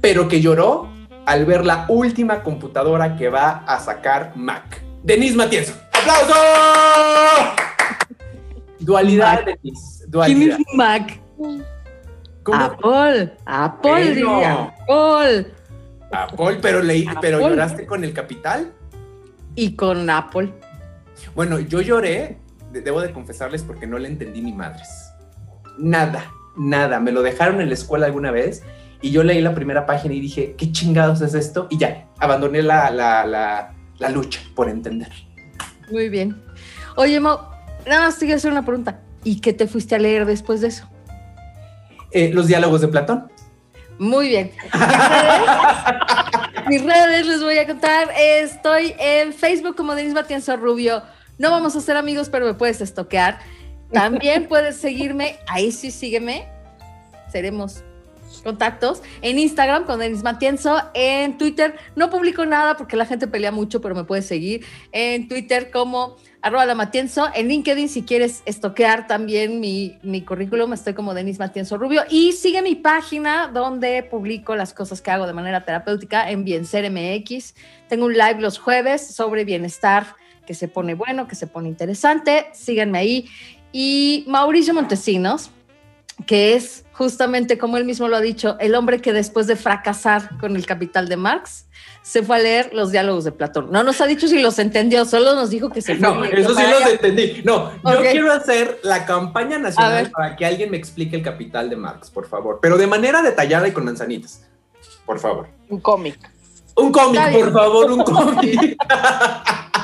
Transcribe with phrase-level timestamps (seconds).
[0.00, 0.88] pero que lloró
[1.26, 4.82] al ver la última computadora que va a sacar Mac.
[5.02, 5.74] Denise Matienzo.
[5.92, 6.34] ¡Aplauso!
[8.78, 9.44] Dualidad.
[9.44, 9.98] Denise.
[9.98, 10.58] ¿Quién Dualidad.
[10.58, 11.20] es Mac?
[12.42, 12.62] ¿Cómo?
[12.62, 13.32] Apple.
[13.46, 14.22] Apple.
[14.44, 15.52] Apple.
[16.14, 18.72] Apple, pero, leí, pero lloraste con El Capital.
[19.54, 20.52] Y con Apple.
[21.34, 22.38] Bueno, yo lloré,
[22.72, 24.88] de- debo de confesarles, porque no le entendí ni madres.
[25.78, 27.00] Nada, nada.
[27.00, 28.62] Me lo dejaron en la escuela alguna vez
[29.00, 31.66] y yo leí la primera página y dije, ¿qué chingados es esto?
[31.70, 35.10] Y ya, abandoné la, la, la, la lucha por entender.
[35.90, 36.40] Muy bien.
[36.96, 37.38] Oye, Mau,
[37.86, 39.00] nada más te quiero hacer una pregunta.
[39.22, 40.88] ¿Y qué te fuiste a leer después de eso?
[42.10, 43.30] Eh, los diálogos de Platón.
[43.98, 44.50] Muy bien.
[44.64, 48.08] Mis redes, mis redes les voy a contar.
[48.16, 51.02] Estoy en Facebook como Denise Matienzo Rubio.
[51.38, 53.38] No vamos a ser amigos, pero me puedes estoquear.
[53.92, 55.38] También puedes seguirme.
[55.46, 56.48] Ahí sí, sígueme.
[57.30, 57.82] Seremos
[58.42, 59.02] contactos.
[59.22, 60.82] En Instagram con Denis Matienzo.
[60.94, 64.64] En Twitter no publico nada porque la gente pelea mucho, pero me puedes seguir.
[64.92, 67.30] En Twitter como arroba la Matienzo.
[67.34, 72.02] En LinkedIn, si quieres estoquear también mi, mi currículum, estoy como Denis Matienzo Rubio.
[72.10, 76.90] Y sigue mi página donde publico las cosas que hago de manera terapéutica en Bienser
[76.90, 77.54] MX.
[77.88, 80.16] Tengo un live los jueves sobre bienestar
[80.46, 82.46] que se pone bueno, que se pone interesante.
[82.52, 83.28] Síganme ahí.
[83.72, 85.50] Y Mauricio Montesinos,
[86.26, 90.38] que es justamente, como él mismo lo ha dicho, el hombre que después de fracasar
[90.38, 91.66] con el capital de Marx,
[92.02, 93.70] se fue a leer los diálogos de Platón.
[93.70, 96.08] No nos ha dicho si los entendió, solo nos dijo que se fue.
[96.08, 97.42] No, eso sí los entendí.
[97.44, 101.76] No, yo quiero hacer la campaña nacional para que alguien me explique el capital de
[101.76, 102.58] Marx, por favor.
[102.62, 104.44] Pero de manera detallada y con manzanitas.
[105.04, 105.48] Por favor.
[105.68, 106.18] Un cómic.
[106.76, 107.44] Un cómic, Está bien.
[107.44, 108.76] por favor, un cómic.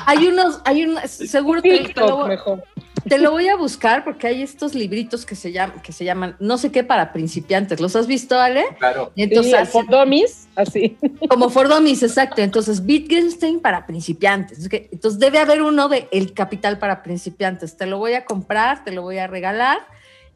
[0.07, 2.65] Hay unos, hay unos, seguro TikTok lo, mejor.
[3.09, 6.37] Te lo voy a buscar porque hay estos libritos que se llaman, que se llaman,
[6.39, 7.81] no sé qué para principiantes.
[7.81, 8.65] ¿Los has visto, Ale?
[8.79, 9.13] claro.
[9.15, 10.97] Y Entonces, sí, for dummies, así.
[11.29, 12.43] como for Dummies, exacto.
[12.43, 14.69] Entonces, Wittgenstein para principiantes.
[14.71, 17.77] Entonces, debe haber uno de El Capital para principiantes.
[17.77, 19.79] Te lo voy a comprar, te lo voy a regalar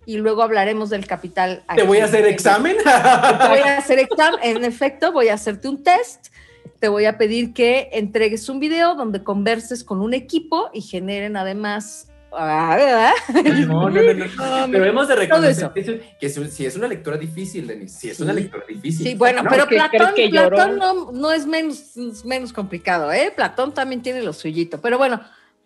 [0.06, 1.62] y luego hablaremos del Capital.
[1.74, 2.76] ¿Te voy a hacer examen?
[2.76, 4.40] Te voy a hacer examen.
[4.42, 6.28] En efecto, voy a hacerte un test.
[6.78, 11.36] Te voy a pedir que entregues un video donde converses con un equipo y generen
[11.36, 12.08] además.
[12.36, 13.12] Ah,
[13.66, 14.24] No, no, no, no.
[14.72, 15.72] Pero hemos de reconocer eso.
[16.20, 17.98] que, es- si es una lectura difícil, Denise.
[17.98, 18.40] Si es una Sí.
[18.40, 19.06] lectura difícil.
[19.06, 19.90] Sí, bueno, No, pero ¿qué crees
[20.30, 20.50] Platón?
[20.50, 23.32] Platón no, no es menos, menos complicado, ¿eh?
[23.34, 24.80] Platón también tiene lo suyito.
[24.80, 25.20] Pero bueno,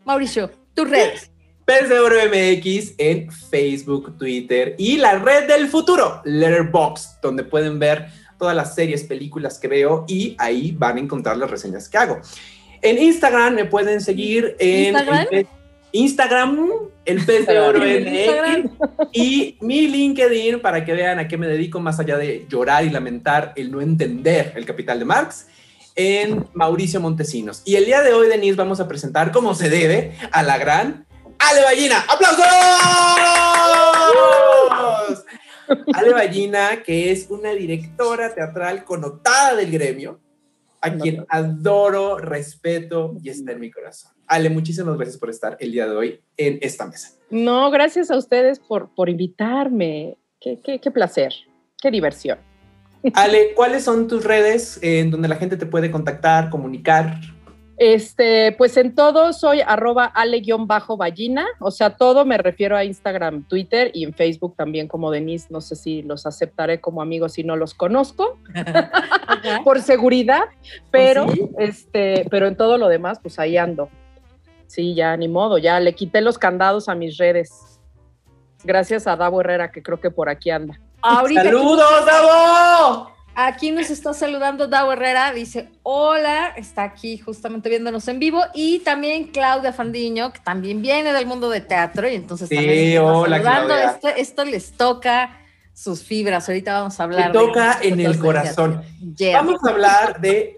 [0.04, 1.30] Mauricio, tus redes.
[1.66, 8.06] MX en Facebook, Twitter y la red del futuro, Letterboxd, donde pueden ver
[8.38, 12.20] todas las series, películas que veo y ahí van a encontrar las reseñas que hago.
[12.80, 15.26] En Instagram me pueden seguir en ¿Instagram?
[15.92, 16.68] Instagram,
[17.04, 17.80] el Pez de Oro
[19.12, 22.90] y mi LinkedIn para que vean a qué me dedico más allá de llorar y
[22.90, 25.46] lamentar el no entender el capital de Marx
[25.94, 27.62] en Mauricio Montesinos.
[27.64, 31.06] Y el día de hoy, Denise, vamos a presentar como se debe a la gran
[31.38, 32.04] Ale Ballina.
[32.08, 32.44] ¡Aplausos!
[35.94, 40.20] Ale Ballina, que es una directora teatral connotada del gremio,
[40.80, 44.13] a quien adoro, respeto y está en mi corazón.
[44.27, 47.13] Ale, muchísimas gracias por estar el día de hoy en esta mesa.
[47.30, 50.16] No, gracias a ustedes por, por invitarme.
[50.41, 51.33] Qué, qué, qué placer,
[51.80, 52.39] qué diversión.
[53.15, 57.21] Ale, ¿cuáles son tus redes en donde la gente te puede contactar, comunicar?
[57.78, 63.92] Este, pues en todo soy arroba ale-ballina, o sea, todo me refiero a Instagram, Twitter
[63.95, 67.54] y en Facebook también como Denise, no sé si los aceptaré como amigos si no
[67.54, 68.36] los conozco,
[69.65, 70.42] por seguridad,
[70.91, 71.27] pero,
[71.59, 73.89] este, pero en todo lo demás, pues ahí ando.
[74.66, 77.81] Sí, ya ni modo, ya le quité los candados a mis redes.
[78.65, 80.81] Gracias a Davo Herrera, que creo que por aquí anda.
[81.01, 83.17] ¡Saludos, Davo!
[83.40, 88.80] Aquí nos está saludando Dao Herrera, dice hola, está aquí justamente viéndonos en vivo y
[88.80, 93.92] también Claudia Fandiño, que también viene del mundo de teatro y entonces sí, hola, Claudia.
[93.92, 95.38] Esto, esto, les toca
[95.72, 97.28] sus fibras, ahorita vamos a hablar.
[97.28, 98.82] Le toca en el corazón.
[99.32, 100.56] Vamos a hablar de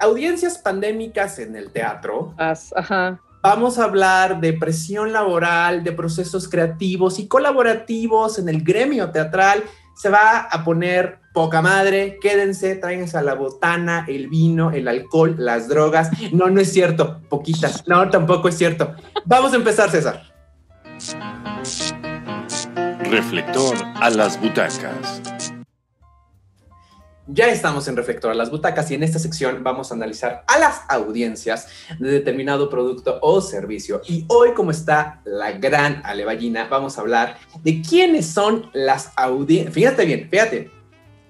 [0.00, 2.34] audiencias pandémicas en el teatro.
[2.36, 3.20] Ajá.
[3.40, 9.62] Vamos a hablar de presión laboral, de procesos creativos y colaborativos en el gremio teatral.
[9.94, 15.36] Se va a poner poca madre, quédense, tráiganse a la botana, el vino, el alcohol,
[15.38, 16.10] las drogas.
[16.32, 17.86] No, no es cierto, poquitas.
[17.86, 18.94] No, tampoco es cierto.
[19.24, 20.22] Vamos a empezar, César.
[23.10, 25.22] Reflector a las butacas.
[27.32, 30.58] Ya estamos en Reflector a las butacas y en esta sección vamos a analizar a
[30.58, 31.68] las audiencias
[32.00, 34.02] de determinado producto o servicio.
[34.08, 39.74] Y hoy, como está la gran Alevallina, vamos a hablar de quiénes son las audiencias.
[39.74, 40.79] Fíjate bien, fíjate,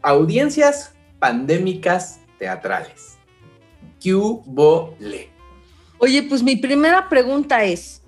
[0.02, 3.18] Audiencias pandémicas teatrales.
[4.00, 4.16] ¿Qué
[4.98, 5.30] le?
[5.98, 8.02] Oye, pues mi primera pregunta es,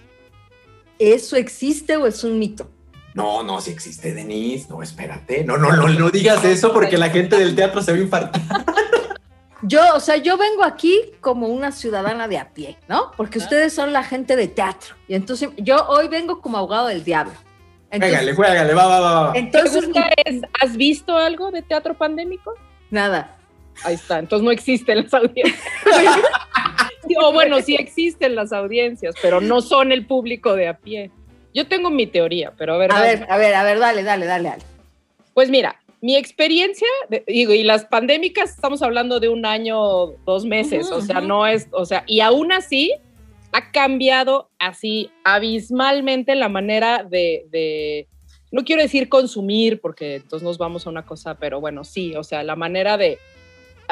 [0.98, 2.70] ¿eso existe o es un mito?
[3.14, 4.66] No, no, si existe, Denise.
[4.70, 5.44] No, espérate.
[5.44, 8.42] No, no, no, no digas eso porque la gente del teatro se va a infartar.
[9.64, 13.12] Yo, o sea, yo vengo aquí como una ciudadana de a pie, ¿no?
[13.16, 14.96] Porque ustedes son la gente de teatro.
[15.06, 17.34] Y entonces yo hoy vengo como abogado del diablo.
[17.92, 19.32] Juégale, juégale, va, va, va.
[19.34, 19.88] Entonces,
[20.60, 22.54] ¿has visto algo de teatro pandémico?
[22.90, 23.36] Nada.
[23.84, 25.60] Ahí está, entonces no existen las audiencias.
[27.22, 31.10] o bueno, sí existen las audiencias, pero no son el público de a pie.
[31.54, 32.92] Yo tengo mi teoría, pero a ver.
[32.92, 34.62] A ver, a ver, a ver, dale, dale, dale, dale.
[35.34, 36.88] Pues mira, mi experiencia,
[37.26, 41.68] digo, y las pandémicas, estamos hablando de un año, dos meses, o sea, no es,
[41.72, 42.92] o sea, y aún así,
[43.52, 48.08] ha cambiado así abismalmente la manera de,
[48.50, 52.24] no quiero decir consumir, porque entonces nos vamos a una cosa, pero bueno, sí, o
[52.24, 53.18] sea, la manera de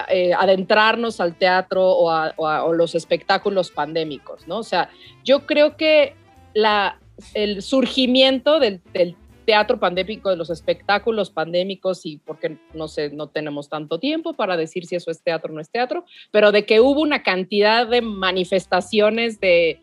[0.08, 4.58] eh, adentrarnos al teatro o a, los espectáculos pandémicos, ¿no?
[4.58, 4.90] O sea,
[5.24, 6.14] yo creo que
[6.54, 6.98] la,
[7.34, 9.14] el surgimiento del, del
[9.50, 14.56] teatro pandémico, de los espectáculos pandémicos y porque no sé, no tenemos tanto tiempo para
[14.56, 17.84] decir si eso es teatro o no es teatro, pero de que hubo una cantidad
[17.88, 19.80] de manifestaciones de,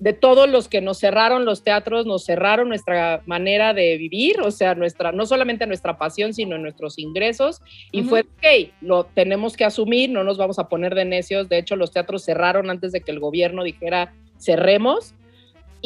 [0.00, 4.50] de todos los que nos cerraron los teatros, nos cerraron nuestra manera de vivir, o
[4.50, 7.62] sea, nuestra, no solamente nuestra pasión, sino nuestros ingresos.
[7.92, 11.48] Y fue, ok, lo tenemos que asumir, no nos vamos a poner de necios.
[11.48, 15.14] De hecho, los teatros cerraron antes de que el gobierno dijera cerremos.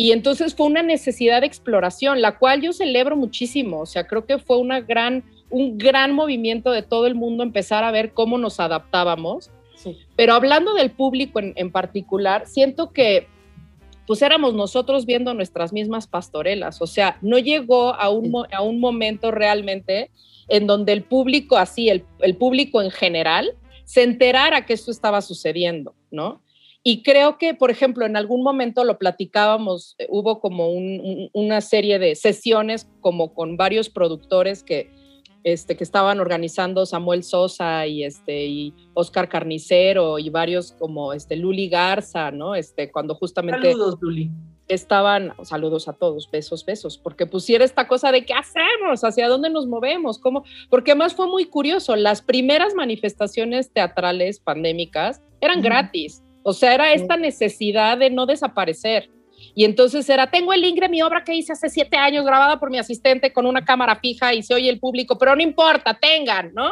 [0.00, 3.80] Y entonces fue una necesidad de exploración, la cual yo celebro muchísimo.
[3.80, 7.82] O sea, creo que fue una gran, un gran movimiento de todo el mundo empezar
[7.82, 9.50] a ver cómo nos adaptábamos.
[10.14, 13.26] Pero hablando del público en, particular, siento que
[14.06, 16.80] pues éramos nosotros viendo nuestras mismas pastorelas.
[16.80, 20.12] O sea, no llegó a un, a un momento realmente
[20.46, 23.50] en donde el público así, el, el público en general,
[23.82, 26.40] se enterara que esto estaba sucediendo, ¿no?
[26.82, 30.70] Y creo que, por ejemplo, en algún momento lo platicábamos, eh, hubo como
[31.32, 34.90] una serie de sesiones como con varios productores que,
[35.44, 41.36] este, que estaban organizando Samuel Sosa y, este, y Oscar Carnicero y varios como este,
[41.36, 42.54] Luli Garza, ¿no?
[42.54, 43.72] Este, cuando justamente...
[43.72, 44.30] Saludos, Luli.
[44.68, 49.48] Estaban, saludos a todos, besos, besos, porque pusiera esta cosa de qué hacemos, hacia dónde
[49.48, 56.22] nos movemos, cómo, porque más fue muy curioso, las primeras manifestaciones teatrales pandémicas eran gratis,
[56.48, 59.10] o sea, era esta necesidad de no desaparecer.
[59.54, 62.58] Y entonces era, tengo el link de mi obra que hice hace siete años, grabada
[62.58, 65.98] por mi asistente con una cámara fija y se oye el público, pero no importa,
[66.00, 66.70] tengan, ¿no?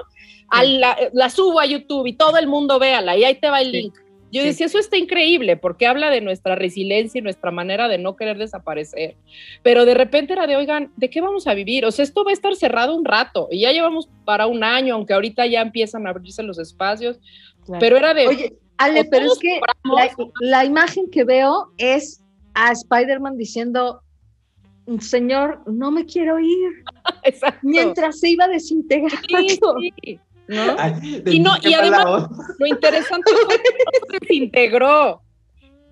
[1.12, 3.94] la, subo a YouTube y todo el mundo véala y ahí te va el link.
[4.32, 8.16] Yo decía, eso está increíble porque habla de nuestra resiliencia y nuestra manera de no
[8.16, 9.16] querer desaparecer.
[9.62, 11.84] Pero de repente era de, oigan, ¿de qué vamos a vivir?
[11.84, 14.94] O sea, esto va a estar cerrado un rato y ya llevamos para un año,
[14.94, 17.18] aunque ahorita ya empiezan a abrirse los espacios.
[17.78, 18.26] Pero era de...
[18.26, 19.60] Oye, Ale, pero es que
[20.40, 22.22] la, imagen que veo es
[22.54, 24.02] a Spider-Man diciendo,
[25.00, 26.84] señor, no me quiero ir.
[27.62, 29.78] Mientras se iba desintegrando.
[29.80, 32.28] y, no, y además,
[32.58, 35.22] lo interesante fue que no se desintegró,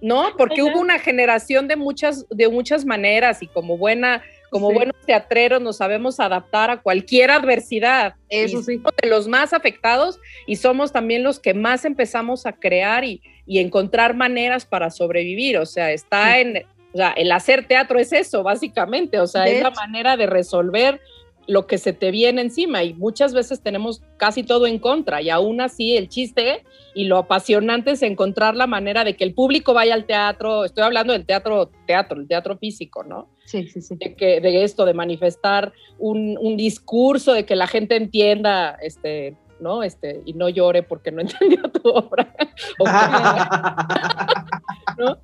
[0.00, 0.28] ¿no?
[0.36, 4.22] Porque hubo una generación de muchas, de muchas maneras y como buena
[4.54, 8.14] como buenos teatreros nos sabemos adaptar a cualquier adversidad.
[8.28, 8.76] Eso sí.
[8.76, 13.20] Somos de los más afectados y somos también los que más empezamos a crear y,
[13.48, 15.58] encontrar maneras para sobrevivir.
[15.58, 16.58] O sea, está en,
[16.92, 19.18] o sea, el hacer teatro es eso, básicamente.
[19.18, 21.00] O sea, es la manera de resolver
[21.46, 25.30] lo que se te viene encima y muchas veces tenemos casi todo en contra y
[25.30, 29.74] aún así el chiste y lo apasionante es encontrar la manera de que el público
[29.74, 33.28] vaya al teatro, estoy hablando del teatro, teatro, el teatro físico, ¿no?
[33.44, 33.96] Sí, sí, sí.
[33.96, 39.36] De, que, de esto, de manifestar un, un discurso, de que la gente entienda, este,
[39.60, 39.82] ¿no?
[39.82, 42.34] Este, y no llore porque no entendió tu obra.
[44.98, 45.18] ¿no?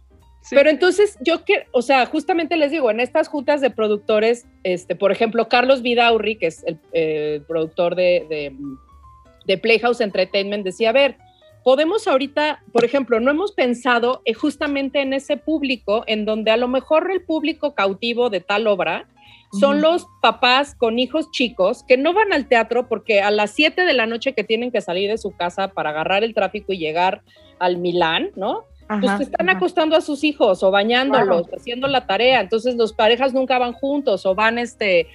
[0.49, 4.97] Pero entonces yo que, o sea, justamente les digo, en estas juntas de productores, este,
[4.97, 8.55] por ejemplo, Carlos Vidaurri, que es el productor de,
[9.47, 11.17] de, Playhouse Entertainment, decía, a ver,
[11.63, 16.57] podemos ahorita, por ejemplo, no hemos pensado eh, justamente en ese público, en donde a
[16.57, 19.07] lo mejor el público cautivo de tal obra
[19.59, 23.83] son los papás con hijos chicos que no van al teatro porque a las 7
[23.83, 26.79] de la noche que tienen que salir de su casa para agarrar el tráfico y
[26.79, 27.23] llegar
[27.59, 28.65] al Milán, ¿no?
[28.99, 32.41] Pues están acostando a sus hijos o bañándolos, haciendo la tarea.
[32.41, 35.07] Entonces los parejas nunca van juntos o van este,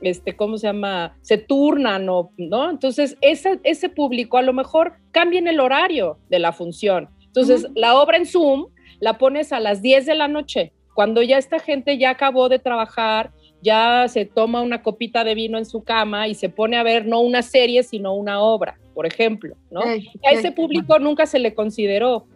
[0.00, 1.16] este, ¿cómo se llama?
[1.22, 2.70] Se turnan o, ¿no?
[2.70, 7.08] Entonces ese, ese público a lo mejor cambia en el horario de la función.
[7.24, 8.66] Entonces la obra en Zoom
[9.00, 12.60] la pones a las 10 de la noche, cuando ya esta gente ya acabó de
[12.60, 16.82] trabajar, ya se toma una copita de vino en su cama y se pone a
[16.82, 19.80] ver no una serie, sino una obra, por ejemplo, ¿no?
[19.80, 22.26] a ese público nunca se le consideró.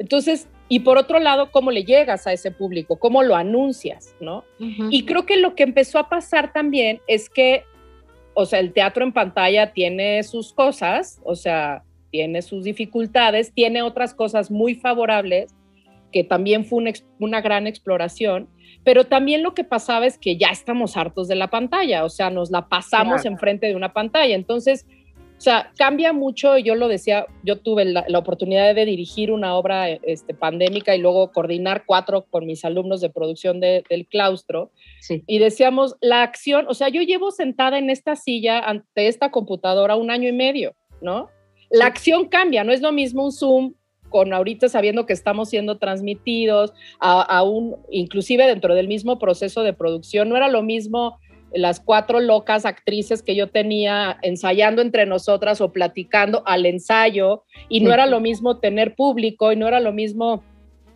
[0.00, 2.98] Entonces, y por otro lado, ¿cómo le llegas a ese público?
[2.98, 4.16] ¿Cómo lo anuncias?
[4.18, 4.44] ¿no?
[4.58, 7.64] Y creo que lo que empezó a pasar también es que,
[8.32, 13.82] o sea, el teatro en pantalla tiene sus cosas, o sea, tiene sus dificultades, tiene
[13.82, 15.54] otras cosas muy favorables,
[16.12, 16.82] que también fue
[17.18, 18.48] una, gran exploración,
[18.84, 22.30] pero también lo que pasaba es que ya estamos hartos de la pantalla, o sea,
[22.30, 24.34] nos la pasamos enfrente de una pantalla.
[24.34, 24.86] Entonces,
[25.40, 29.88] o sea, cambia mucho, yo lo decía, yo tuve la, oportunidad de dirigir una obra
[29.88, 34.70] este, pandémica y luego coordinar cuatro con mis alumnos de producción del claustro.
[35.08, 39.96] Y decíamos, la acción, o sea, yo llevo sentada en esta silla ante esta computadora
[39.96, 41.30] un año y medio, ¿no?
[41.70, 43.72] La acción cambia, no es lo mismo un Zoom
[44.10, 50.28] con ahorita sabiendo que estamos siendo transmitidos, aún inclusive dentro del mismo proceso de producción,
[50.28, 51.18] no era lo mismo
[51.52, 57.80] las cuatro locas actrices que yo tenía ensayando entre nosotras o platicando al ensayo y
[57.80, 60.42] no era lo mismo tener público y no era lo mismo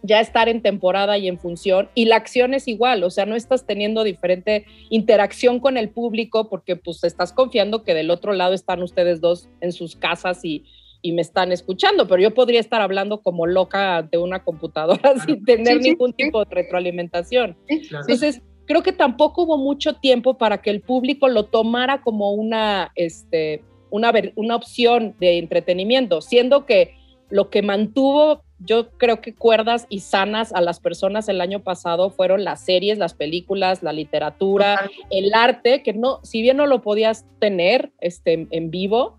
[0.03, 3.37] ya estar en temporada y en función y la acción es igual, o sea, no
[3.37, 8.53] estás teniendo diferente interacción con el público porque pues estás confiando que del otro lado
[8.53, 10.65] están ustedes dos en sus casas y,
[11.01, 15.45] y me están escuchando, pero yo podría estar hablando como loca de una computadora sin
[15.45, 17.57] tener ningún tipo de retroalimentación.
[17.67, 22.93] Entonces, creo que tampoco hubo mucho tiempo para que el público lo tomara como una,
[22.95, 26.95] este, una, una opción de entretenimiento, siendo que
[27.31, 32.11] lo que mantuvo, yo creo que cuerdas y sanas a las personas el año pasado
[32.11, 36.81] fueron las series, las películas, la literatura, el arte, que no, si bien no lo
[36.83, 39.19] podías tener este, en vivo,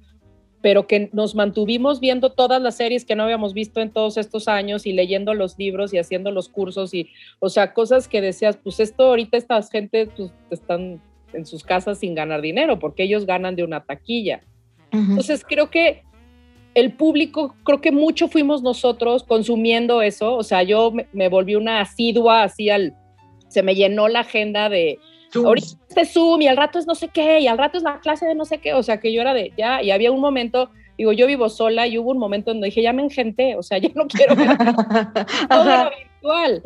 [0.66, 4.48] pero que nos mantuvimos viendo todas las series que no habíamos visto en todos estos
[4.48, 8.58] años y leyendo los libros y haciendo los cursos y, o sea, cosas que decías,
[8.58, 11.00] pues esto ahorita esta gente pues, están
[11.34, 14.42] en sus casas sin ganar dinero porque ellos ganan de una taquilla.
[14.92, 16.02] Entonces creo que
[16.74, 21.54] el público, creo que mucho fuimos nosotros consumiendo eso, o sea, yo me, me volví
[21.54, 22.96] una asidua así al,
[23.50, 24.98] se me llenó la agenda de,
[25.44, 28.00] Ahorita este Zoom y al rato es no sé qué y al rato es la
[28.00, 28.74] clase de no sé qué.
[28.74, 31.88] O sea, que yo era de ya, y había un momento, digo, yo vivo sola
[31.88, 34.58] y hubo un momento donde dije, ya me engenté, o sea, ya no quiero ver
[35.50, 36.64] todo lo virtual.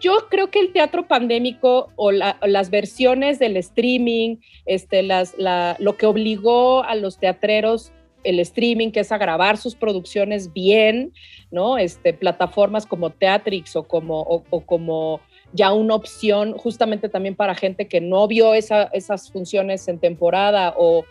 [0.00, 5.96] Yo creo que el teatro pandémico o, las versiones del streaming, este, las, la, lo
[5.96, 7.92] que obligó a los teatreros
[8.24, 11.12] el streaming, que es a grabar sus producciones bien,
[11.52, 11.78] ¿no?
[11.78, 15.20] Este, plataformas como Teatrix o como, o como
[15.56, 21.04] ya una opción justamente también para gente que no vio esas funciones en temporada o,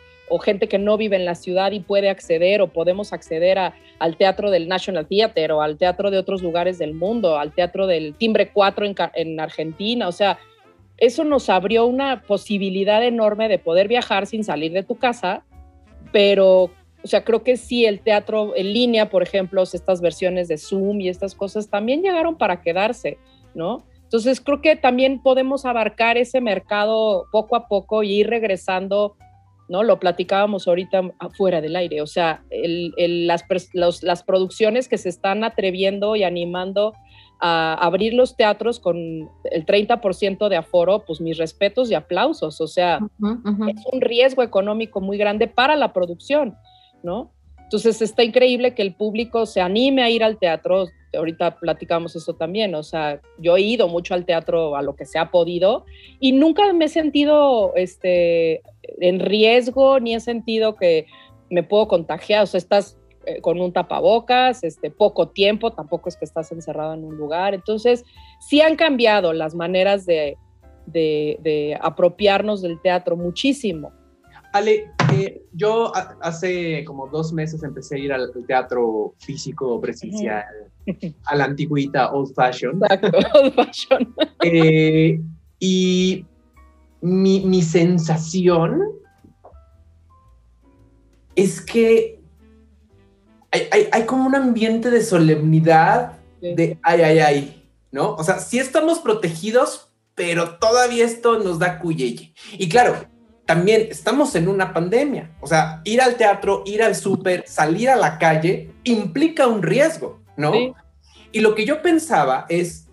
[0.44, 3.58] gente que no vive en la ciudad y puede acceder o podemos acceder
[4.00, 7.86] al teatro del National Theater o al teatro de otros lugares del mundo, al teatro
[7.86, 10.08] del Timbre 4 en, en Argentina.
[10.08, 10.40] O sea,
[10.98, 15.44] eso nos abrió una posibilidad enorme de poder viajar sin salir de tu casa,
[16.12, 16.72] pero
[17.06, 21.02] o sea, creo que sí, el teatro en línea, por ejemplo, estas versiones de Zoom
[21.02, 23.20] y estas cosas también llegaron para quedarse,
[23.54, 23.84] ¿no?
[24.06, 29.18] Entonces, creo que también podemos abarcar ese mercado poco a poco y ir regresando
[29.68, 29.84] ¿no?
[29.84, 31.02] Lo platicábamos ahorita
[31.36, 36.94] fuera del aire, o sea, las, producciones que se están atreviendo y animando
[37.42, 42.68] a abrir los teatros con el 30% de aforo, pues mis respetos y aplausos, o
[42.68, 43.00] sea,
[43.68, 46.56] es un riesgo económico muy grande para la producción,
[47.04, 47.32] ¿no?
[47.64, 50.86] Entonces está increíble que el público se anime a ir al teatro.
[51.16, 52.76] Ahorita platicamos eso también.
[52.76, 55.86] O sea, yo he ido mucho al teatro a lo que se ha podido
[56.20, 58.62] y nunca me he sentido este,
[59.00, 61.06] en riesgo ni he sentido que
[61.50, 62.44] me puedo contagiar.
[62.44, 66.94] O sea, estás eh, con un tapabocas, este, poco tiempo, tampoco es que estás encerrado
[66.94, 67.54] en un lugar.
[67.54, 68.04] Entonces,
[68.40, 70.38] sí han cambiado las maneras de,
[70.86, 73.92] de apropiarnos del teatro muchísimo.
[74.56, 80.46] Ale, eh, yo hace como dos meses empecé a ir al teatro físico presencial,
[81.26, 82.80] a la antigüita old fashion.
[82.82, 84.16] Exacto, old fashion.
[84.42, 85.20] Eh,
[85.60, 86.26] y
[87.02, 88.82] mi, sensación
[91.36, 92.22] es que
[93.52, 98.16] hay, como un ambiente de solemnidad, de ay, ay, ay, ¿no?
[98.16, 102.34] O sea, sí estamos protegidos, pero todavía esto nos da cuyeye.
[102.58, 103.15] Y claro,
[103.46, 105.32] también estamos en una pandemia.
[105.40, 110.22] O sea, ir al teatro, ir al súper, salir a la calle implica un riesgo,
[110.36, 110.54] ¿no?
[111.32, 112.88] Y lo que yo pensaba es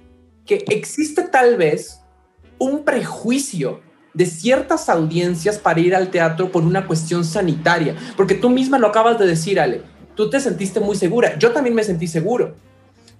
[0.44, 2.00] que existe tal vez
[2.58, 3.80] un prejuicio
[4.14, 8.88] de ciertas audiencias para ir al teatro por una cuestión sanitaria, porque tú misma lo
[8.88, 9.82] acabas de decir, Ale,
[10.14, 12.54] tú te sentiste muy segura, yo también me sentí seguro,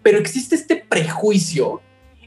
[0.02, 1.80] pero existe este prejuicio,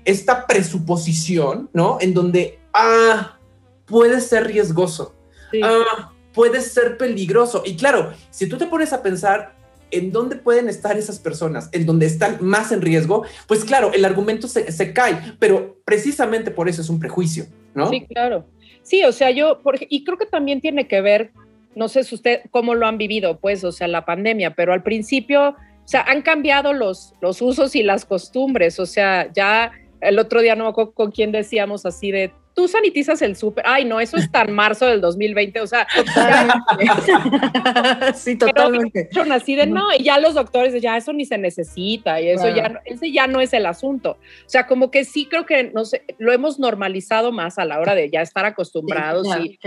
[0.04, 1.98] esta presuposición, ¿no?
[2.02, 3.38] En donde, ah,
[3.86, 5.16] puede ser riesgoso,
[5.64, 7.64] ah, puede ser peligroso.
[7.66, 9.56] Y claro, si tú te pones a pensar
[9.92, 14.04] en dónde pueden estar esas personas, en donde están más en riesgo, pues claro, el
[14.04, 17.90] argumento se, cae, pero precisamente por eso es un prejuicio, ¿no?
[17.90, 18.46] Sí, claro.
[18.82, 21.32] Sí, o sea, yo, y creo que también tiene que ver,
[21.76, 24.84] no sé si usted cómo lo han vivido, pues, o sea, la pandemia, pero al
[24.84, 30.20] principio, o sea, han cambiado los, los usos y las costumbres, o sea, ya el
[30.20, 33.66] otro día no con, con quién decíamos así de tú sanitizas el súper.
[33.68, 35.86] Ay, no, eso está en marzo del 2020, o sea.
[38.16, 39.10] sí, totalmente.
[39.12, 42.50] Yo nací de no, y ya los doctores, ya eso ni se necesita, y eso
[42.50, 44.18] ya, ese ya no es el asunto.
[44.46, 47.80] O sea, como que sí creo que, no sé, lo hemos normalizado más a la
[47.80, 49.60] hora de ya estar acostumbrados y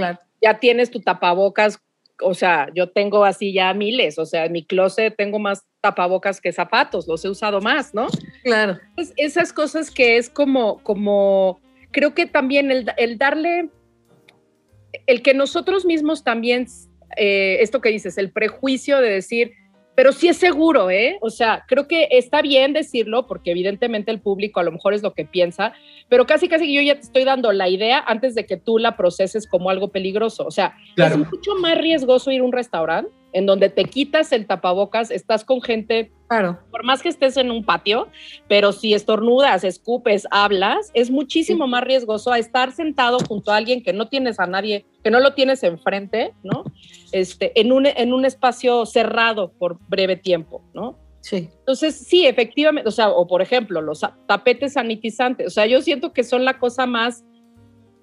[0.42, 1.81] ya tienes tu tapabocas.
[2.20, 6.40] O sea, yo tengo así ya miles, o sea, en mi closet tengo más tapabocas
[6.40, 8.09] que zapatos, los he usado más, ¿no?
[8.42, 8.79] Claro.
[9.16, 13.70] Esas cosas que es como, como, creo que también el, darle,
[15.07, 16.66] el que nosotros mismos también,
[17.16, 19.53] eh, esto que dices, el prejuicio de decir,
[19.94, 21.18] pero sí es seguro, ¿eh?
[21.20, 25.03] O sea, creo que está bien decirlo porque evidentemente el público a lo mejor es
[25.03, 25.72] lo que piensa,
[26.09, 28.96] pero casi casi yo ya te estoy dando la idea antes de que tú la
[28.96, 30.46] proceses como algo peligroso.
[30.46, 34.47] O sea, es mucho más riesgoso ir a un restaurante en donde te quitas el
[34.47, 36.59] tapabocas, estás con gente, claro.
[36.71, 38.09] por más que estés en un patio,
[38.49, 43.83] pero si estornudas, escupes, hablas, es muchísimo más riesgoso a estar sentado junto a alguien
[43.83, 46.64] que no tienes a nadie, que no lo tienes enfrente, ¿no?
[47.12, 50.99] Este, en un, en un espacio cerrado por breve tiempo, ¿no?
[51.21, 51.51] Sí.
[51.59, 56.12] Entonces, sí, efectivamente, o sea, o por ejemplo, los tapetes sanitizantes, o sea, yo siento
[56.12, 57.25] que son la cosa más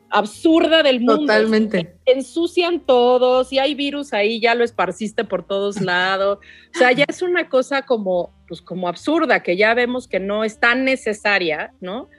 [0.09, 1.17] absurda del mundo.
[1.17, 1.95] Totalmente.
[2.05, 6.39] Ensucian todos y hay virus ahí, ya lo esparciste por todos lados.
[6.73, 10.43] O sea, ya es una cosa como, pues como absurda, que ya vemos que no
[10.43, 12.09] es tan necesaria, ¿no?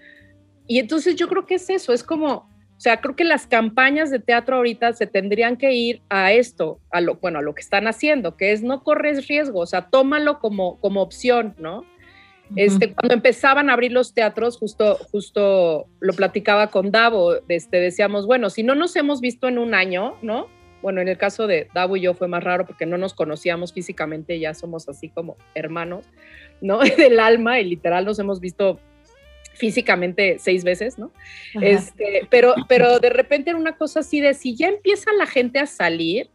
[0.67, 4.11] Y entonces yo creo que es eso, es como, o sea, creo que las campañas
[4.11, 7.63] de teatro ahorita se tendrían que ir a esto, a lo, bueno, a lo que
[7.63, 11.85] están haciendo, que es no corres riesgo, o sea, tómalo como, como opción, ¿no?
[12.55, 18.27] Este, cuando empezaban a abrir los teatros, justo, justo lo platicaba con Davo, este, decíamos,
[18.27, 20.47] bueno, si no nos hemos visto en un año, ¿no?
[20.83, 23.73] Bueno, en el caso de Davo y yo fue más raro porque no nos conocíamos
[23.73, 26.07] físicamente, ya somos así como hermanos,
[26.61, 26.79] ¿no?
[26.97, 28.79] Del alma y literal nos hemos visto
[29.55, 31.11] físicamente seis veces, ¿no?
[31.61, 35.59] Este, pero, pero de repente era una cosa así de si ya empieza la gente
[35.59, 36.29] a salir,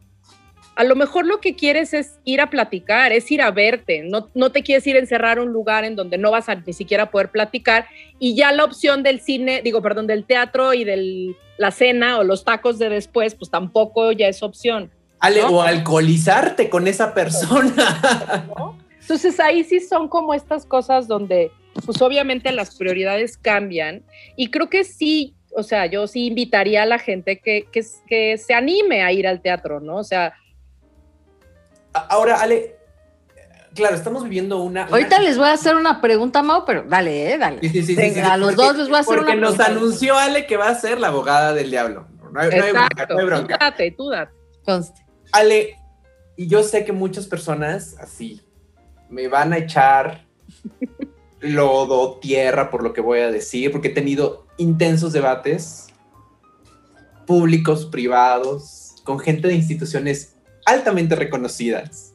[0.74, 4.28] a lo mejor lo que quieres es ir a platicar, es ir a verte, no,
[4.34, 6.72] no te quieres ir a encerrar a un lugar en donde no vas a ni
[6.72, 7.86] siquiera poder platicar
[8.18, 12.24] y ya la opción del cine, digo, perdón, del teatro y de la cena o
[12.24, 14.90] los tacos de después, pues tampoco ya es opción.
[15.20, 18.44] Ale, o alcoholizarte con esa persona.
[19.00, 21.50] Entonces ahí sí son como estas cosas donde,
[21.84, 24.02] pues obviamente las prioridades cambian
[24.36, 28.38] y creo que sí, o sea, yo sí invitaría a la gente que, que, que
[28.38, 29.96] se anime a ir al teatro, ¿no?
[29.96, 30.32] O sea,
[31.92, 32.76] Ahora, Ale,
[33.74, 34.84] claro, estamos viviendo una.
[34.84, 37.60] Ahorita les voy a hacer una pregunta, Mau, pero dale, eh, dale.
[37.60, 39.48] Sí, sí, sí, sí a los dos les voy a hacer una pregunta.
[39.48, 42.06] Porque nos anunció Ale que va a ser la abogada del diablo.
[42.32, 43.14] No hay, Exacto.
[43.14, 44.32] No hay bronca, Tú date, tú date.
[44.64, 45.04] Conste.
[45.32, 45.76] Ale,
[46.36, 48.40] y yo sé que muchas personas así
[49.10, 50.24] me van a echar
[51.40, 55.88] lodo, tierra por lo que voy a decir, porque he tenido intensos debates
[57.26, 60.31] públicos, privados, con gente de instituciones
[60.64, 62.14] altamente reconocidas.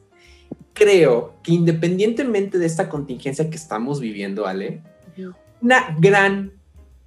[0.72, 4.82] Creo que independientemente de esta contingencia que estamos viviendo, Ale,
[5.60, 6.52] una gran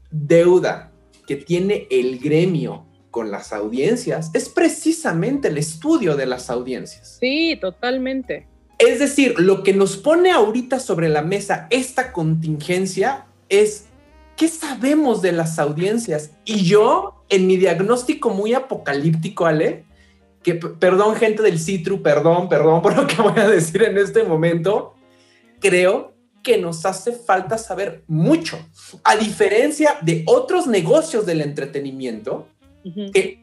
[0.09, 0.91] deuda
[1.25, 7.17] que tiene el gremio con las audiencias es precisamente el estudio de las audiencias.
[7.19, 8.47] Sí, totalmente.
[8.77, 13.85] Es decir, lo que nos pone ahorita sobre la mesa esta contingencia es
[14.41, 16.31] ¿qué sabemos de las audiencias?
[16.45, 19.85] Y yo, en mi diagnóstico muy apocalíptico, Ale,
[20.43, 24.23] que perdón gente del Citru, perdón, perdón por lo que voy a decir en este
[24.23, 24.95] momento,
[25.59, 28.57] creo que nos hace falta saber mucho.
[29.03, 32.47] A diferencia de otros negocios del entretenimiento,
[33.13, 33.40] que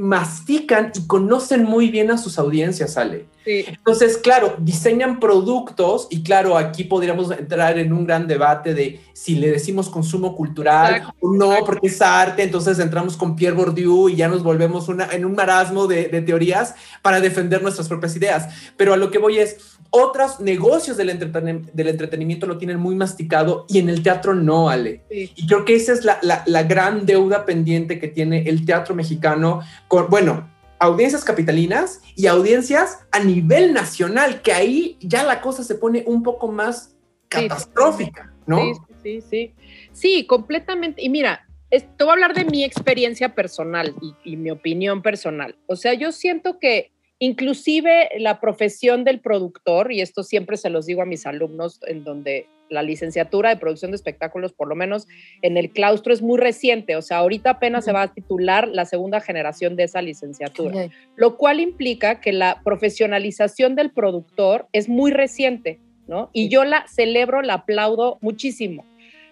[0.00, 3.26] mastican y conocen muy bien a sus audiencias, Ale.
[3.44, 9.36] Entonces, claro, diseñan productos y claro, aquí podríamos entrar en un gran debate de si
[9.36, 14.16] le decimos consumo cultural o no, porque es arte, entonces entramos con Pierre Bourdieu y
[14.16, 18.72] ya nos volvemos una, en un marasmo de, de teorías para defender nuestras propias ideas.
[18.76, 23.66] Pero a lo que voy es, otros negocios del, del, entretenimiento lo tienen muy masticado
[23.68, 25.02] y en el teatro no, Ale.
[25.10, 28.94] Y creo que esa es la, la, la, gran deuda pendiente que tiene el teatro
[28.94, 30.48] mexicano con, bueno,
[30.78, 36.22] audiencias capitalinas y audiencias a nivel nacional, que ahí ya la cosa se pone un
[36.22, 36.96] poco más
[37.28, 38.60] catastrófica, ¿no?
[38.62, 39.54] Sí, sí, sí.
[39.92, 41.02] Sí, completamente.
[41.02, 45.56] Y mira, te voy a hablar de mi experiencia personal y, y mi opinión personal.
[45.66, 50.86] O sea, yo siento que Inclusive la profesión del productor, y esto siempre se los
[50.86, 55.06] digo a mis alumnos, en donde la licenciatura de producción de espectáculos, por lo menos
[55.42, 58.86] en el claustro, es muy reciente, o sea, ahorita apenas se va a titular la
[58.86, 65.10] segunda generación de esa licenciatura, lo cual implica que la profesionalización del productor es muy
[65.10, 66.30] reciente, ¿no?
[66.32, 68.86] Y yo la celebro, la aplaudo muchísimo.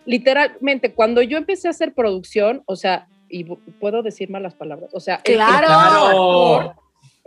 [0.04, 5.00] Literalmente, cuando yo empecé a hacer producción, o sea, y puedo decir malas palabras, o
[5.00, 6.74] sea, claro.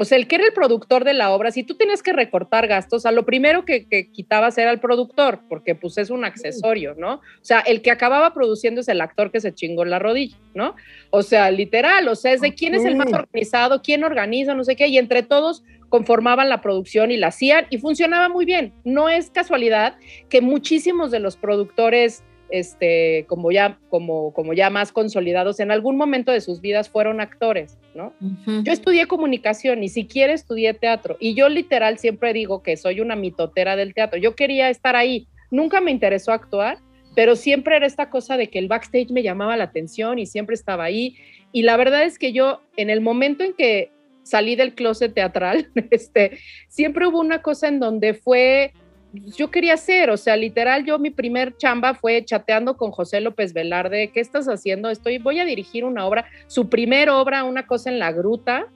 [0.02, 2.66] O sea, el que era el productor de la obra, si tú tienes que recortar
[2.66, 7.18] gastos, a lo primero que, quitabas era el productor, porque pues es un accesorio, ¿no?
[7.18, 10.76] O sea, el que acababa produciendo es el actor que se chingó la rodilla, ¿no?
[11.12, 14.64] O sea, literal, o sea, es de quién es el más organizado, quién organiza, no
[14.64, 18.74] sé qué, y entre todos conformaban la producción y la hacían y funcionaba muy bien.
[18.84, 19.98] No es casualidad
[20.30, 25.98] que muchísimos de los productores este, como, ya, como, como ya más consolidados, en algún
[25.98, 28.14] momento de sus vidas fueron actores, ¿no?
[28.64, 33.16] Yo estudié comunicación, ni siquiera estudié teatro, y yo literal siempre digo que soy una
[33.16, 34.20] mitotera del teatro.
[34.20, 36.78] Yo quería estar ahí, nunca me interesó actuar,
[37.16, 40.54] pero siempre era esta cosa de que el backstage me llamaba la atención y siempre
[40.54, 41.16] estaba ahí.
[41.52, 43.92] Y la verdad es que yo, en el momento en que
[44.24, 48.74] salí del closet teatral, este, siempre hubo una cosa en donde fue
[49.14, 53.54] yo quería hacer, o sea, literal, yo mi primer chamba fue chateando con José López
[53.54, 54.90] Velarde, ¿qué estás haciendo?
[54.90, 58.68] Estoy, voy a dirigir una obra, su primer obra, una cosa en la gruta,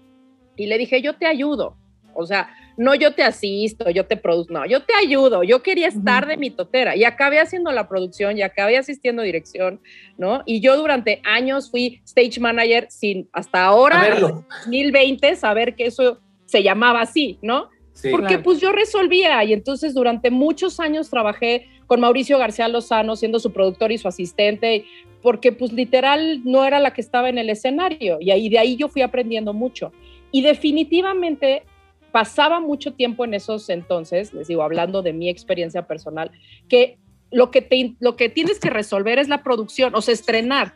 [0.56, 1.78] y le dije, yo te ayudo,
[2.14, 5.88] o sea, no yo te asisto, yo te produzco, no, yo te ayudo, yo quería
[5.88, 9.80] estar de mi totera, y acabé haciendo la producción, y acabé asistiendo a dirección,
[10.18, 10.44] ¿no?
[10.46, 16.62] Y yo durante años fui stage manager sin, hasta ahora, 2020, saber que eso se
[16.62, 17.70] llamaba así, ¿no?
[18.12, 23.40] Porque pues yo resolvía y entonces durante muchos años trabajé con Mauricio García Lozano siendo
[23.40, 24.86] su productor y su asistente,
[25.22, 28.76] porque pues literal no era la que estaba en el escenario y ahí de ahí
[28.76, 29.92] yo fui aprendiendo mucho.
[30.32, 31.64] Y definitivamente
[32.12, 36.32] pasaba mucho tiempo en esos entonces, les digo, hablando de mi experiencia personal,
[36.68, 36.98] que
[37.32, 40.74] lo que, te, lo que tienes que resolver es la producción, o sea, estrenar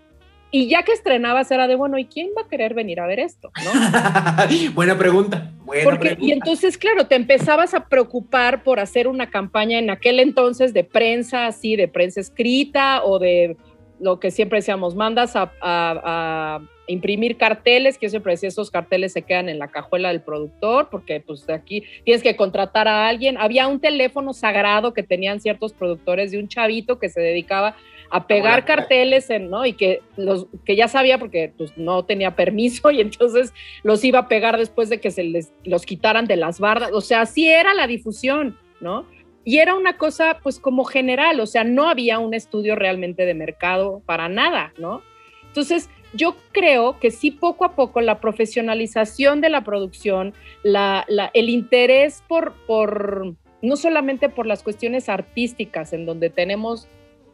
[0.51, 3.19] y ya que estrenabas era de, bueno, ¿y quién va a querer venir a ver
[3.19, 3.51] esto?
[4.73, 5.51] buena pregunta.
[5.83, 10.73] Porque, Y entonces, claro, te empezabas a preocupar por hacer una campaña en aquel entonces
[10.73, 13.57] de prensa, así, de prensa escrita o de
[13.99, 19.21] lo que siempre decíamos, mandas a, imprimir carteles, que yo siempre decía, esos carteles se
[19.21, 23.37] quedan en la cajuela del productor, porque pues de aquí tienes que contratar a alguien.
[23.37, 27.75] Había un teléfono sagrado que tenían ciertos productores de un chavito que se dedicaba
[28.09, 29.65] a pegar carteles, en, ¿no?
[29.65, 34.19] Y que, los, que ya sabía porque pues, no tenía permiso y entonces los iba
[34.19, 36.91] a pegar después de que se les los quitaran de las bardas.
[36.93, 39.05] O sea, así era la difusión, ¿no?
[39.45, 43.33] Y era una cosa pues como general, o sea, no había un estudio realmente de
[43.33, 45.01] mercado para nada, ¿no?
[45.47, 51.31] Entonces, yo creo que sí poco a poco la profesionalización de la producción, la, la,
[51.33, 56.87] el interés por, por, no solamente por las cuestiones artísticas, en donde tenemos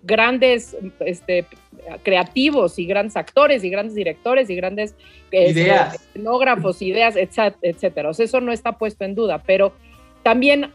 [0.05, 1.45] grandes este,
[2.03, 4.95] creativos y grandes actores y grandes directores y grandes
[5.31, 5.95] este, ideas.
[5.95, 8.09] escenógrafos, ideas, etcétera.
[8.09, 9.73] O sea, eso no está puesto en duda, pero
[10.23, 10.71] también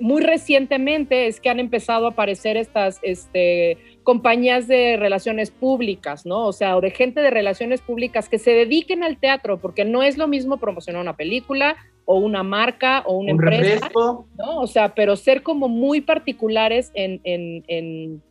[0.00, 6.46] muy recientemente es que han empezado a aparecer estas este, compañías de relaciones públicas, ¿no?
[6.46, 10.02] O sea, o de gente de relaciones públicas que se dediquen al teatro, porque no
[10.02, 14.60] es lo mismo promocionar una película o una marca o una empresa, ¿no?
[14.60, 18.22] O sea, pero ser como muy particulares en, en, en,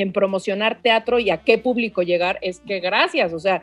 [0.00, 3.62] en promocionar teatro y a qué público llegar, es que gracias, o sea,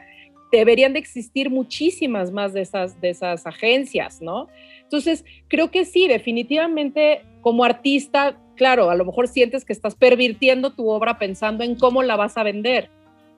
[0.51, 4.47] deberían de existir muchísimas más de esas, de esas agencias, ¿no?
[4.83, 10.73] Entonces, creo que sí, definitivamente como artista, claro, a lo mejor sientes que estás pervirtiendo
[10.73, 12.89] tu obra pensando en cómo la vas a vender,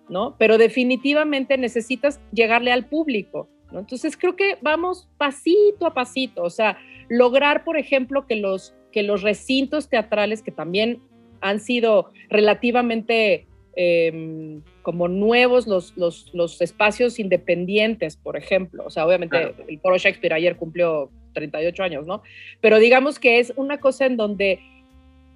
[0.07, 0.35] ¿no?
[0.37, 3.79] Pero definitivamente necesitas llegarle al público, ¿no?
[3.79, 9.03] Entonces, creo que vamos pasito a pasito, o sea, lograr, por ejemplo, que los, que
[9.03, 11.01] los recintos teatrales que también
[11.41, 18.83] han sido relativamente em, como nuevos los, los, los, espacios independientes, por ejemplo.
[18.85, 22.21] O sea, obviamente el Foro Shakespeare ayer cumplió 38 años, ¿no?
[22.61, 24.59] Pero digamos que es una cosa en donde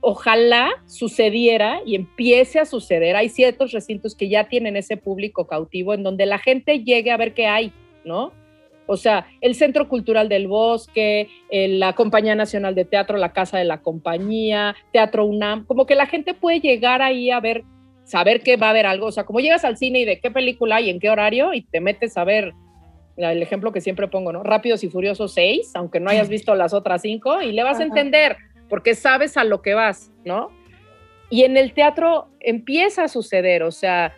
[0.01, 3.15] ojalá sucediera y empiece a suceder.
[3.15, 7.17] Hay ciertos recintos que ya tienen ese público cautivo en donde la gente llegue a
[7.17, 7.71] ver qué hay,
[8.03, 8.33] ¿no?
[8.85, 13.65] O sea, el Centro Cultural del Bosque, la Compañía Nacional de Teatro, la Casa de
[13.65, 17.63] la Compañía, Teatro UNAM, como que la gente puede llegar ahí a ver,
[18.03, 19.07] saber que va a haber algo.
[19.07, 21.61] O sea, como llegas al cine y de qué película hay, en qué horario, y
[21.61, 22.53] te metes a ver
[23.15, 24.43] el ejemplo que siempre pongo, ¿no?
[24.43, 27.83] Rápidos y Furiosos 6, aunque no hayas visto las otras cinco, y le vas a
[27.83, 28.37] entender,
[28.69, 30.49] porque sabes a lo que vas, ¿no?
[31.29, 34.13] Y en el teatro empieza a suceder, o sea,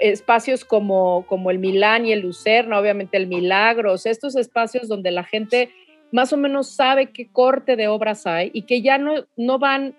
[0.00, 5.24] espacios como, como el Milán y el Lucerna, obviamente el Milagros, estos espacios donde la
[5.24, 5.70] gente
[6.12, 9.94] más o menos sabe qué corte de obras hay y que ya no, no van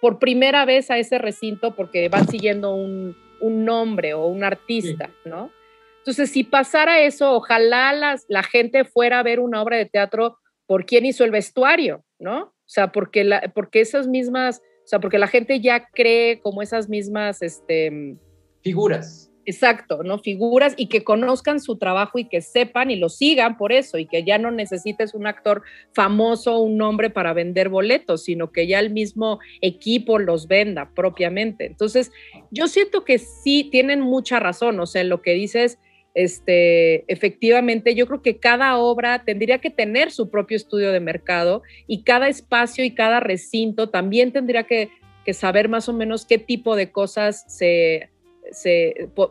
[0.00, 5.10] por primera vez a ese recinto porque van siguiendo un, un nombre o un artista,
[5.24, 5.50] ¿no?
[5.98, 10.38] Entonces, si pasara eso, ojalá las, la gente fuera a ver una obra de teatro
[10.66, 12.44] por quién hizo el vestuario, ¿no?
[12.44, 16.62] O sea, porque, la, porque esas mismas, o sea, porque la gente ya cree como
[16.62, 18.16] esas mismas, este...
[18.62, 19.27] Figuras.
[19.48, 20.18] Exacto, ¿no?
[20.18, 24.04] Figuras y que conozcan su trabajo y que sepan y lo sigan por eso y
[24.04, 25.62] que ya no necesites un actor
[25.94, 31.64] famoso, un nombre para vender boletos, sino que ya el mismo equipo los venda propiamente.
[31.64, 32.12] Entonces,
[32.50, 35.78] yo siento que sí tienen mucha razón, o sea, lo que dices
[36.12, 41.62] este, efectivamente, yo creo que cada obra tendría que tener su propio estudio de mercado
[41.86, 44.90] y cada espacio y cada recinto también tendría que,
[45.32, 48.08] saber más o menos qué tipo de cosas se,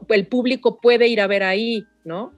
[0.09, 2.33] el público puede ir a ver ahí, ¿no?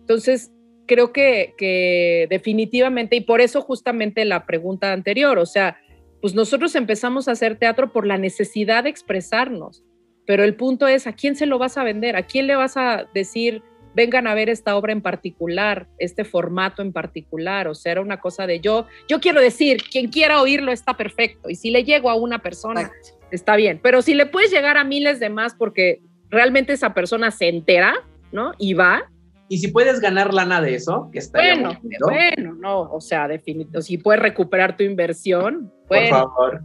[0.00, 0.50] Entonces,
[0.86, 5.76] creo que, que definitivamente, y por eso justamente la pregunta anterior, o sea,
[6.20, 9.84] pues nosotros empezamos a hacer teatro por la necesidad de expresarnos
[10.30, 12.14] pero el punto es, ¿a quién se lo vas a vender?
[12.14, 13.64] ¿A quién le vas a decir,
[13.96, 17.66] vengan a ver esta obra en particular, este formato en particular?
[17.66, 21.50] O sea, era una cosa de yo, yo quiero decir, quien quiera oírlo está perfecto.
[21.50, 22.92] Y si le llego a una persona,
[23.32, 23.80] está bien.
[23.82, 27.94] Pero si le puedes llegar a miles de más porque realmente esa persona se entera,
[28.32, 28.52] ¿no?
[28.58, 29.10] Y va,
[29.52, 33.82] y si puedes ganar lana de eso, que está bueno, bueno, no, o sea, definitivamente,
[33.82, 36.62] si puedes recuperar tu inversión, por favor,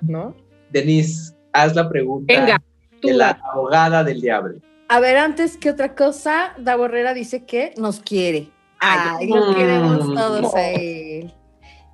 [0.00, 0.34] ¿no?
[0.70, 2.32] Denise, haz la pregunta.
[2.32, 2.62] Venga
[3.02, 4.58] la abogada del diablo.
[4.88, 8.48] A ver, antes que otra cosa, Da Borrera dice que nos quiere.
[8.80, 11.13] Ay, lo queremos todos a él.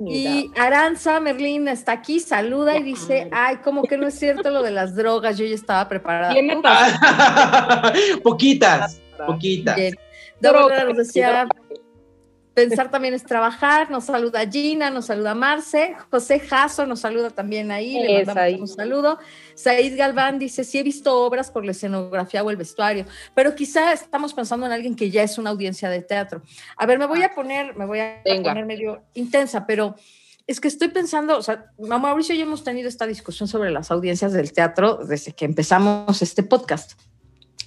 [0.06, 4.62] Y Aranza Merlín está aquí, saluda y dice, ay, como que no es cierto lo
[4.62, 6.32] de las drogas, yo ya estaba preparada.
[8.22, 9.76] poquitas, poquitas.
[10.40, 11.46] Da Borrera nos decía,
[12.68, 17.70] Pensar también es trabajar, nos saluda Gina, nos saluda Marce, José Jasso nos saluda también
[17.70, 19.18] ahí, le mandamos un saludo.
[19.54, 23.92] Said Galván dice, sí he visto obras por la escenografía o el vestuario, pero quizá
[23.92, 26.42] estamos pensando en alguien que ya es una audiencia de teatro.
[26.76, 29.96] A ver, me voy a poner, me voy a poner medio intensa, pero
[30.46, 33.90] es que estoy pensando, o sea, Mauricio y yo hemos tenido esta discusión sobre las
[33.90, 37.00] audiencias del teatro desde que empezamos este podcast.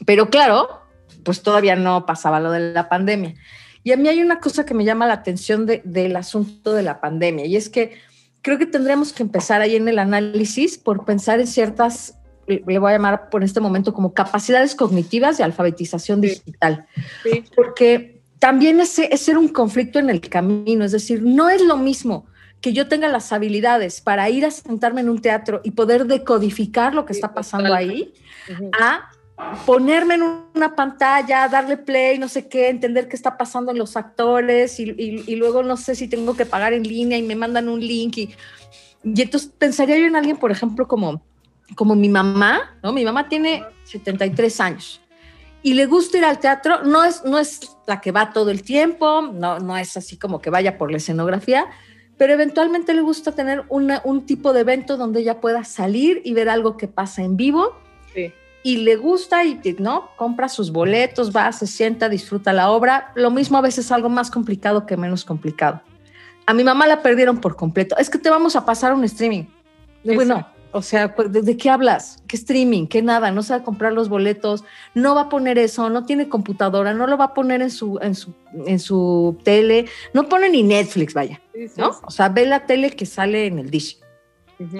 [0.06, 0.82] Pero claro,
[1.24, 3.36] pues todavía no pasaba lo de la pandemia.
[3.84, 7.02] Y a mí hay una cosa que me llama la atención del asunto de la
[7.02, 7.94] pandemia, y es que
[8.42, 12.18] creo que tendremos que empezar ahí en el análisis por pensar en ciertas,
[12.48, 16.86] le voy a llamar por este momento como capacidades cognitivas de alfabetización digital.
[17.56, 21.78] Porque también es, es ser un conflicto en el camino, es decir, no es lo
[21.78, 22.26] mismo
[22.64, 26.96] que yo tenga las habilidades para ir a sentarme en un teatro y poder decodificar
[26.96, 28.14] lo que está pasando ahí,
[28.80, 29.10] a
[29.66, 33.98] ponerme en una pantalla, darle play, no sé qué, entender qué está pasando en los
[33.98, 37.80] actores y, luego no sé si tengo que pagar en línea y me mandan un
[37.80, 38.36] link y,
[39.04, 41.22] y entonces pensaría yo en alguien, por ejemplo, como
[41.76, 42.94] como mi mamá, ¿no?
[42.94, 45.02] Mi mamá tiene 73 años
[45.62, 48.64] y le gusta ir al teatro, no es, no es la que va todo el
[48.64, 51.68] tiempo, no, no es así como que vaya por la escenografía,
[52.18, 56.50] pero eventualmente le gusta tener un tipo de evento donde ella pueda salir y ver
[56.50, 57.76] algo que pasa en vivo.
[58.64, 63.12] Y le gusta y no compra sus boletos, va, se sienta, disfruta la obra.
[63.16, 65.82] Lo mismo a veces algo más complicado que menos complicado.
[66.46, 67.98] A mi mamá la perdieron por completo.
[67.98, 69.44] Es que te vamos a pasar un streaming.
[70.04, 72.24] Bueno, o sea, pues, ¿de, qué hablas?
[72.28, 72.88] ¿Qué streaming?
[72.88, 73.32] ¿Qué nada?
[73.32, 74.64] No sabe comprar los boletos,
[74.96, 78.00] no va a poner eso, no tiene computadora, no lo va a poner en su,
[78.02, 78.34] en su,
[78.66, 81.40] en su tele, no pone ni Netflix, vaya,
[81.78, 81.92] ¿no?
[82.04, 84.00] O sea, ve la tele que sale en el dish.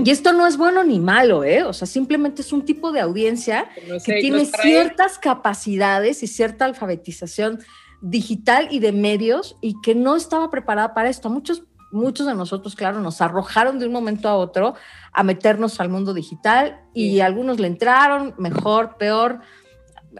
[0.04, 1.64] Y esto no es bueno ni malo, ¿eh?
[1.64, 3.70] O sea, simplemente es un tipo de audiencia
[4.06, 7.60] que tiene ciertas capacidades y cierta alfabetización
[8.02, 11.30] digital y de medios y que no estaba preparada para esto.
[11.30, 14.74] Muchos muchos de nosotros, claro, nos arrojaron de un momento a otro
[15.14, 19.42] a meternos al mundo digital y algunos le entraron, mejor, peor.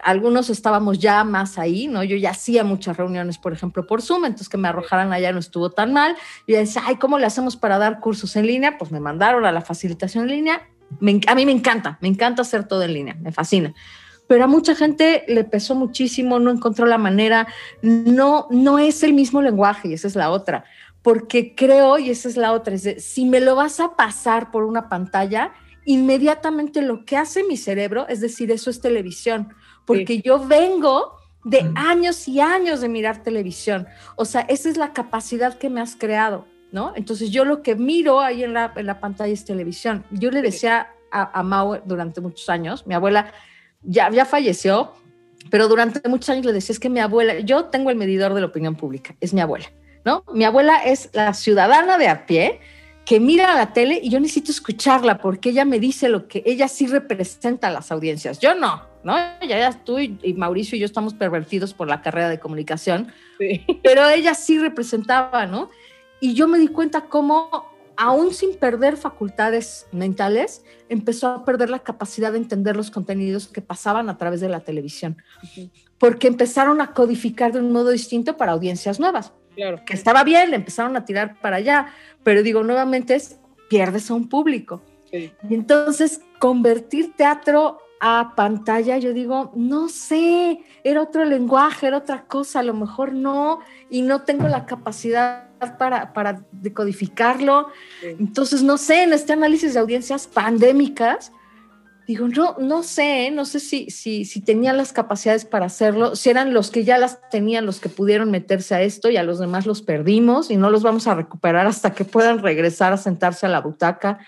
[0.02, 2.02] Algunos estábamos ya más ahí, ¿no?
[2.02, 5.38] Yo ya hacía muchas reuniones, por ejemplo, por Zoom, entonces que me arrojaran allá no
[5.38, 6.16] estuvo tan mal.
[6.46, 8.78] Y decía, ay, ¿cómo le hacemos para dar cursos en línea?
[8.78, 10.68] Pues me mandaron a la facilitación en línea.
[11.26, 13.74] a mí me encanta, me encanta hacer todo en línea, me fascina
[14.26, 17.46] pero a mucha gente le pesó muchísimo, no encontró la manera,
[17.82, 20.64] no, no es el mismo lenguaje y esa es la otra
[21.04, 24.64] porque creo, y esa es la otra, es si me lo vas a pasar por
[24.64, 25.52] una pantalla,
[25.84, 29.52] inmediatamente lo que hace mi cerebro es decir, eso es televisión,
[29.86, 33.86] porque yo vengo de años y años de mirar televisión.
[34.16, 36.92] O sea, esa es la capacidad que me has creado, ¿no?
[36.96, 40.04] Entonces yo lo que miro ahí en la, en la pantalla es televisión.
[40.10, 43.32] Yo le decía a, a Mau durante muchos años, mi abuela
[43.82, 44.92] ya, ya falleció,
[45.50, 48.40] pero durante muchos años le decía, es que mi abuela, yo tengo el medidor de
[48.40, 49.66] la opinión pública, es mi abuela.
[50.04, 50.24] ¿no?
[50.32, 52.60] Mi abuela es la ciudadana de a pie
[53.04, 56.68] que mira la tele y yo necesito escucharla porque ella me dice lo que ella
[56.68, 58.38] sí representa a las audiencias.
[58.38, 59.16] Yo no, ¿no?
[59.46, 63.12] Ya, ya tú y, Mauricio y yo estamos pervertidos por la carrera de comunicación,
[63.84, 65.70] pero ella sí representaba, ¿no?
[66.20, 71.80] Y yo me di cuenta cómo, aún sin perder facultades mentales, empezó a perder la
[71.80, 75.18] capacidad de entender los contenidos que pasaban a través de la televisión,
[75.98, 79.32] porque empezaron a codificar de un modo distinto para audiencias nuevas.
[79.54, 81.86] Que estaba bien, le empezaron a tirar para allá,
[82.24, 83.38] pero digo, nuevamente es,
[83.68, 84.82] pierdes a un público.
[85.12, 92.26] Y entonces, convertir teatro a pantalla, yo digo, no sé, era otro lenguaje, era otra
[92.26, 97.68] cosa, a lo mejor no, y no tengo la capacidad para, para decodificarlo.
[98.02, 101.32] Entonces, no sé, en este análisis de audiencias pandémicas,
[102.06, 106.28] Digo, no, no sé, no sé si, si, si tenían las capacidades para hacerlo, si
[106.28, 109.38] eran los que ya las tenían los que pudieron meterse a esto y a los
[109.38, 113.46] demás los perdimos y no los vamos a recuperar hasta que puedan regresar a sentarse
[113.46, 114.18] a la butaca.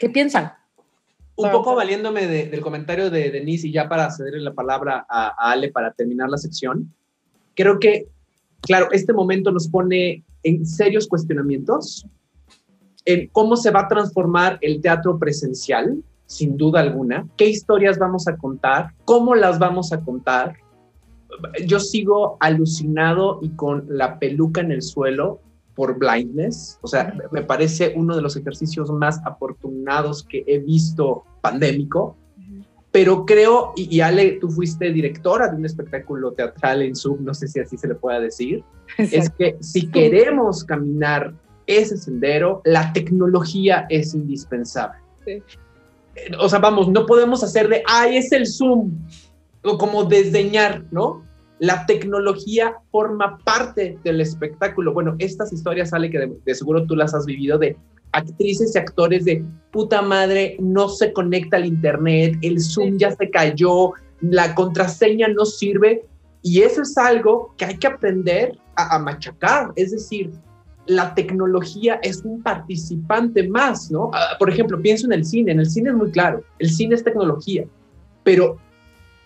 [0.00, 0.57] ¿Qué piensan?
[1.38, 5.52] Un poco valiéndome del comentario de Denise y ya para cederle la palabra a, a
[5.52, 6.92] Ale para terminar la sección,
[7.54, 8.08] creo que,
[8.60, 12.06] claro, este momento nos pone en serios cuestionamientos
[13.04, 17.26] en cómo se va a transformar el teatro presencial sin duda alguna.
[17.36, 18.92] ¿Qué historias vamos a contar?
[19.04, 20.56] ¿Cómo las vamos a contar?
[21.66, 25.40] Yo sigo alucinado y con la peluca en el suelo
[25.78, 26.76] por blindness.
[26.82, 32.16] O sea, me parece uno de los ejercicios más afortunados que he visto pandémico.
[32.90, 37.46] Pero creo, y, Ale, tú fuiste directora de un espectáculo teatral en Zoom, no sé
[37.46, 38.64] si así se le pueda decir,
[38.96, 41.32] es que si queremos caminar
[41.68, 44.98] ese sendero, la tecnología es indispensable.
[45.24, 45.42] Sí
[46.40, 48.92] o sea, vamos, no podemos hacer de, ay, es el Zoom,
[49.62, 51.24] o como desdeñar, ¿no?
[51.58, 54.92] La tecnología forma parte del espectáculo.
[54.92, 57.76] Bueno, estas historias sale que de, seguro tú las has vivido de
[58.12, 63.28] actrices y actores de puta madre, no se conecta al internet, el Zoom ya se
[63.30, 66.04] cayó, la contraseña no sirve.
[66.42, 69.72] Y eso es algo que hay que aprender a, a machacar.
[69.74, 70.30] Es decir,
[70.88, 74.10] la tecnología es un participante más, ¿no?
[74.14, 76.94] Ah, por ejemplo, pienso en el cine, en el cine es muy claro, el cine
[76.94, 77.66] es tecnología,
[78.24, 78.56] pero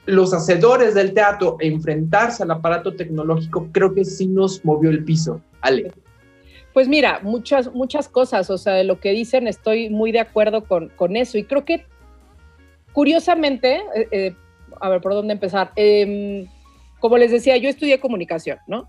[0.06, 5.40] los hacedores del teatro, enfrentarse al aparato tecnológico, creo que sí nos movió el piso.
[5.60, 5.92] Ale.
[6.72, 10.64] Pues mira, muchas, muchas cosas, o sea, de lo que dicen estoy muy de acuerdo
[10.64, 11.84] con, con eso y creo que
[12.92, 14.34] curiosamente, eh, eh,
[14.80, 15.72] a ver, ¿por dónde empezar?
[15.76, 16.46] Em,
[16.98, 18.88] como les decía, yo estudié comunicación, ¿no?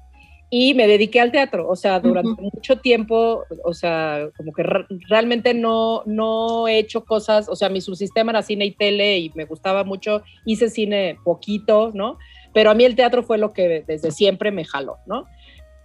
[0.55, 4.61] Y me dediqué al teatro, o sea, durante mucho tiempo, o sea, como que
[5.09, 9.31] realmente no, no he hecho cosas, o sea, mi subsistema era cine y tele y
[9.33, 12.19] me gustaba mucho, hice cine poquito, ¿no?
[12.53, 15.25] Pero a mí el teatro fue lo que desde siempre me jaló, ¿no?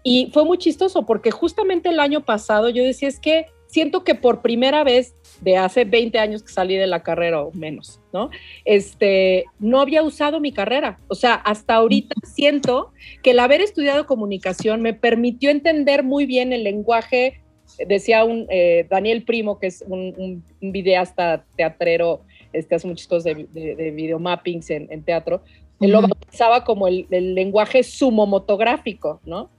[0.03, 4.15] Y fue muy chistoso porque justamente el año pasado yo decía, es que siento que
[4.15, 8.31] por primera vez de hace 20 años que salí de la carrera o menos, ¿no?
[8.65, 10.99] Este, no había usado mi carrera.
[11.09, 16.53] O sea, hasta ahorita siento que el haber estudiado comunicación me permitió entender muy bien
[16.53, 17.41] el lenguaje,
[17.87, 22.23] decía un eh, Daniel Primo, que es un, un, videasta teatrero,
[22.53, 25.43] este, hace muchas cosas de, de, videomappings en, teatro,
[25.81, 29.51] él lo bautizaba como el, el lenguaje sumomotográfico, ¿no?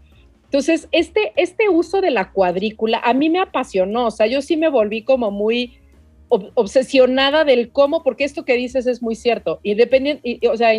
[0.50, 4.58] Entonces, este, este uso de la cuadrícula a mí me apasionó, o sea, yo sí
[4.58, 5.78] me volví como muy
[6.28, 9.60] obsesionada del cómo, porque esto que dices es muy cierto.
[9.62, 10.72] Independiente, o sea,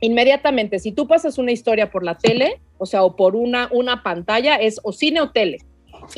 [0.00, 4.02] inmediatamente, si tú pasas una historia por la tele, o sea, o por una, una
[4.02, 5.58] pantalla, es o cine o tele.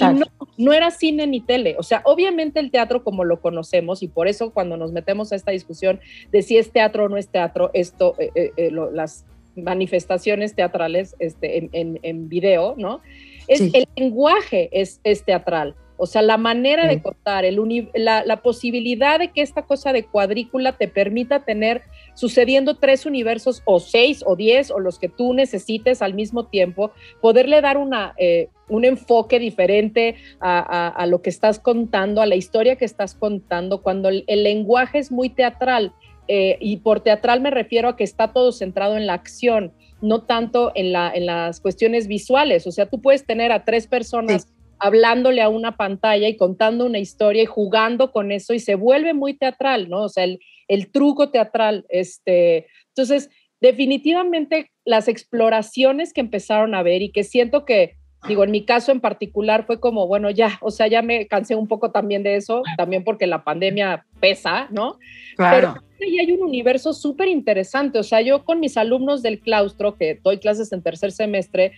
[0.00, 0.26] no,
[0.56, 1.76] no, era cine ni tele.
[1.78, 5.36] O sea, obviamente el teatro como lo conocemos, y por eso cuando nos metemos a
[5.36, 6.00] esta discusión
[6.32, 9.24] de si es teatro o no es teatro, esto, eh, eh, eh, las
[9.56, 13.00] manifestaciones teatrales este, en, en, video, ¿no?
[13.48, 15.74] Es, El lenguaje es, es, teatral.
[15.96, 17.56] O sea, la manera de contar, el
[17.94, 21.82] la, la, posibilidad de que esta cosa de cuadrícula te permita tener
[22.14, 26.90] sucediendo tres universos o seis o diez o los que tú necesites al mismo tiempo,
[27.20, 32.34] poderle dar una, eh, un enfoque diferente a, a, lo que estás contando, a la
[32.34, 35.92] historia que estás contando, cuando el lenguaje es muy teatral
[36.28, 40.22] eh, y por teatral me refiero a que está todo centrado en la acción, no
[40.22, 42.66] tanto en, la, en las cuestiones visuales.
[42.66, 44.48] O sea, tú puedes tener a tres personas
[44.78, 49.14] hablándole a una pantalla y contando una historia y jugando con eso y se vuelve
[49.14, 50.02] muy teatral, ¿no?
[50.02, 51.86] O sea, el, el truco teatral.
[51.88, 57.96] Este, entonces, definitivamente las exploraciones que empezaron a ver y que siento que
[58.28, 61.54] digo, en mi caso en particular fue como, bueno, ya, o sea, ya me cansé
[61.54, 64.98] un poco también de eso, también porque la pandemia pesa, ¿no?
[65.36, 65.74] Claro.
[65.98, 70.18] Pero hay un universo súper interesante, o sea, yo con mis alumnos del claustro, que
[70.22, 71.72] doy clases en tercer semestre,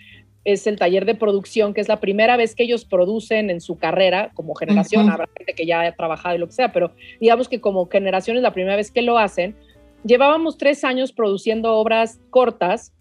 [0.44, 3.78] es el taller de producción, que es la primera vez que ellos producen en su
[3.78, 7.48] carrera como generación, habrá gente que ya ha trabajado y lo que sea, pero digamos
[7.48, 9.56] que como generación es la primera vez que lo hacen.
[10.04, 12.92] Llevábamos tres años produciendo obras cortas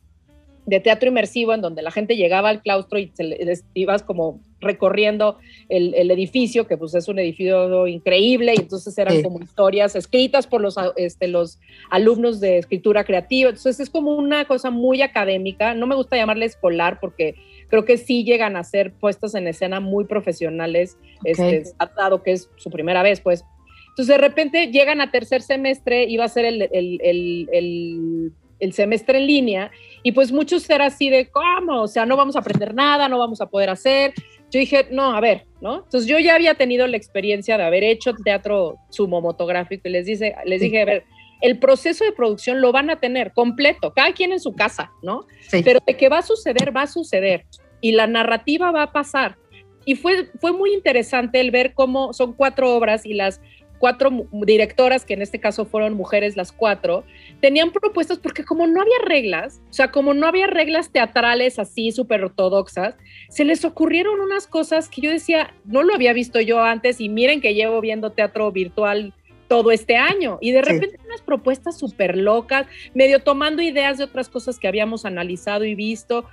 [0.66, 5.38] de teatro inmersivo en donde la gente llegaba al claustro y les ibas como recorriendo
[5.70, 10.62] el, edificio, que pues es un edificio increíble, y entonces eran como historias escritas por
[10.62, 11.60] los, este, los
[11.92, 16.46] alumnos de escritura creativa, entonces es como una cosa muy académica, no me gusta llamarle
[16.46, 17.36] escolar porque
[17.70, 21.64] creo que sí llegan a ser puestas en escena muy profesionales, este,
[21.96, 23.46] dado que es su primera vez, pues.
[23.90, 28.32] Entonces de repente llegan a tercer semestre, iba a ser el, el el
[28.72, 29.72] semestre en línea
[30.04, 31.82] y pues muchos eran así de, ¿cómo?
[31.84, 34.14] O sea, no vamos a aprender nada, no vamos a poder hacer.
[34.52, 35.84] Yo dije, no, a ver, ¿no?
[35.84, 40.36] Entonces yo ya había tenido la experiencia de haber hecho teatro sumomotográfico y les, dice,
[40.46, 41.04] les dije, a ver,
[41.42, 45.26] el proceso de producción lo van a tener completo, cada quien en su casa, ¿no?
[45.52, 47.46] Pero de que va a suceder, va a suceder
[47.82, 49.38] y la narrativa va a pasar.
[49.86, 53.42] Y fue, fue muy interesante el ver cómo son cuatro obras y las
[53.80, 57.04] cuatro directoras, que en este caso fueron mujeres las cuatro,
[57.42, 61.92] tenían propuestas porque como no había reglas, o sea, como no había reglas teatrales así
[61.92, 62.96] súper ortodoxas,
[63.30, 67.10] se les ocurrieron unas cosas que yo decía, no lo había visto yo antes y
[67.10, 69.14] miren que llevo viendo teatro virtual
[69.48, 70.38] todo este año.
[70.42, 75.06] Y de repente unas propuestas súper locas, medio tomando ideas de otras cosas que habíamos
[75.06, 76.26] analizado y visto,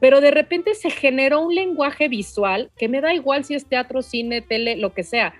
[0.00, 4.02] pero de repente se generó un lenguaje visual que me da igual si es teatro,
[4.02, 5.34] cine, tele, lo que sea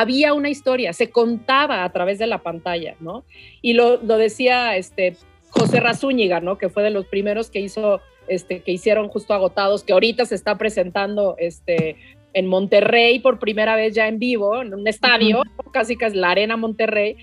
[0.00, 3.24] había una historia, se contaba a través de la pantalla, ¿no?
[3.62, 5.16] Y lo, decía este
[5.48, 6.58] José Razúñiga, ¿no?
[6.58, 10.34] Que fue de los primeros que hizo, este, que hicieron justo agotados, que ahorita se
[10.34, 11.96] está presentando, este,
[12.34, 15.42] en Monterrey por primera vez ya en vivo, en un estadio,
[15.72, 17.16] casi casi la Arena Monterrey,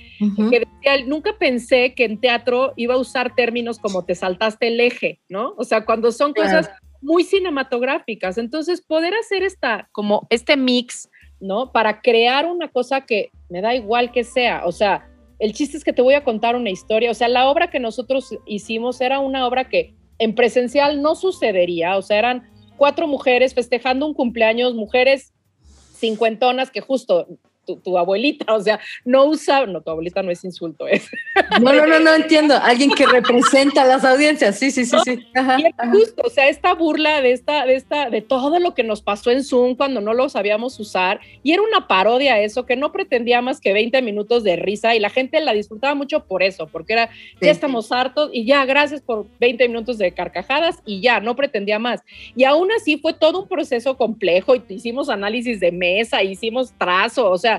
[0.49, 4.80] que decía, nunca pensé que en teatro iba a usar términos como te saltaste el
[4.80, 5.53] eje, ¿no?
[5.57, 6.71] O sea, cuando son cosas
[7.03, 8.39] muy cinematográficas.
[8.39, 11.09] Entonces, poder hacer esta, como este mix
[11.44, 11.72] ¿no?
[11.72, 15.84] Para crear una cosa que me da igual que sea, o sea, el chiste es
[15.84, 19.20] que te voy a contar una historia, o sea, la obra que nosotros hicimos era
[19.20, 24.74] una obra que en presencial no sucedería, o sea, eran cuatro mujeres festejando un cumpleaños,
[24.74, 25.34] mujeres
[25.98, 27.28] cincuentonas que justo
[27.66, 31.09] tu, abuelita, o sea, no usa, no, tu abuelita no es insulto, es.
[31.61, 35.26] No, no, no, no entiendo, alguien que representa a las audiencias, sí, sí, sí, sí.
[35.91, 39.32] justo, o sea, esta burla de esta, de esta, de todo lo que nos pasó
[39.32, 43.41] en Zoom cuando no lo sabíamos usar, y era una parodia eso, que no pretendía
[43.41, 46.93] más que 20 minutos de risa, y la gente la disfrutaba mucho por eso, porque
[46.93, 47.09] era,
[47.41, 51.80] ya estamos hartos, y ya, gracias por 20 minutos de carcajadas, y ya, no pretendía
[51.80, 52.01] más.
[52.36, 57.30] Y aún así fue todo un proceso complejo, y hicimos análisis de mesa, hicimos trazo,
[57.30, 57.53] o sea,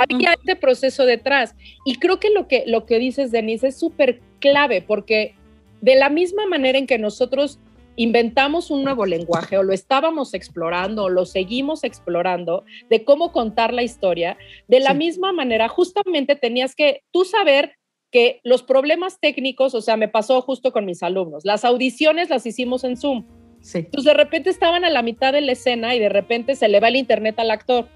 [0.00, 1.54] había este proceso detrás.
[1.84, 5.34] Y creo que lo que, lo que dices, Denise, es súper clave porque
[5.80, 7.60] de la misma manera en que nosotros
[7.98, 13.74] inventamos un nuevo lenguaje o lo estábamos explorando o lo seguimos explorando de cómo contar
[13.74, 14.38] la historia.
[14.68, 17.72] De la misma manera, justamente tenías que tú saber
[18.12, 22.46] que los problemas técnicos, o sea, me pasó justo con mis alumnos, las audiciones las
[22.46, 23.26] hicimos en Zoom.
[23.60, 23.78] Sí.
[23.78, 26.78] Entonces de repente estaban a la mitad de la escena y de repente se le
[26.78, 27.88] va el internet al actor.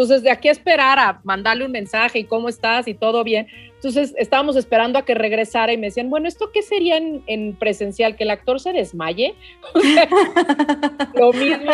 [0.00, 3.48] Entonces, de aquí a esperar a mandarle un mensaje y cómo estás y todo bien.
[3.74, 8.16] Entonces, estábamos esperando a que regresara y me decían, bueno, ¿esto qué sería en, presencial?
[8.16, 9.34] ¿Que el actor se desmaye?
[11.14, 11.70] lo mismo.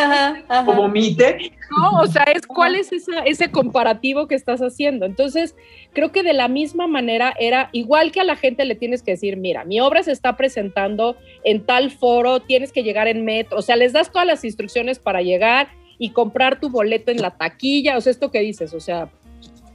[0.65, 1.53] ¿Como mite?
[1.71, 5.07] No, o sea, es cuál es ese comparativo que estás haciendo.
[5.07, 5.55] Entonces,
[5.93, 9.13] creo que de la misma manera era igual que a la gente le tienes que
[9.13, 13.57] decir, mira, mi obra se está presentando en tal foro, tienes que llegar en metro,
[13.57, 15.69] o sea, les das todas las instrucciones para llegar
[15.99, 19.11] y comprar tu boleto en la taquilla, o sea, esto que dices, o sea,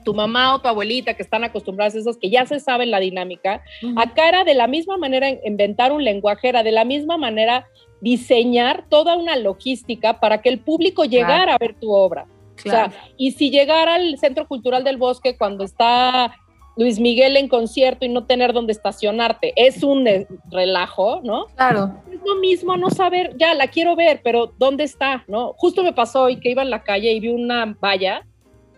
[0.04, 3.00] tu mamá o tu abuelita que están acostumbradas a esas que ya se saben la
[3.00, 3.64] dinámica,
[3.98, 7.68] acá era de la misma manera inventar un lenguaje, era de la misma manera
[8.02, 12.26] diseñar toda una logística para que el público llegara a ver tu obra.
[12.58, 16.36] O sea, y si llegara al Centro Cultural del Bosque cuando está
[16.78, 19.54] Luis Miguel en concierto y no tener dónde estacionarte.
[19.56, 20.08] Es un
[20.50, 21.48] relajo, ¿no?
[21.56, 22.02] Claro.
[22.12, 25.24] Es lo mismo no saber, ya la quiero ver, pero ¿dónde está?
[25.28, 25.54] ¿No?
[25.58, 28.26] Justo me pasó hoy que iba en la calle y vi una valla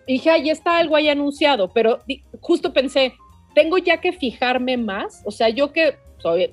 [0.08, 2.00] y dije, ahí está algo ahí anunciado, pero
[2.42, 3.14] justo pensé,
[3.56, 5.96] tengo ya que fijarme más, o sea, yo que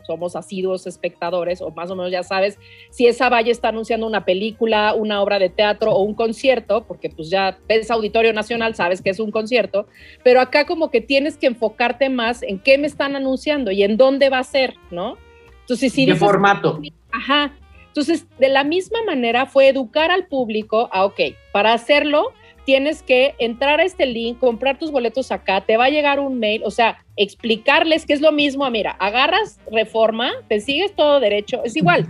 [0.07, 2.59] somos asiduos espectadores, o más o menos ya sabes,
[2.91, 7.11] si esa valla está anunciando una película, una obra de teatro o un concierto, porque
[7.11, 9.87] pues ya ves Auditorio Nacional, sabes que es un concierto,
[10.23, 13.97] pero acá como que tienes que enfocarte más en qué me están anunciando y en
[13.97, 15.17] dónde va a ser, ¿no?
[15.61, 16.81] Entonces, si ¿Qué formato?
[17.13, 17.53] Ajá.
[17.87, 21.21] Entonces, de la misma manera fue educar al público a, ok,
[21.53, 22.33] para hacerlo,
[22.71, 26.39] tienes que entrar a este link, comprar tus boletos acá, te va a llegar un
[26.39, 31.65] mail, o sea, explicarles que es lo mismo, mira, agarras reforma, te sigues todo derecho,
[31.65, 32.07] es igual.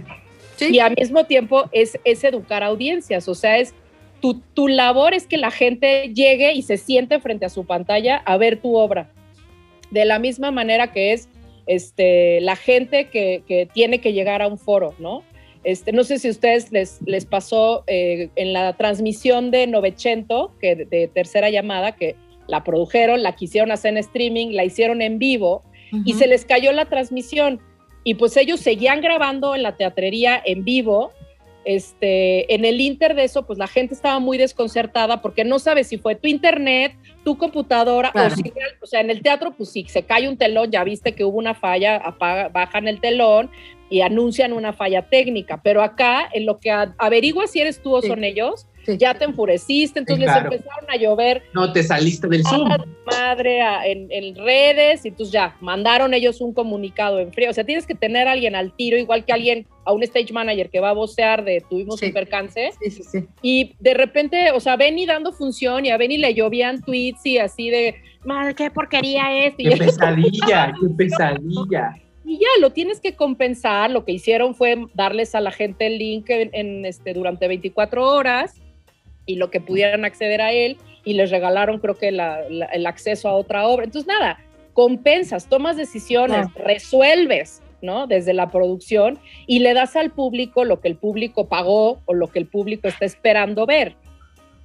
[0.60, 3.72] Y al mismo tiempo es, es educar audiencias, o sea, es
[4.20, 8.18] tu, tu labor es que la gente llegue y se siente frente a su pantalla
[8.26, 9.10] a ver tu obra.
[9.90, 11.30] De la misma manera que es
[11.64, 15.22] este, la gente que, que tiene que llegar a un foro, ¿no?
[15.62, 20.52] Este, no sé si a ustedes les, les pasó eh, en la transmisión de Novecento,
[20.58, 25.18] que de, tercera llamada, que la produjeron, la quisieron hacer en streaming, la hicieron en
[25.18, 25.62] vivo
[26.04, 27.60] y se les cayó la transmisión.
[28.04, 31.12] Y pues ellos seguían grabando en la teatrería en vivo.
[31.64, 35.84] Este, en el inter de eso, pues la gente estaba muy desconcertada porque no sabe
[35.84, 38.50] si fue tu internet, tu computadora, o, si,
[38.80, 41.36] o sea, en el teatro, pues si se cae un telón, ya viste que hubo
[41.36, 43.50] una falla, apaga, bajan el telón,
[43.90, 48.00] y anuncian una falla técnica, pero acá en lo que averiguas si eres tú o
[48.00, 51.42] son ellos, ya te enfureciste, entonces les empezaron a llover.
[51.52, 52.68] No, te saliste del Zoom.
[53.06, 57.50] Madre en, redes, y entonces ya mandaron ellos un comunicado en frío.
[57.50, 60.32] O sea, tienes que tener a alguien al tiro, igual que alguien, a un stage
[60.32, 62.70] manager que va a vocear de tuvimos un percance.
[63.42, 67.26] Y de repente, o sea, ven y dando función y a Benny le llovían tweets
[67.26, 69.54] y así de, madre, qué porquería es.
[69.56, 71.94] Qué pesadilla, qué pesadilla
[72.30, 73.90] y ya lo tienes que compensar.
[73.90, 78.54] Lo que hicieron fue darles a la gente el link en, este, durante 24 horas
[79.26, 83.32] y lo que pudieran acceder a él y les regalaron creo que el acceso a
[83.32, 83.84] otra obra.
[83.84, 84.38] Entonces, nada,
[84.74, 86.52] compensas, tomas decisiones, ah.
[86.64, 88.06] resuelves, ¿no?
[88.06, 89.18] Desde la producción
[89.48, 92.86] y le das al público lo que el público pagó o lo que el público
[92.86, 93.96] está esperando ver.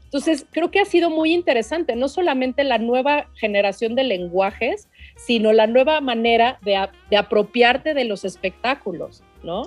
[0.04, 5.54] Entonces, creo que ha sido muy interesante, no solamente la nueva generación de lenguajes, sino
[5.54, 6.76] la nueva manera de,
[7.18, 9.64] apropiarte de los espectáculos, ¿no?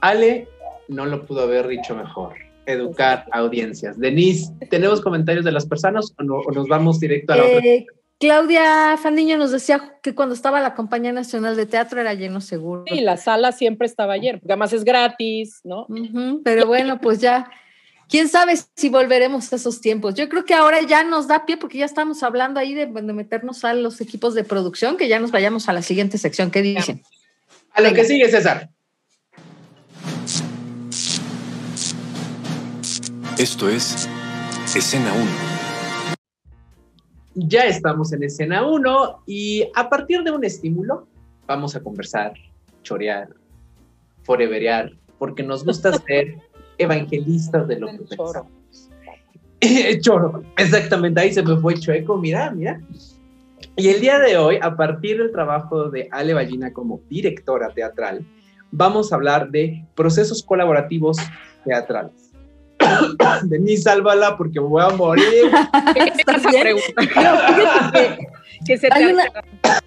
[0.00, 0.48] Ale
[0.88, 2.34] no lo pudo haber dicho mejor
[2.66, 3.98] educar audiencias.
[3.98, 7.58] Denise, ¿tenemos comentarios de las personas o, nos vamos directo a la otra?
[7.64, 7.86] Eh,
[8.20, 12.84] Claudia Fandiño nos decía que cuando estaba la Compañía Nacional de Teatro era lleno seguro.
[12.88, 15.86] Sí, la sala siempre estaba llena, porque además es gratis, ¿no?
[16.44, 17.48] pero bueno, pues ya
[18.08, 20.14] quién sabe si volveremos a esos tiempos.
[20.14, 23.64] Yo creo que ahora ya nos da pie porque ya estamos hablando ahí de, meternos
[23.64, 26.50] a los equipos de producción, que ya nos vayamos a la siguiente sección.
[26.50, 27.02] ¿Qué dicen?
[27.72, 28.70] A lo que sigue, César.
[33.38, 34.08] Esto es
[34.74, 35.24] Escena 1.
[37.34, 41.06] Ya estamos en Escena 1 y a partir de un estímulo
[41.46, 42.32] vamos a conversar,
[42.82, 43.28] chorear,
[44.24, 46.36] foreverear, porque nos gusta ser
[46.78, 48.52] evangelistas de lo que pensamos.
[50.00, 52.80] Choro, exactamente, ahí se me fue chueco, mira, mira.
[53.76, 58.24] Y el día de hoy, a partir del trabajo de Ale Ballina como directora teatral,
[58.70, 61.18] vamos a hablar de procesos colaborativos
[61.64, 62.32] teatrales.
[63.44, 65.24] Denise, sálvala porque me voy a morir.
[68.90, 69.24] hay, una,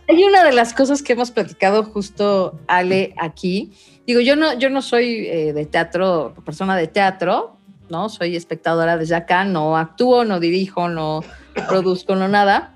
[0.08, 3.72] hay una de las cosas que hemos platicado justo, Ale, aquí.
[4.06, 7.58] Digo, yo no, yo no soy eh, de teatro, persona de teatro,
[7.90, 8.10] ¿no?
[8.10, 11.24] Soy espectadora desde acá, no actúo, no dirijo, no
[11.68, 12.76] produzco, no nada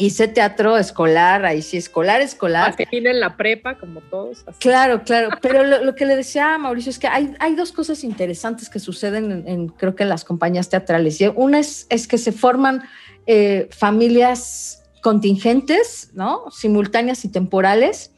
[0.00, 2.74] hice teatro escolar, ahí sí, escolar, escolar.
[2.74, 4.44] Que tiene en la prepa, como todos.
[4.58, 8.02] Claro, claro, pero lo, que le decía a Mauricio es que hay, hay dos cosas
[8.04, 11.20] interesantes que suceden en, creo que en las compañías teatrales.
[11.36, 12.82] Una es, es que se forman
[13.26, 16.50] eh, familias contingentes, ¿no?
[16.50, 18.12] Simultáneas y temporales,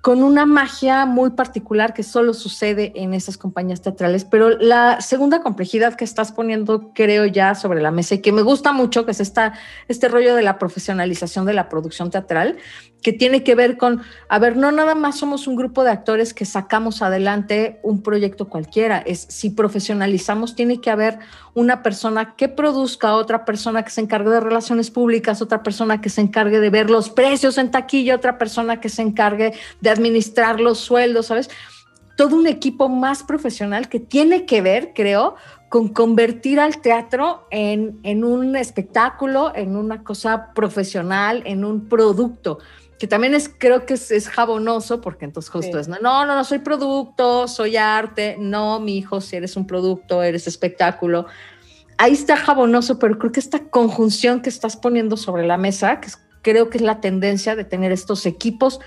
[0.00, 4.24] con una magia muy particular que solo sucede en esas compañías teatrales.
[4.24, 8.42] Pero la segunda complejidad que estás poniendo, creo ya sobre la mesa y que me
[8.42, 9.52] gusta mucho, que es esta,
[9.88, 12.56] este rollo de la profesionalización de la producción teatral,
[13.02, 16.34] que tiene que ver con, a ver, no nada más somos un grupo de actores
[16.34, 21.18] que sacamos adelante un proyecto cualquiera, es si profesionalizamos, tiene que haber
[21.54, 26.10] una persona que produzca, otra persona que se encargue de relaciones públicas, otra persona que
[26.10, 30.60] se encargue de ver los precios en taquilla, otra persona que se encargue de administrar
[30.60, 31.50] los sueldos, ¿sabes?
[32.16, 35.36] Todo un equipo más profesional que tiene que ver, creo,
[35.70, 42.58] con convertir al teatro en, en un espectáculo, en una cosa profesional, en un producto
[43.00, 46.58] que también es, creo que es, jabonoso, porque entonces justo es, no, no, no, soy
[46.58, 51.24] producto, soy arte, no, mi hijo, si eres un producto, eres espectáculo.
[51.96, 56.10] Ahí está jabonoso, pero creo que esta conjunción que estás poniendo sobre la mesa, que
[56.42, 58.80] creo que es la tendencia de tener estos equipos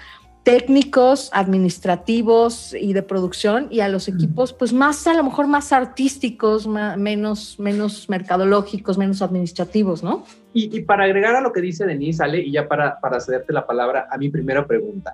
[0.44, 5.74] técnicos, administrativos y de producción y a los equipos pues más a lo mejor más
[5.74, 10.24] artísticos, menos, menos mercadológicos, menos administrativos, ¿no?
[10.54, 13.66] Y, para agregar a lo que dice Denise, Ale, y ya para, para cederte la
[13.66, 15.14] palabra a mi primera pregunta,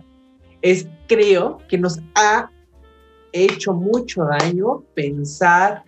[0.61, 2.51] es creo que nos ha
[3.31, 5.83] hecho mucho daño pensar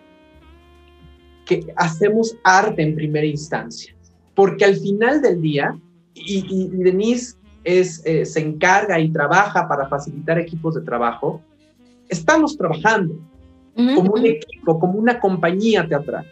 [1.46, 3.94] que hacemos arte en primera instancia,
[4.36, 5.78] porque al final del día,
[6.14, 11.42] y, y Denise es, eh, se encarga y trabaja para facilitar equipos de trabajo,
[12.10, 13.16] estamos trabajando
[13.76, 16.26] como un equipo, como una compañía teatral.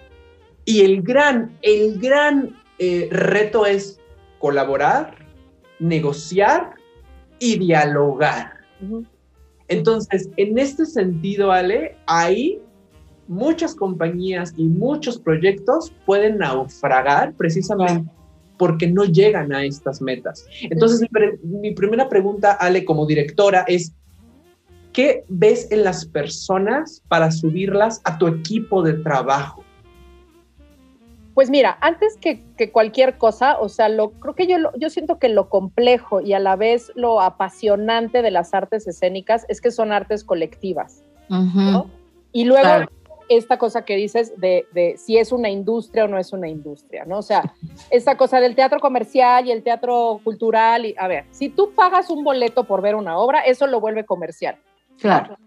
[0.66, 4.00] Y el gran, el gran eh, reto es
[4.40, 5.16] colaborar,
[5.80, 6.76] negociar
[7.40, 8.54] y dialogar.
[9.68, 12.62] Entonces, en este sentido, Ale, hay
[13.28, 18.10] muchas compañías y muchos proyectos pueden naufragar precisamente
[18.58, 20.46] porque no llegan a estas metas.
[20.64, 21.08] Entonces,
[21.44, 23.94] mi, primera pregunta, Ale, como directora, es,
[24.92, 29.64] ¿qué ves en las personas para subirlas a tu equipo de trabajo?
[31.40, 35.30] Pues mira, antes que, cualquier cosa, o sea, lo, creo que yo, yo siento que
[35.30, 39.94] lo complejo y a la vez lo apasionante de las artes escénicas es que son
[39.94, 41.02] artes colectivas.
[42.34, 42.90] Y luego
[43.30, 47.06] esta cosa que dices de, de, si es una industria o no es una industria,
[47.06, 47.20] ¿no?
[47.20, 47.54] O sea,
[47.90, 52.10] esta cosa del teatro comercial y el teatro cultural, y a ver, si tú pagas
[52.10, 54.58] un boleto por ver una obra, eso lo vuelve comercial.
[55.00, 55.38] Claro.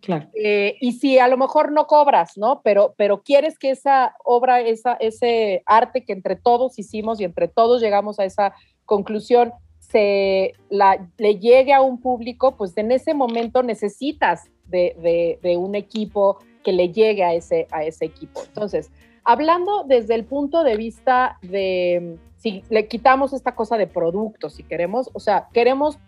[0.00, 0.28] Claro.
[0.34, 2.62] Eh, y si a lo mejor no cobras, ¿no?
[2.62, 7.48] Pero, pero quieres que esa obra, esa, ese arte que entre todos hicimos y entre
[7.48, 8.54] todos llegamos a esa
[8.86, 15.56] conclusión, se la, le llegue a un público, pues en ese momento necesitas de, de,
[15.56, 18.42] un equipo que le llegue a ese, a ese equipo.
[18.46, 18.90] Entonces,
[19.24, 24.62] hablando desde el punto de vista de, si le quitamos esta cosa de producto, si
[24.62, 25.98] queremos, o sea, queremos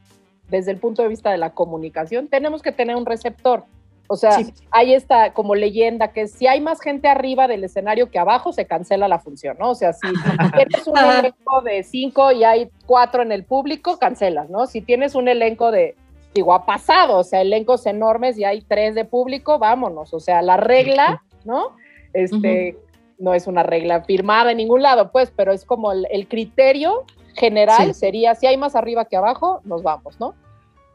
[0.48, 3.64] desde el punto de vista de la comunicación, tenemos que tener un receptor.
[4.12, 4.38] O sea,
[4.70, 8.66] hay esta como leyenda que si hay más gente arriba del escenario que abajo, se
[8.66, 9.70] cancela la función, ¿no?
[9.70, 10.00] O sea, si
[10.54, 14.66] tienes un elenco de cinco y hay cuatro en el público, cancelas, ¿no?
[14.66, 15.96] Si tienes un elenco de
[16.34, 20.42] digo, ha pasado, o sea, elencos enormes y hay tres de público, vámonos, o sea,
[20.42, 21.76] la regla, ¿no?
[22.12, 22.76] Este,
[23.18, 27.04] no es una regla firmada en ningún lado, pues, pero es como el, criterio
[27.34, 30.34] general sería, si hay más arriba que abajo, nos vamos, ¿no?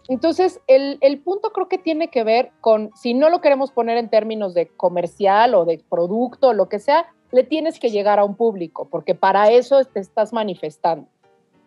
[0.09, 3.97] Entonces, el, el, punto creo que tiene que ver con, si no lo queremos poner
[3.97, 8.23] en términos de comercial o de producto, lo que sea, le tienes que llegar a
[8.23, 11.07] un público, porque para eso te estás manifestando.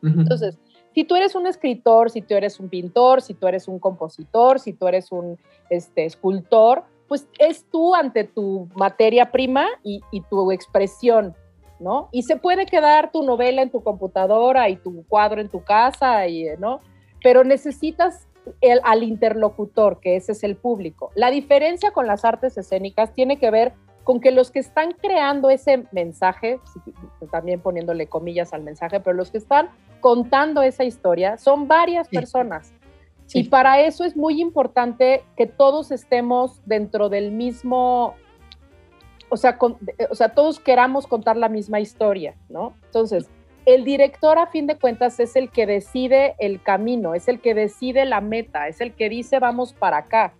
[0.03, 0.59] Entonces,
[0.95, 4.59] si tú eres un escritor, si tú eres un pintor, si tú eres un compositor,
[4.59, 5.39] si tú eres un
[5.69, 11.35] este, escultor, pues es tú ante tu materia prima y, tu expresión,
[11.79, 12.09] ¿no?
[12.13, 16.27] Y se puede quedar tu novela en tu computadora y tu cuadro en tu casa,
[16.29, 16.81] y, ¿no?
[17.23, 18.27] Pero necesitas
[18.61, 21.11] el, al interlocutor, que ese es el público.
[21.15, 23.73] La diferencia con las artes escénicas tiene que ver
[24.05, 26.59] con que los que están creando ese mensaje,
[27.31, 29.71] también poniéndole comillas al mensaje, pero los que están
[30.01, 32.73] contando esa historia son varias personas.
[33.33, 38.15] Y para eso es muy importante que todos estemos dentro del mismo,
[39.29, 39.57] o sea,
[40.11, 42.75] o sea, todos queramos contar la misma historia, ¿no?
[42.87, 43.31] Entonces,
[43.67, 47.55] el director a fin de cuentas es el que decide el camino, es el que
[47.55, 50.33] decide la meta, es el que dice vamos para acá,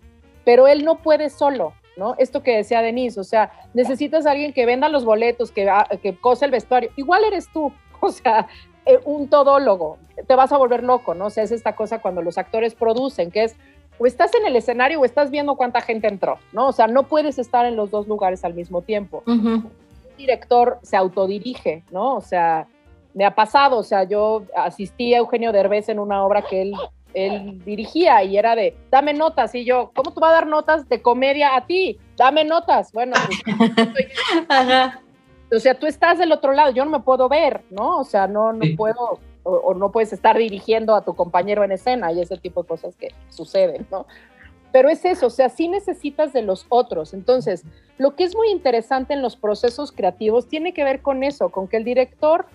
[0.43, 2.15] pero él no puede solo, ¿no?
[2.17, 5.69] Esto que decía Denise, o sea, necesitas a alguien que venda los boletos, que,
[6.01, 8.47] que cose el vestuario, igual eres tú, o sea,
[8.85, 9.97] eh, un todólogo,
[10.27, 11.27] te vas a volver loco, ¿no?
[11.27, 13.55] O sea, es esta cosa cuando los actores producen, que es
[14.01, 16.69] o estás en el escenario o estás viendo cuánta gente entró, ¿no?
[16.69, 19.21] O sea, no puedes estar en los dos lugares al mismo tiempo.
[19.27, 19.69] Un
[20.17, 22.15] director se autodirige, ¿no?
[22.15, 22.67] O sea,
[23.13, 26.73] me ha pasado, o sea, yo asistí a Eugenio Derbez en una obra que él,
[27.13, 30.87] él dirigía y era de, dame notas, y yo, ¿cómo tú vas a dar notas
[30.87, 31.99] de comedia a ti?
[32.15, 32.91] Dame notas.
[32.93, 33.15] Bueno,
[33.75, 34.07] pues,
[35.51, 37.99] o sea, tú estás del otro lado, yo no me puedo ver, ¿no?
[37.99, 42.11] O sea, no, no puedo o, no puedes estar dirigiendo a tu compañero en escena
[42.11, 44.05] y ese tipo de cosas que suceden, ¿no?
[44.71, 47.13] Pero es eso, o sea, sí necesitas de los otros.
[47.13, 47.65] Entonces,
[47.97, 51.67] lo que es muy interesante en los procesos creativos tiene que ver con eso, con
[51.67, 52.45] que el director,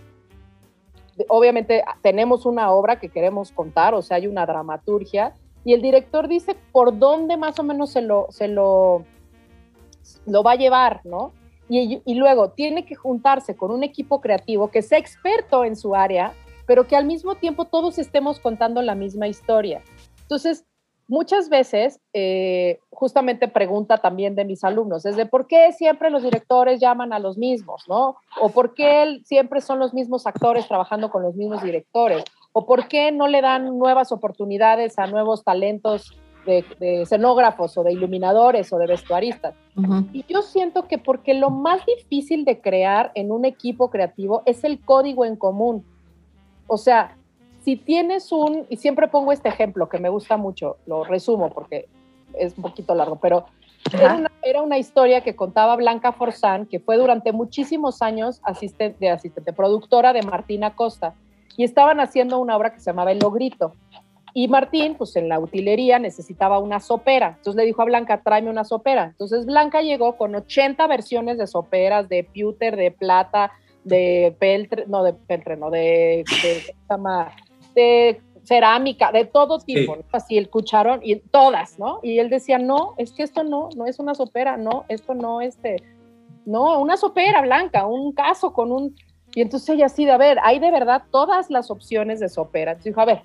[1.29, 6.29] obviamente tenemos una obra que queremos contar, o sea, hay una dramaturgia, y el director
[6.29, 9.05] dice por dónde más o menos se lo, se lo,
[10.27, 11.33] lo va a llevar, ¿no?
[11.69, 15.97] Y, y luego tiene que juntarse con un equipo creativo que sea experto en su
[15.97, 16.33] área
[16.67, 19.83] pero que al mismo tiempo todos estemos contando la misma historia.
[20.23, 20.67] Entonces,
[21.09, 26.23] muchas veces, eh, justamente pregunta también de mis alumnos, es de por qué siempre los
[26.23, 28.17] directores llaman a los mismos, ¿no?
[28.41, 32.89] O por qué siempre son los mismos actores trabajando con los mismos directores, o por
[32.89, 38.79] qué no le dan nuevas oportunidades a nuevos talentos de, escenógrafos o de iluminadores o
[38.79, 39.55] de vestuaristas.
[40.13, 44.65] Y yo siento que porque lo más difícil de crear en un equipo creativo es
[44.65, 45.85] el código en común.
[46.67, 47.17] O sea,
[47.67, 51.89] si tienes un, y siempre pongo este ejemplo que me gusta mucho, lo resumo porque
[52.39, 53.47] es un poquito largo, pero
[54.45, 60.13] era una, historia que contaba Blanca Forzán, que fue durante muchísimos años asistente, asistente, productora
[60.13, 61.15] de Martina Costa,
[61.57, 63.73] y estaban haciendo una obra que se llamaba El Logrito.
[64.33, 67.35] Y Martín, pues en la utilería necesitaba una sopera.
[67.39, 69.07] Entonces le dijo a Blanca, tráeme una sopera.
[69.07, 73.51] Entonces Blanca llegó con 80 versiones de soperas, de pewter, de plata,
[73.83, 76.75] de peltre, no de peltre, no, de, de,
[78.43, 81.99] cerámica, de todo tipo, así el cucharón y todas, ¿no?
[82.03, 85.41] Y él decía, no, es que esto no, no es una sopera, no, esto no,
[85.41, 85.83] este,
[86.45, 88.95] no, una sopera blanca, un caso con un,
[89.35, 92.73] y entonces ella así de, a ver, hay de verdad todas las opciones de sopera.
[92.73, 93.23] Entonces dijo, a ver,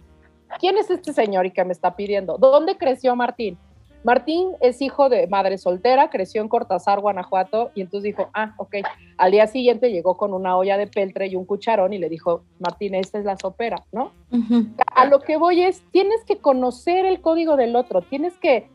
[0.60, 2.38] ¿quién es este señor y que me está pidiendo?
[2.38, 3.58] ¿Dónde creció Martín?
[4.04, 8.78] Martín es hijo de madre soltera, creció en Cortázar, Guanajuato, y entonces dijo, ah, ok.
[9.18, 12.43] Al día siguiente llegó con una olla de peltre y un cucharón y le dijo,
[12.60, 14.12] Martín, esta es la sopera, ¿no?
[14.95, 18.68] A lo que voy es, tienes que conocer el código del otro, tienes que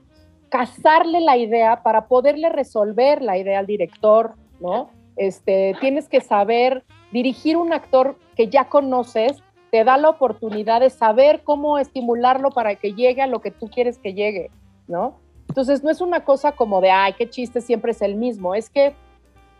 [0.48, 4.90] casarle la idea para poderle resolver la idea al director, ¿no?
[5.16, 10.90] Este, tienes que saber dirigir un actor que ya conoces, te da la oportunidad de
[10.90, 14.50] saber cómo estimularlo para que llegue a lo que tú quieres que llegue.
[14.88, 15.18] ¿No?
[15.48, 18.68] Entonces no es una cosa como de, ay, qué chiste, siempre es el mismo, es
[18.68, 18.94] que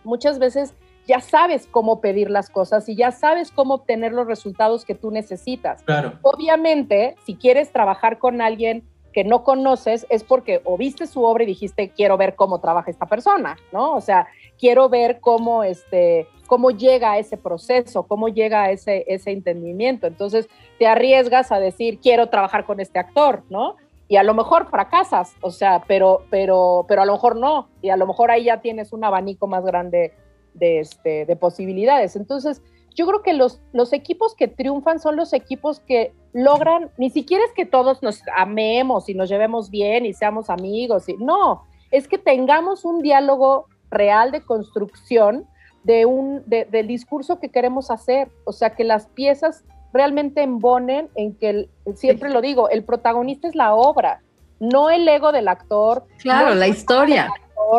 [0.04, 0.74] muchas veces
[1.06, 5.10] ya sabes cómo pedir las cosas y ya sabes cómo obtener los resultados que tú
[5.10, 5.82] necesitas.
[5.84, 6.14] Claro.
[6.22, 11.44] Obviamente, si quieres trabajar con alguien que no conoces, es porque o viste su obra
[11.44, 13.94] y dijiste, quiero ver cómo trabaja esta persona, ¿no?
[13.94, 14.26] O sea,
[14.58, 20.06] quiero ver cómo, este, cómo llega a ese proceso, cómo llega a ese, ese entendimiento.
[20.06, 20.48] Entonces,
[20.78, 23.76] te arriesgas a decir, quiero trabajar con este actor, ¿no?
[24.08, 27.90] Y a lo mejor fracasas, o sea, pero, pero, pero a lo mejor no, y
[27.90, 30.14] a lo mejor ahí ya tienes un abanico más grande
[30.54, 32.14] de, este, de posibilidades.
[32.14, 32.62] Entonces,
[32.94, 33.60] yo creo que los,
[33.92, 39.08] equipos que triunfan son los equipos que logran, ni siquiera es que todos nos amemos
[39.08, 44.30] y nos llevemos bien y seamos amigos, y, no, es que tengamos un diálogo real
[44.30, 45.46] de construcción
[45.84, 51.34] de un, del discurso que queremos hacer, o sea, que las piezas realmente embonen en
[51.34, 54.22] que, siempre lo digo, el protagonista es la obra,
[54.60, 56.04] no el ego del actor.
[56.18, 57.28] Claro, la historia.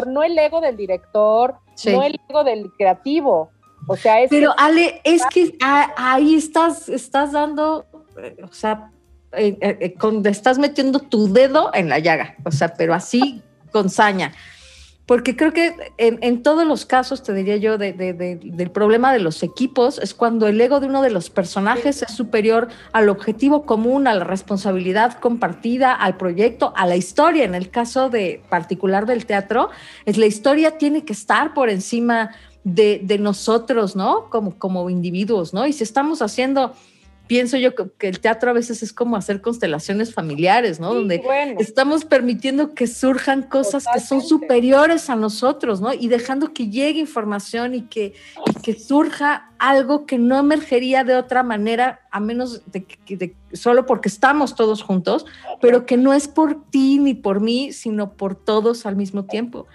[0.08, 1.55] no el ego del director,
[1.86, 3.51] no el ego del creativo.
[3.88, 7.86] O sea, es Pero Ale, es que ahí estás, estás dando,
[8.43, 8.91] o sea,
[9.34, 9.95] eh, eh,
[10.26, 13.41] estás metiendo tu dedo en la llaga, o sea, pero así
[13.72, 14.34] con saña
[15.08, 19.99] porque creo que en, todos los casos, te diría yo, del problema de los equipos,
[19.99, 24.14] es cuando el ego de uno de los personajes es superior al objetivo común, a
[24.14, 27.45] la responsabilidad compartida, al proyecto, a la historia.
[27.45, 29.70] En el caso de particular del teatro,
[30.05, 32.32] es la historia tiene que estar por encima
[32.66, 34.30] de, nosotros, ¿no?
[34.30, 35.66] Como, como individuos, ¿no?
[35.66, 36.74] Y si estamos haciendo
[37.28, 40.93] pienso yo que, el teatro a veces es como hacer constelaciones familiares, ¿no?
[40.93, 41.21] Donde
[41.59, 45.93] estamos permitiendo que surjan cosas que son superiores a nosotros, ¿no?
[45.93, 48.13] Y dejando que llegue información y que,
[48.63, 54.09] que surja algo que no emergería de otra manera, a menos de, de, solo porque
[54.09, 55.25] estamos todos juntos,
[55.61, 59.67] pero que no es por ti ni por mí, sino por todos al mismo tiempo.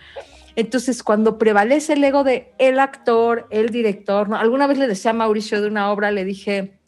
[0.55, 4.37] Entonces, cuando prevalece el ego de el actor, el director, ¿no?
[4.37, 6.79] alguna vez le decía a Mauricio de una obra, le dije,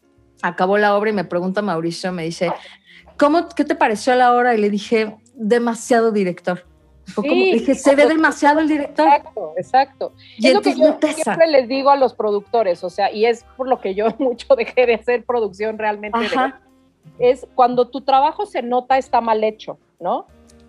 [0.48, 2.52] acabó la obra y me pregunta Mauricio, me dice,
[3.18, 4.54] ¿cómo, ¿qué te pareció la obra?
[4.54, 6.64] Y le dije, demasiado director.
[7.22, 9.08] dije, se ve demasiado el director.
[9.08, 10.12] Exacto, exacto.
[10.36, 13.44] Y es lo que yo siempre les digo a los productores, o sea, y es
[13.56, 16.18] por lo que yo mucho dejé de hacer producción realmente.
[17.18, 20.26] es cuando tu trabajo se nota está mal hecho, ¿no?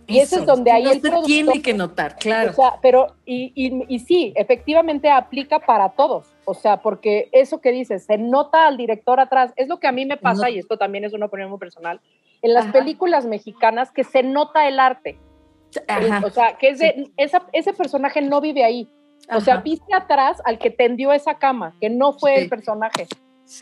[0.07, 2.51] Y eso, es donde ahí el productor, tiene que notar, claro.
[2.51, 6.27] O sea, pero, y, y, y, sí, efectivamente aplica para todos.
[6.45, 9.91] O sea, porque eso que dices, se nota al director atrás, es lo que a
[9.91, 12.01] mí me pasa, y esto también es una opinión muy personal,
[12.41, 15.17] en las películas mexicanas que se nota el arte.
[16.23, 18.89] O sea, que es de, esa, ese personaje no vive ahí.
[19.33, 23.07] O sea, viste atrás al que tendió esa cama, que no fue el personaje.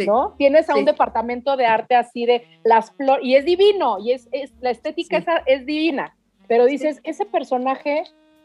[0.06, 0.34] ¿no?
[0.38, 4.28] Tienes a un departamento de arte así de las flores, y es divino, y es,
[4.32, 6.16] es la estética es divina
[6.54, 8.04] pero dices, ese personaje,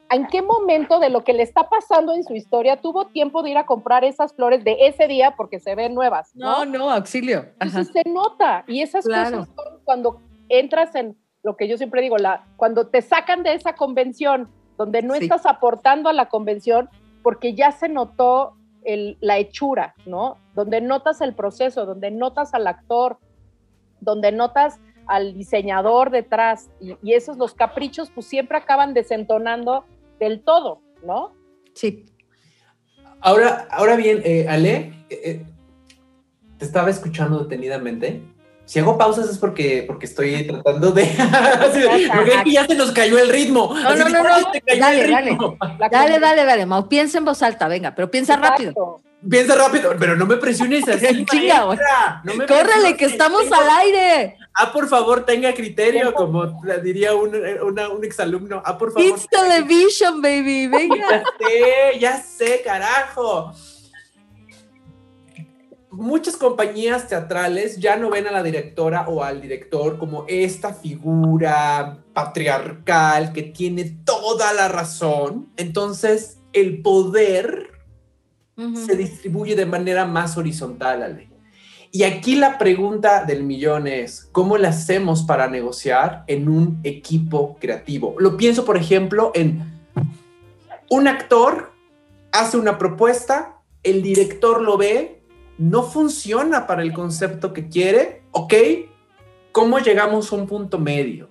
[0.09, 3.51] ¿en qué momento de lo que le está pasando en su historia tuvo tiempo de
[3.51, 6.35] ir a comprar esas flores de ese día porque se ven nuevas?
[6.35, 7.45] No, no, auxilio.
[7.61, 9.47] Entonces se nota y esas cosas son
[9.85, 14.49] cuando entras en lo que yo siempre digo, la, cuando te sacan de esa convención
[14.79, 16.89] donde no estás aportando a la convención
[17.23, 18.55] porque ya se notó
[18.85, 20.39] el, la hechura, ¿no?
[20.55, 23.19] Donde notas el proceso, donde notas al actor,
[24.01, 29.85] donde notas al diseñador detrás y, esos los caprichos pues siempre acaban desentonando
[30.21, 31.33] del todo, ¿no?
[31.75, 32.07] Sí.
[33.21, 35.47] Ahora, ahora bien, eh, Ale, eh, eh,
[36.59, 38.23] te estaba escuchando detenidamente.
[38.65, 41.05] Si hago pausas es porque, porque estoy tratando de...
[42.15, 43.75] porque ya se nos cayó el ritmo.
[43.75, 44.53] No, no, no, no.
[44.79, 45.39] Dale, dale.
[45.91, 46.87] Dale, dale, dale, Mau.
[46.87, 49.01] Piensa en voz alta, venga, pero piensa rápido.
[49.29, 51.25] Piensa rápido, pero no me presiones así.
[51.31, 51.65] Chinga,
[52.23, 54.37] no Córrele, que estamos al aire.
[54.55, 56.47] Ah, por favor, tenga criterio, como
[56.83, 58.63] diría un, un exalumno.
[58.65, 59.09] Ah, por favor.
[59.09, 60.69] It's television, baby.
[60.69, 60.97] Venga.
[61.11, 63.53] Ya sé, ya sé, carajo.
[65.91, 71.99] Muchas compañías teatrales ya no ven a la directora o al director como esta figura
[72.13, 75.51] patriarcal que tiene toda la razón.
[75.57, 77.78] Entonces, el poder
[78.75, 81.29] se distribuye de manera más horizontal, Ale.
[81.91, 87.57] Y aquí la pregunta del millón es, ¿cómo le hacemos para negociar en un equipo
[87.61, 88.15] creativo?
[88.19, 89.63] Lo pienso, por ejemplo, en
[90.91, 91.73] un actor
[92.33, 95.23] hace una propuesta, el director lo ve,
[95.57, 98.55] no funciona para el concepto que quiere, ¿ok?
[99.53, 101.31] ¿Cómo llegamos a un punto medio?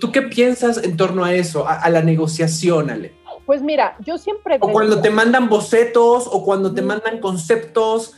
[0.00, 3.14] ¿Tú qué piensas en torno a eso, a, a la negociación, Ale?
[3.46, 4.58] Pues mira, yo siempre...
[4.60, 8.14] O cuando te mandan bocetos o cuando te mandan conceptos.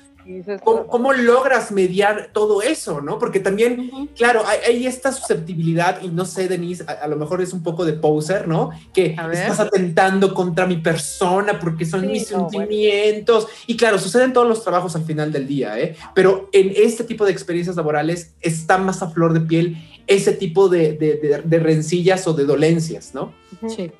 [0.63, 3.19] ¿Cómo, logras mediar todo eso, no?
[3.19, 7.63] Porque también, claro, hay, esta susceptibilidad, y no sé, Denise, a, lo mejor es un
[7.63, 8.71] poco de poser, ¿no?
[8.93, 13.49] Que estás atentando contra mi persona porque son mis sentimientos.
[13.67, 15.97] Y claro, suceden todos los trabajos al final del día, ¿eh?
[16.15, 20.69] Pero en este tipo de experiencias laborales está más a flor de piel ese tipo
[20.69, 23.33] de, de, de rencillas o de dolencias, ¿no?
[23.67, 23.91] Sí.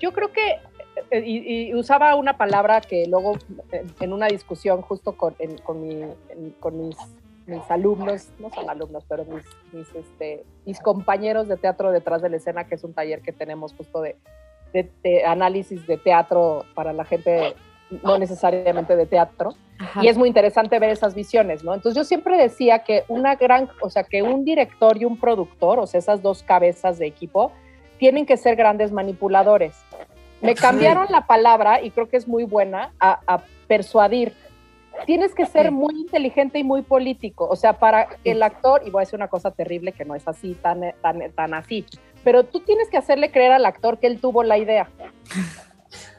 [0.00, 0.58] Yo creo que,
[1.10, 3.38] eh, y, usaba una palabra que luego
[4.00, 6.96] en una discusión justo con, con, mis,
[7.68, 9.24] alumnos, no son alumnos, pero
[9.72, 13.32] mis, este, mis compañeros de teatro detrás de la escena, que es un taller que
[13.32, 14.16] tenemos justo de,
[15.26, 17.54] análisis de teatro para la gente
[18.02, 19.54] no necesariamente de teatro,
[20.02, 21.72] y es muy interesante ver esas visiones, ¿no?
[21.72, 25.78] Entonces yo siempre decía que una gran, o sea, que un director y un productor,
[25.78, 27.52] o sea, esas dos cabezas de equipo,
[27.98, 29.76] tienen que ser grandes manipuladores.
[30.40, 34.32] Me cambiaron la palabra, y creo que es muy buena, a, persuadir.
[35.06, 37.46] Tienes que ser muy inteligente y muy político.
[37.48, 40.26] O sea, para el actor, y voy a decir una cosa terrible que no es
[40.28, 41.84] así, tan, tan, tan así,
[42.22, 44.88] pero tú tienes que hacerle creer al actor que él tuvo la idea.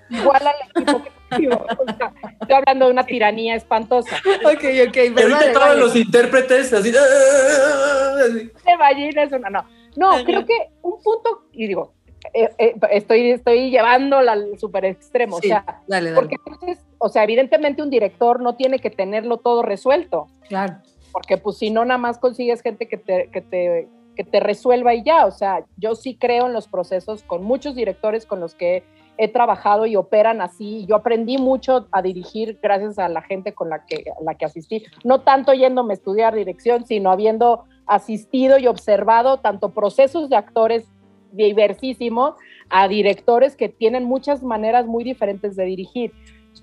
[0.10, 1.12] Igual al equipo que
[2.42, 4.16] estoy hablando de una tiranía espantosa.
[4.46, 4.98] Ok, ok.
[5.16, 6.92] Pero todos los intérpretes así.
[8.64, 9.66] Se imaginas una, no.
[9.98, 11.94] No, creo que un punto, y digo,
[12.34, 15.38] eh, eh, estoy, estoy llevándola al super extremo.
[15.38, 16.16] o sea, dale, dale.
[16.16, 20.28] porque entonces, o sea, evidentemente un director no tiene que tenerlo todo resuelto.
[20.48, 20.78] Claro.
[21.12, 24.94] Porque pues si no, nada más consigues gente que te, que te, que te resuelva
[24.94, 25.26] y ya.
[25.26, 28.84] O sea, yo sí creo en los procesos con muchos directores con los que
[29.18, 30.86] he trabajado y operan así.
[30.88, 34.86] Yo aprendí mucho a dirigir gracias a la gente con la que, la que asistí.
[35.04, 40.88] No tanto yéndome a estudiar dirección, sino habiendo asistido y observado tanto procesos de actores
[41.32, 42.36] diversísimos
[42.70, 46.14] a directores que tienen muchas maneras muy diferentes de dirigir.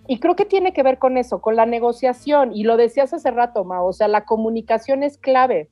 [0.07, 2.55] Y creo que tiene que ver con eso, con la negociación.
[2.55, 5.71] Y lo decías hace rato, Mao, o sea, la comunicación es clave.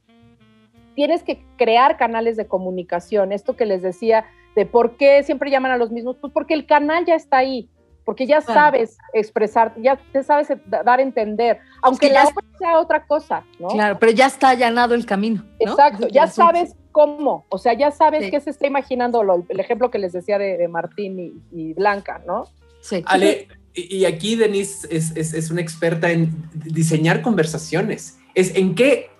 [0.94, 3.32] Tienes que crear canales de comunicación.
[3.32, 4.24] Esto que les decía
[4.54, 7.68] de por qué siempre llaman a los mismos, pues porque el canal ya está ahí,
[8.04, 13.06] porque ya sabes expresar, ya te sabes dar a entender, aunque la otra sea otra
[13.06, 13.68] cosa, ¿no?
[13.68, 15.44] Claro, pero ya está allanado el camino.
[15.58, 19.98] Exacto, ya sabes cómo, o sea, ya sabes qué se está imaginando, el ejemplo que
[19.98, 22.46] les decía de, Martín y, Blanca, ¿no?
[22.80, 23.02] Sí.
[23.06, 28.18] Ale, y aquí Denise es, es, una experta en diseñar conversaciones.
[28.34, 29.10] Es en qué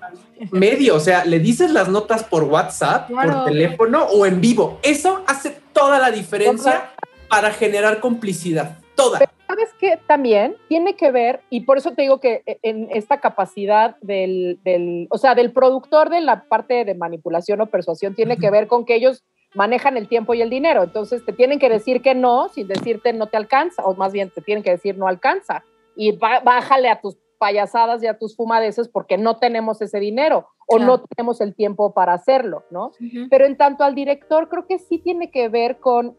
[0.51, 4.79] medio, o sea, le dices las notas por WhatsApp, por teléfono o en vivo.
[4.83, 6.91] Eso hace toda la diferencia
[7.33, 8.77] para generar complicidad.
[8.95, 9.19] Toda.
[9.47, 9.99] ¿Sabes qué?
[10.07, 14.61] También tiene que ver, y por eso te digo que e, en esta capacidad del,
[14.65, 18.67] del, o sea, del productor de la parte de manipulación o persuasión, tiene que ver
[18.67, 19.25] con que ellos
[19.55, 20.83] manejan el tiempo y el dinero.
[20.83, 24.29] Entonces te tienen que decir que no, sin decirte no te alcanza, o más bien
[24.29, 25.65] te tienen que decir no alcanza.
[25.97, 30.79] Y bájale a tus payasadas y a tus fumadeces porque no tenemos ese dinero o
[30.79, 32.93] no tenemos el tiempo para hacerlo, ¿no?
[33.31, 36.17] Pero en tanto al director, creo que sí tiene que ver con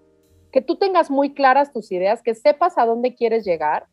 [0.54, 3.88] que tú tengas muy claras tus ideas, que sepas a dónde quieres llegar,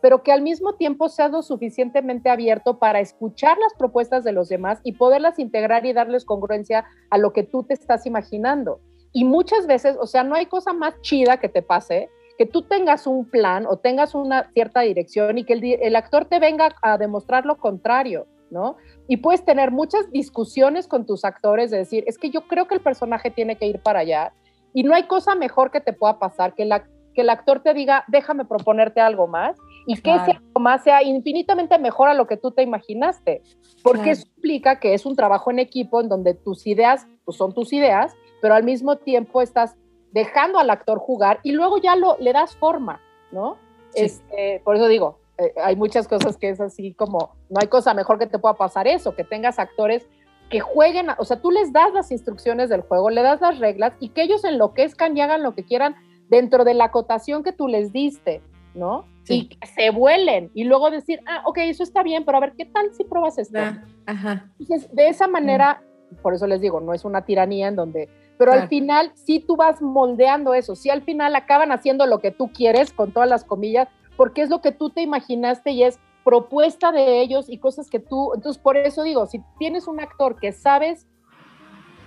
[0.00, 4.48] pero que al mismo tiempo seas lo suficientemente abierto para escuchar las propuestas de los
[4.48, 8.80] demás y poderlas integrar y darles congruencia a lo que tú te estás imaginando.
[9.12, 12.08] Y muchas veces, o sea, no hay cosa más chida que te pase
[12.38, 16.38] que tú tengas un plan o tengas una cierta dirección y que el, actor te
[16.38, 18.76] venga a demostrar lo contrario, ¿no?
[19.08, 22.74] Y puedes tener muchas discusiones con tus actores de decir, es que yo creo que
[22.74, 24.34] el personaje tiene que ir para allá
[24.76, 27.72] y no hay cosa mejor que te pueda pasar que, la, que el actor te
[27.72, 29.56] diga, déjame proponerte algo más
[29.86, 33.40] y que ese algo más sea infinitamente mejor a lo que tú te imaginaste,
[33.82, 37.54] porque eso implica que es un trabajo en equipo en donde tus ideas pues, son
[37.54, 38.12] tus ideas,
[38.42, 39.76] pero al mismo tiempo estás
[40.12, 43.00] dejando al actor jugar y luego ya lo, le das forma,
[43.32, 43.56] ¿no?
[43.94, 47.94] Este, por eso digo, eh, hay muchas cosas que es así como, no hay cosa
[47.94, 50.06] mejor que te pueda pasar eso, que tengas actores
[50.50, 53.92] que jueguen, o sea, tú les das las instrucciones del juego, le das las reglas
[54.00, 55.96] y que ellos enloquezcan y hagan lo que quieran
[56.28, 58.42] dentro de la acotación que tú les diste,
[58.74, 59.06] ¿no?
[59.28, 62.52] Y que se vuelen y luego decir, ah, ok, eso está bien, pero a ver,
[62.56, 63.58] ¿qué tal si pruebas esto?
[63.58, 64.50] Ah, ajá.
[64.60, 65.82] Entonces, de esa manera,
[66.22, 69.56] por eso les digo, no es una tiranía en donde pero al final sí tú
[69.56, 73.44] vas moldeando eso, sí al final acaban haciendo lo que tú quieres, con todas las
[73.44, 77.88] comillas, porque es lo que tú te imaginaste y es propuesta de ellos y cosas
[77.88, 81.06] que tú, entonces por eso digo, si tienes un actor que sabes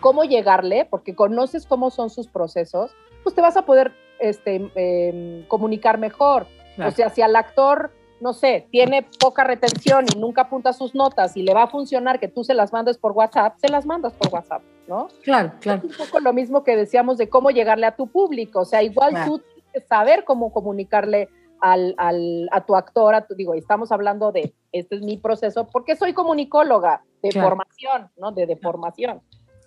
[0.02, 2.92] cómo llegarle, porque conoces cómo son sus procesos,
[3.24, 6.48] pues te vas a poder este, em, comunicar mejor.
[6.86, 11.38] O sea, si al actor no sé, tiene poca retención y nunca apunta sus notas
[11.38, 14.12] y le va a funcionar que tú se las mandes por WhatsApp, se las mandas
[14.12, 15.08] por WhatsApp, ¿no?
[15.24, 15.82] Claro, claro.
[15.88, 18.84] Es un poco lo mismo que decíamos de cómo llegarle a tu público, o sea,
[18.84, 21.30] igual tú tienes que saber cómo comunicarle
[21.62, 25.68] al, al, a tu actor, a tu, digo, estamos hablando de, este es mi proceso,
[25.72, 28.32] porque soy comunicóloga de formación, ¿no?
[28.32, 29.22] De, de formación.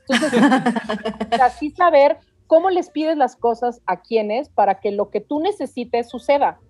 [0.09, 0.43] Entonces,
[1.40, 6.09] así saber cómo les pides las cosas a quienes para que lo que tú necesites
[6.09, 6.61] suceda.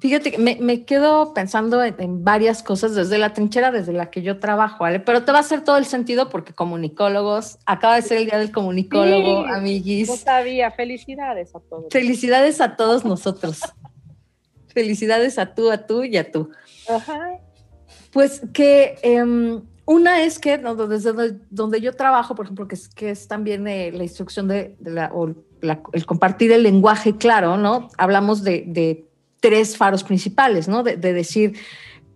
[0.00, 4.38] Fíjate, me, me quedo pensando en, varias cosas desde la trinchera desde la que yo
[4.38, 5.00] trabajo, ¿vale?
[5.00, 8.38] Pero te va a hacer todo el sentido porque comunicólogos, acaba de ser el día
[8.38, 10.08] del comunicólogo, sí, amiguis.
[10.08, 11.86] No sabía, felicidades a todos.
[11.90, 13.60] Felicidades a todos nosotros.
[14.78, 16.50] Felicidades a tú, a tú y a tú.
[16.88, 17.40] Ajá.
[18.12, 23.10] Pues que em, una es que desde donde, yo trabajo, por ejemplo, que es, que
[23.10, 25.34] es también eh, la instrucción de, la, o
[25.92, 27.88] el compartir el lenguaje claro, ¿no?
[27.98, 29.08] Hablamos de, de
[29.40, 30.82] tres faros principales, ¿no?
[30.82, 31.56] De, decir,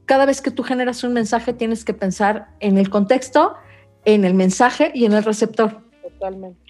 [0.07, 3.55] cada vez que tú generas un mensaje tienes que pensar en el contexto,
[4.05, 5.83] en el mensaje y en el receptor.
[6.03, 6.62] Totalmente.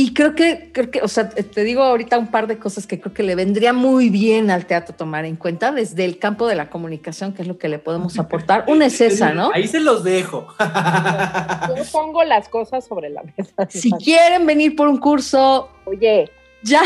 [0.00, 3.00] Y creo que, creo que, o sea, te digo ahorita un par de cosas que
[3.00, 6.54] creo que le vendría muy bien al teatro tomar en cuenta desde el campo de
[6.54, 8.64] la comunicación, que es lo que le podemos aportar.
[8.68, 9.50] Una es esa, ¿no?
[9.52, 10.46] Ahí se los dejo.
[11.76, 13.66] Yo pongo las cosas sobre la mesa.
[13.70, 16.30] Si quieren venir por un curso, oye,
[16.62, 16.82] ya,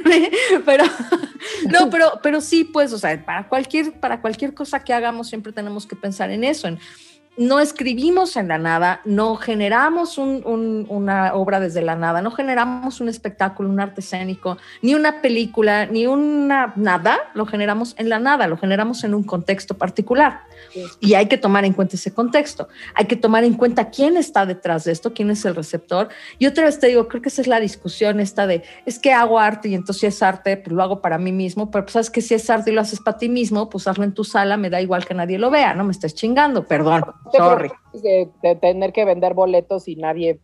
[0.64, 0.84] pero
[1.68, 5.52] no, pero, pero sí, pues, o sea, para cualquier, para cualquier cosa que hagamos siempre
[5.52, 6.78] tenemos que pensar en eso, en
[7.36, 13.08] no escribimos en la nada, no generamos una obra desde la nada, no generamos un
[13.08, 18.46] espectáculo, un arte escénico, ni una película, ni una nada, lo generamos en la nada,
[18.46, 20.40] lo generamos en un contexto particular.
[21.00, 22.68] Y hay que tomar en cuenta ese contexto.
[22.94, 26.08] Hay que tomar en cuenta quién está detrás de esto, quién es el receptor.
[26.38, 29.12] Y otra vez te digo, creo que esa es la discusión esta de, es que
[29.12, 31.92] hago arte y entonces si es arte, pues lo hago para mí mismo, pero pues
[31.92, 34.24] sabes que si es arte y lo haces para ti mismo, pues hazlo en tu
[34.24, 37.04] sala, me da igual que nadie lo vea, no me estés chingando, perdón.
[37.32, 37.70] Sorry.
[37.92, 40.40] De, tener que vender boletos y nadie.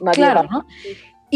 [0.00, 0.66] nadie claro, ¿no?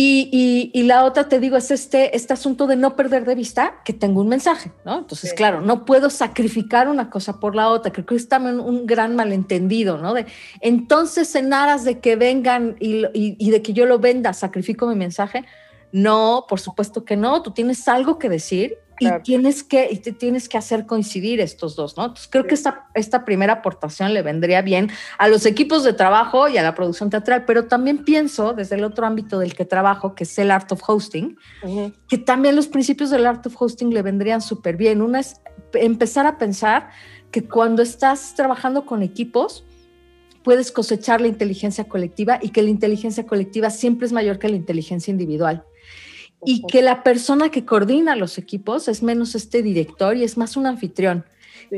[0.01, 3.81] Y, y, la otra, te digo, es este, este asunto de no perder de vista
[3.85, 4.99] que tengo un mensaje, ¿no?
[4.99, 7.91] Entonces, claro, no puedo sacrificar una cosa por la otra.
[7.91, 10.15] Creo que es también un gran malentendido, ¿no?
[10.15, 10.27] De,
[10.61, 14.95] entonces, en aras de que vengan y, y de que yo lo venda, sacrifico mi
[14.95, 15.45] mensaje.
[15.91, 17.43] No, por supuesto que no.
[17.43, 21.77] Tú tienes algo que decir y tienes que, y te tienes que hacer coincidir estos
[21.77, 22.05] dos, ¿no?
[22.05, 26.49] Entonces creo que esta, esta primera aportación le vendría bien a los equipos de trabajo
[26.49, 30.15] y a la producción teatral, pero también pienso desde el otro ámbito del que trabajo,
[30.15, 31.37] que es el art of hosting,
[32.09, 35.03] que también los principios del art of hosting le vendrían súper bien.
[35.03, 35.41] Una es
[35.75, 36.91] empezar a pensar
[37.31, 39.65] que cuando estás trabajando con equipos,
[40.43, 44.57] puedes cosechar la inteligencia colectiva y que la inteligencia colectiva siempre es mayor que la
[44.57, 45.65] inteligencia individual
[46.45, 50.57] y que la persona que coordina los equipos es menos este director y es más
[50.57, 51.25] un anfitrión.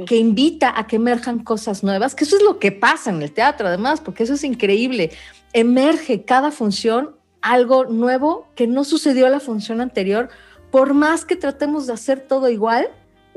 [0.06, 3.32] que invita a que emerjan cosas nuevas, que eso es lo que pasa en el
[3.32, 5.10] teatro además, porque eso es increíble.
[5.52, 10.28] Emerge cada función algo nuevo que no sucedió a la función anterior,
[10.70, 12.88] por más que tratemos de hacer todo igual,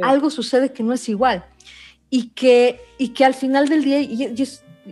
[0.02, 1.46] algo sucede que no es igual.
[2.10, 4.48] Y que, y que al final del día, y, y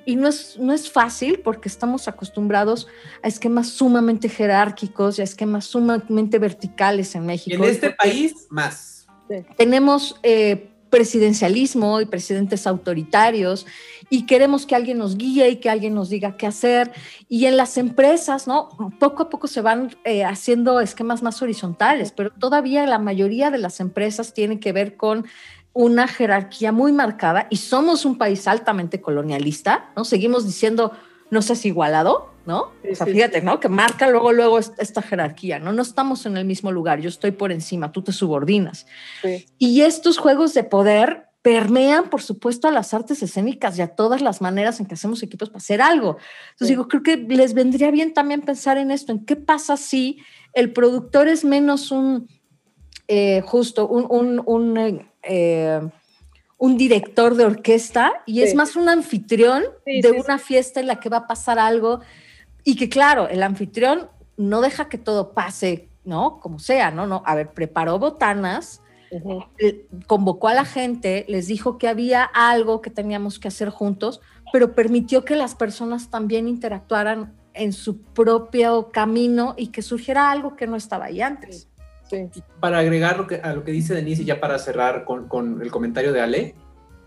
[0.08, 2.88] no es, no es fácil porque estamos acostumbrados
[3.22, 7.64] a esquemas sumamente jerárquicos y a esquemas sumamente verticales en México.
[7.64, 9.08] en este país, más.
[9.58, 13.66] Tenemos eh, presidencialismo y presidentes autoritarios
[14.10, 16.92] y queremos que alguien nos guíe y que alguien nos diga qué hacer.
[17.30, 18.70] Y en las empresas, ¿no?
[19.00, 23.58] Poco a poco se van eh, haciendo esquemas más horizontales, pero todavía la mayoría de
[23.58, 25.26] las empresas tienen que ver con
[25.74, 30.04] una jerarquía muy marcada y somos un país altamente colonialista, ¿no?
[30.04, 30.92] Seguimos diciendo,
[31.30, 32.72] no seas igualado, ¿no?
[32.90, 33.60] o sea, fíjate, ¿no?
[33.60, 35.72] Que marca luego, luego esta jerarquía, ¿no?
[35.72, 38.86] No estamos en el mismo lugar, yo estoy por encima, tú te subordinas.
[39.58, 44.22] Y estos juegos de poder permean, por supuesto, a las artes escénicas y a todas
[44.22, 46.18] las maneras en que hacemos equipos para hacer algo.
[46.52, 50.20] Entonces digo, creo que les vendría bien también pensar en esto, en qué pasa si
[50.54, 52.28] el productor es menos un,
[53.14, 55.82] eh, justo, un, un eh, eh,
[56.58, 61.10] un director de orquesta y es más un anfitrión de una fiesta en la que
[61.10, 62.00] va a pasar algo
[62.64, 64.08] y que claro, el anfitrión
[64.38, 66.40] no deja que todo pase, ¿no?
[66.40, 67.06] Como sea, ¿no?
[67.06, 68.82] no a ver, preparó botanas,
[70.08, 74.22] convocó a la gente, les dijo que había algo que teníamos que hacer juntos,
[74.54, 80.56] pero permitió que las personas también interactuaran en su propio camino y que surgiera algo
[80.56, 81.68] que no estaba ahí antes.
[82.60, 85.72] Para agregar lo que, a lo que dice Denise y ya para cerrar con, el
[85.72, 86.56] comentario de Ale,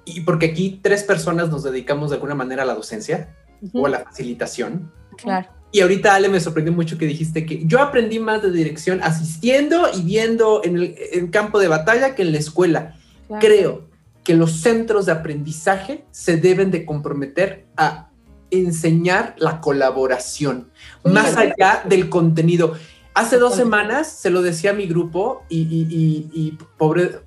[0.04, 3.34] y porque aquí tres personas nos dedicamos de alguna manera a la docencia
[3.72, 4.92] o a la facilitación.
[5.16, 5.48] Claro.
[5.72, 9.88] Y ahorita Ale me sorprendió mucho que dijiste que yo aprendí más de dirección asistiendo
[9.92, 12.94] y viendo en el campo de batalla que en la escuela.
[13.40, 13.88] Creo
[14.22, 18.10] que los centros de aprendizaje se deben de comprometer a
[18.50, 20.70] enseñar la colaboración,
[21.04, 22.74] más allá del contenido.
[23.14, 27.20] Hace dos semanas se lo decía a mi grupo y, pobre,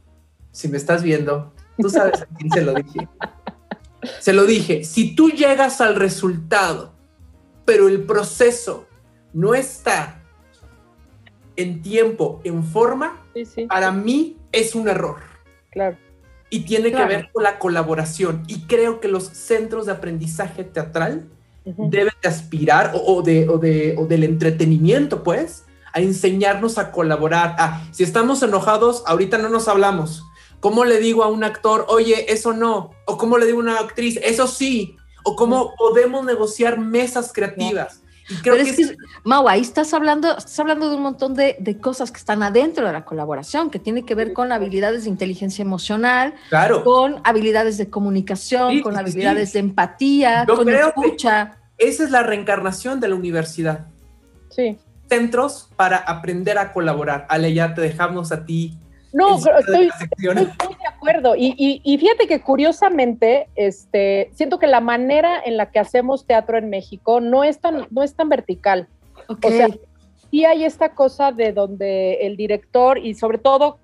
[0.52, 3.08] si me estás viendo, tú sabes a quién se lo dije.
[4.20, 6.94] Se lo dije, si tú llegas al resultado,
[7.64, 8.86] pero el proceso
[9.34, 10.22] no está
[11.56, 13.24] en tiempo, en forma,
[13.70, 15.18] para mí es un error.
[15.72, 15.98] Claro.
[16.50, 18.44] Y tiene que ver con la colaboración.
[18.48, 21.28] Y creo que los centros de aprendizaje teatral
[21.66, 25.66] deben de aspirar, o, de, o, de, o del entretenimiento, pues,
[25.98, 27.56] a enseñarnos a colaborar.
[27.58, 30.24] Ah, si estamos enojados, ahorita no nos hablamos.
[30.60, 32.92] ¿Cómo le digo a un actor, oye, eso no?
[33.06, 34.96] ¿O cómo le digo a una actriz, eso sí?
[35.24, 38.04] ¿O cómo podemos negociar mesas creativas?
[38.30, 41.56] Y creo que, es que, Mau, ahí estás hablando, estás hablando de un montón de,
[41.60, 45.10] de, cosas que están adentro de la colaboración, que tiene que ver con habilidades de
[45.10, 46.84] inteligencia emocional, claro.
[46.84, 51.58] con habilidades de comunicación, con habilidades de empatía, con escucha.
[51.78, 53.88] Esa es la reencarnación de la universidad.
[54.50, 54.78] Sí
[55.08, 57.26] centros para aprender a colaborar.
[57.30, 58.78] Ale, ya te dejamos a ti.
[59.14, 61.34] No, estoy, muy de acuerdo.
[61.38, 66.70] Y, fíjate que curiosamente, este, siento que la manera en la que hacemos teatro en
[66.70, 68.88] México no es tan, no es tan vertical.
[69.28, 69.68] O sea,
[70.30, 73.80] sí hay esta cosa de donde el director y sobre todo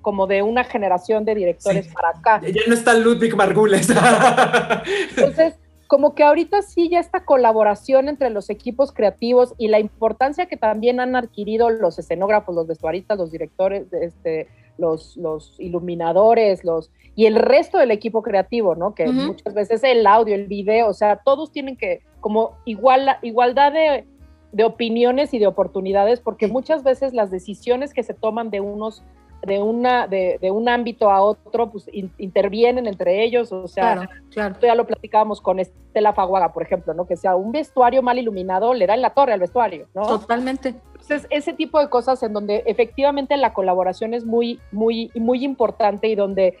[0.00, 2.40] como de una generación de directores para acá.
[2.42, 3.88] Ya no está Ludwig Margules.
[5.16, 5.54] Entonces,
[5.94, 10.56] como que ahorita sí ya esta colaboración entre los equipos creativos y la importancia que
[10.56, 17.26] también han adquirido los escenógrafos, los vestuaristas, los directores, este, los, los iluminadores, los y
[17.26, 18.96] el resto del equipo creativo, ¿no?
[18.96, 23.72] Que muchas veces el audio, el video, o sea, todos tienen que, como igual, igualdad
[23.72, 24.04] de,
[24.50, 29.04] de opiniones y de oportunidades, porque muchas veces las decisiones que se toman de unos
[29.44, 31.88] de, una, de, de, un ámbito a otro, pues
[32.18, 37.06] intervienen entre ellos, o sea, claro, ya lo platicábamos con Estela Faguaga, por ejemplo, ¿no?
[37.06, 40.06] Que sea un vestuario mal iluminado, le da en la torre al vestuario, ¿no?
[40.06, 40.74] Totalmente.
[40.92, 46.08] Entonces, ese tipo de cosas en donde efectivamente la colaboración es muy, muy, muy importante
[46.08, 46.56] y donde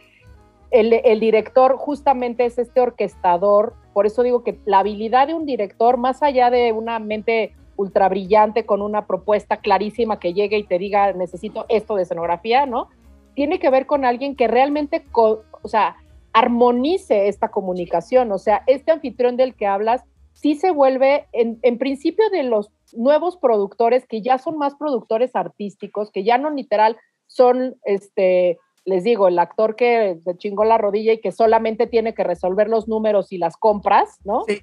[0.70, 5.46] el, el director justamente es este orquestador, por eso digo que la habilidad de un
[5.46, 10.64] director, más allá de una mente ultra brillante con una propuesta clarísima que llegue y
[10.64, 12.88] te diga necesito esto de escenografía, ¿no?
[13.34, 15.96] Tiene que ver con alguien que realmente, o sea,
[16.32, 20.02] armonice esta comunicación, o sea, este anfitrión del que hablas
[20.32, 25.34] sí se vuelve, en, en principio de los nuevos productores que ya son más productores
[25.34, 26.96] artísticos, que ya no literal
[27.26, 32.14] son, este, les digo, el actor que se chingó la rodilla y que solamente tiene
[32.14, 34.42] que resolver los números y las compras, ¿no?
[34.46, 34.60] Sí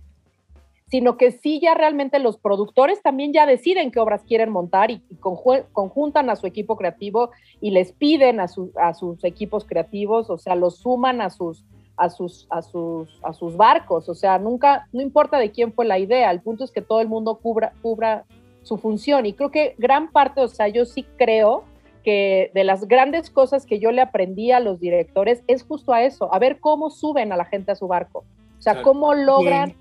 [0.92, 5.02] sino que sí ya realmente los productores también ya deciden qué obras quieren montar y,
[5.20, 7.32] conjuntan a su equipo creativo
[7.62, 11.64] y les piden a, a, sus equipos creativos, o sea, los suman a sus,
[11.96, 15.86] a sus, a sus, a sus barcos, o sea, nunca, no importa de quién fue
[15.86, 18.26] la idea, el punto es que todo el mundo cubra, cubra
[18.64, 19.26] su función.
[19.26, 21.64] Y creo que gran parte, o sea, yo sí creo
[22.04, 26.04] que de las grandes cosas que yo le aprendí a los directores es justo a
[26.04, 28.26] eso, a ver cómo suben a la gente a su barco,
[28.60, 29.76] o sea, cómo logran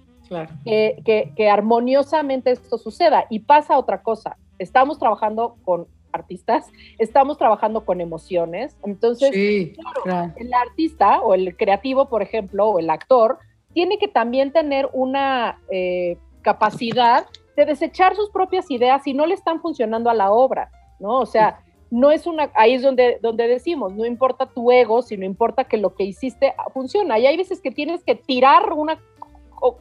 [0.65, 3.27] que, armoniosamente esto suceda.
[3.31, 6.67] Y pasa otra cosa, estamos trabajando con artistas,
[6.99, 13.39] estamos trabajando con emociones, entonces el artista o el creativo, por ejemplo, o el actor,
[13.73, 17.27] tiene que también tener una eh, capacidad
[17.57, 21.21] de desechar sus propias ideas si no le están funcionando a la obra, ¿no?
[21.21, 25.25] O sea, no es una, ahí es donde, donde decimos, no importa tu ego, sino
[25.25, 27.19] importa que lo que hiciste funciona.
[27.19, 28.99] Y hay veces que tienes que tirar una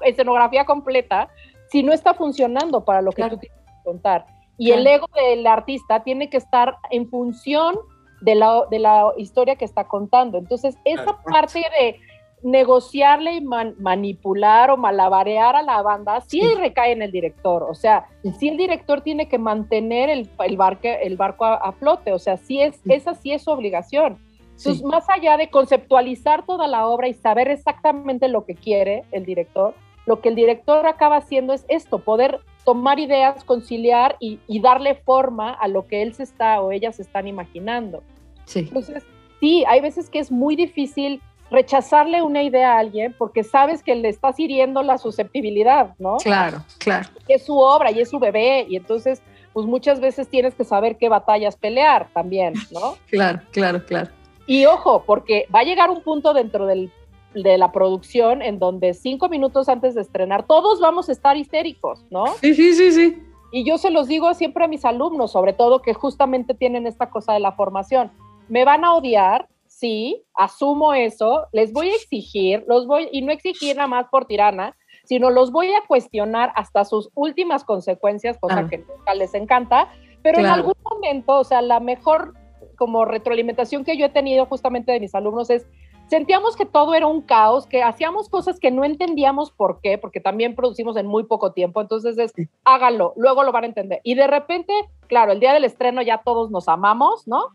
[0.03, 1.29] escenografía completa
[1.69, 4.25] si no está funcionando para lo que tú quieres contar.
[4.57, 7.77] Y el ego del artista tiene que estar en función
[8.21, 10.37] de la, de la historia que está contando.
[10.37, 11.99] Entonces, esa parte de
[12.41, 17.63] negociarle y manipular o malabarear a la banda sí, recae en el director.
[17.63, 18.07] O sea,
[18.37, 18.49] sí.
[18.49, 22.13] el director tiene que mantener el, el, barco, el barco a, flote.
[22.13, 24.17] O sea, sí es, esa sí es su obligación.
[24.59, 29.25] Entonces, más allá de conceptualizar toda la obra y saber exactamente lo que quiere el
[29.25, 29.73] director,
[30.05, 35.53] lo que el director acaba haciendo es esto, poder tomar ideas, conciliar y, darle forma
[35.53, 38.03] a lo que él se está o ellas se están imaginando.
[38.45, 38.59] Sí.
[38.59, 39.03] Entonces,
[39.39, 43.95] sí, hay veces que es muy difícil rechazarle una idea a alguien porque sabes que
[43.95, 46.17] le estás hiriendo la susceptibilidad, ¿no?
[46.17, 47.07] Claro, claro.
[47.27, 49.21] es su obra y es su bebé y entonces,
[49.53, 52.97] pues muchas veces tienes que saber qué batallas pelear también, ¿no?
[53.07, 54.18] claro, claro, claro.
[54.49, 56.91] Y ojo, porque va a llegar un punto dentro del,
[57.35, 62.03] de la producción en donde cinco minutos antes de estrenar todos vamos a estar histéricos,
[62.09, 62.25] ¿no?
[62.41, 63.23] Sí, sí, sí, sí.
[63.51, 67.11] Y yo se los digo siempre a mis alumnos, sobre todo que justamente tienen esta
[67.11, 68.11] cosa de la formación.
[68.47, 73.31] Me van a odiar, sí, asumo eso, les voy a exigir, los voy, y no
[73.31, 78.67] exigir nada más por tirana, sino los voy a cuestionar hasta sus últimas consecuencias, cosa
[78.67, 79.89] que nunca les encanta,
[80.23, 82.33] pero en algún momento, o sea, la mejor
[82.79, 85.67] como retroalimentación que yo he tenido justamente de mis alumnos es,
[86.07, 90.21] sentíamos que todo era un caos, que hacíamos cosas que no entendíamos por qué, porque
[90.21, 92.31] también producimos en muy poco tiempo, entonces es,
[92.63, 93.99] háganlo, luego lo van a entender.
[94.03, 94.73] Y de repente,
[95.07, 97.49] claro, el día del estreno ya todos nos amamos, ¿no?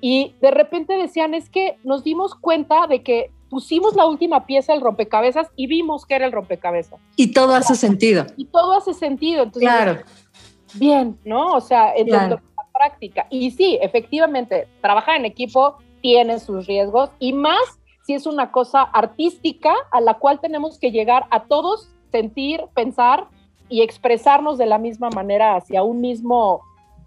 [0.00, 4.72] Y de repente decían, es que nos dimos cuenta de que pusimos la última pieza
[4.72, 7.00] del rompecabezas y vimos que era el rompecabezas.
[7.16, 8.26] Y todo hace sentido.
[8.36, 9.42] Y todo hace sentido.
[9.42, 10.00] Entonces, claro.
[10.74, 11.52] Bien, ¿no?
[11.52, 12.38] O sea, entonces,
[12.74, 13.26] práctica.
[13.30, 18.82] Y sí, efectivamente, trabajar en equipo tiene sus riesgos y más si es una cosa
[18.82, 23.26] artística a la cual tenemos que llegar a todos, sentir, pensar
[23.70, 26.60] y expresarnos de la misma manera hacia un mismo,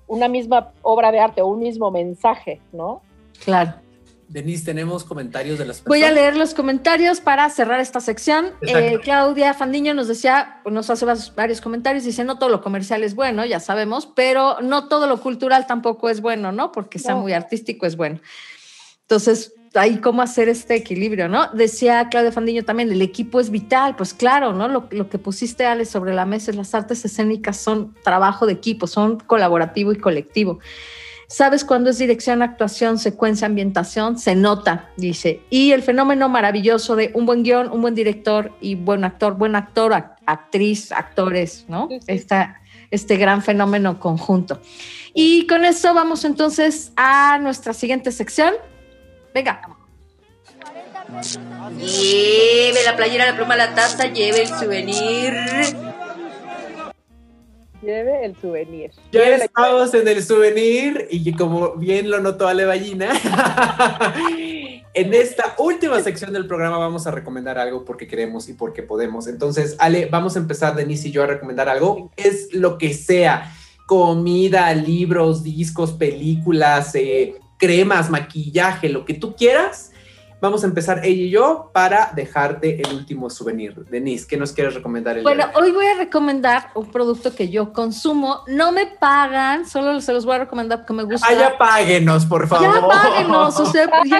[0.07, 3.01] una misma obra de arte o un mismo mensaje, ¿no?
[3.43, 3.73] Claro.
[4.29, 5.87] Denise, tenemos comentarios de las personas.
[5.87, 8.51] Voy a leer los comentarios para cerrar esta sección.
[8.61, 13.15] Eh, Claudia Fandiño nos decía, nos hace varios comentarios, dice, no todo lo comercial es
[13.15, 16.73] bueno, ya sabemos, pero no todo lo cultural tampoco es bueno, ¿no?
[16.73, 18.19] Porque sea muy artístico es bueno.
[19.03, 21.47] Entonces, ahí cómo hacer este equilibrio, ¿no?
[21.53, 24.67] Decía Claudia Fandiño también, el equipo es vital, pues claro, ¿no?
[24.67, 28.87] Lo, lo que pusiste, Ale, sobre la mesa, las artes escénicas son trabajo de equipo,
[28.87, 30.59] son colaborativo y colectivo.
[31.27, 34.17] ¿Sabes cuándo es dirección, actuación, secuencia, ambientación?
[34.17, 35.41] Se nota, dice.
[35.49, 39.55] Y el fenómeno maravilloso de un buen guion, un buen director y buen actor, buen
[39.55, 39.93] actor,
[40.25, 41.89] actriz, actores, ¿no?
[42.89, 44.61] este gran fenómeno conjunto.
[45.13, 48.53] Y con eso vamos entonces a nuestra siguiente sección.
[49.33, 49.61] Venga.
[51.77, 55.33] Lleve la playera, la pluma, la taza, lleve el souvenir.
[57.81, 58.91] Lleve el souvenir.
[59.11, 63.09] Ya estamos en el souvenir y como bien lo notó Ale Ballina,
[64.93, 69.27] en esta última sección del programa vamos a recomendar algo porque queremos y porque podemos.
[69.27, 72.11] Entonces, Ale, vamos a empezar Denise y yo a recomendar algo.
[72.17, 73.53] Es lo que sea,
[73.85, 79.91] comida, libros, discos, películas, eh, cremas, maquillaje, lo que tú quieras
[80.39, 83.73] Vamos a empezar ella y yo para dejarte el último souvenir.
[83.85, 85.17] Denise, ¿qué nos quieres recomendar?
[85.17, 88.43] El bueno, hoy voy a recomendar un producto que yo consumo.
[88.45, 91.25] No me pagan, solo se los voy a recomendar porque me gusta.
[91.27, 92.81] Ah, ya páguenos, por favor.
[92.81, 94.11] Ya páguenos, o sea, pues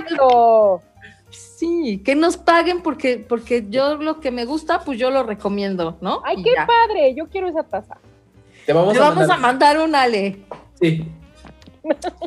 [1.30, 5.98] Sí, que nos paguen porque, porque yo lo que me gusta, pues yo lo recomiendo,
[6.02, 6.22] ¿no?
[6.24, 7.98] Ay, qué padre, yo quiero esa taza.
[8.66, 9.38] Te vamos, a, vamos mandar...
[9.38, 10.40] a mandar un Ale.
[10.80, 11.06] Sí.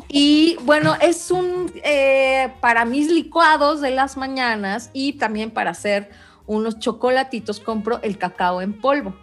[0.07, 6.09] Y bueno, es un eh, para mis licuados de las mañanas y también para hacer
[6.47, 9.15] unos chocolatitos compro el cacao en polvo.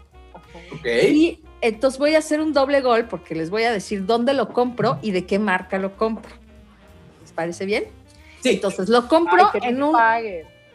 [0.85, 4.52] Y entonces voy a hacer un doble gol porque les voy a decir dónde lo
[4.52, 6.32] compro y de qué marca lo compro.
[7.20, 7.85] ¿Les parece bien?
[8.43, 8.51] Sí.
[8.51, 9.97] Entonces lo compro en un...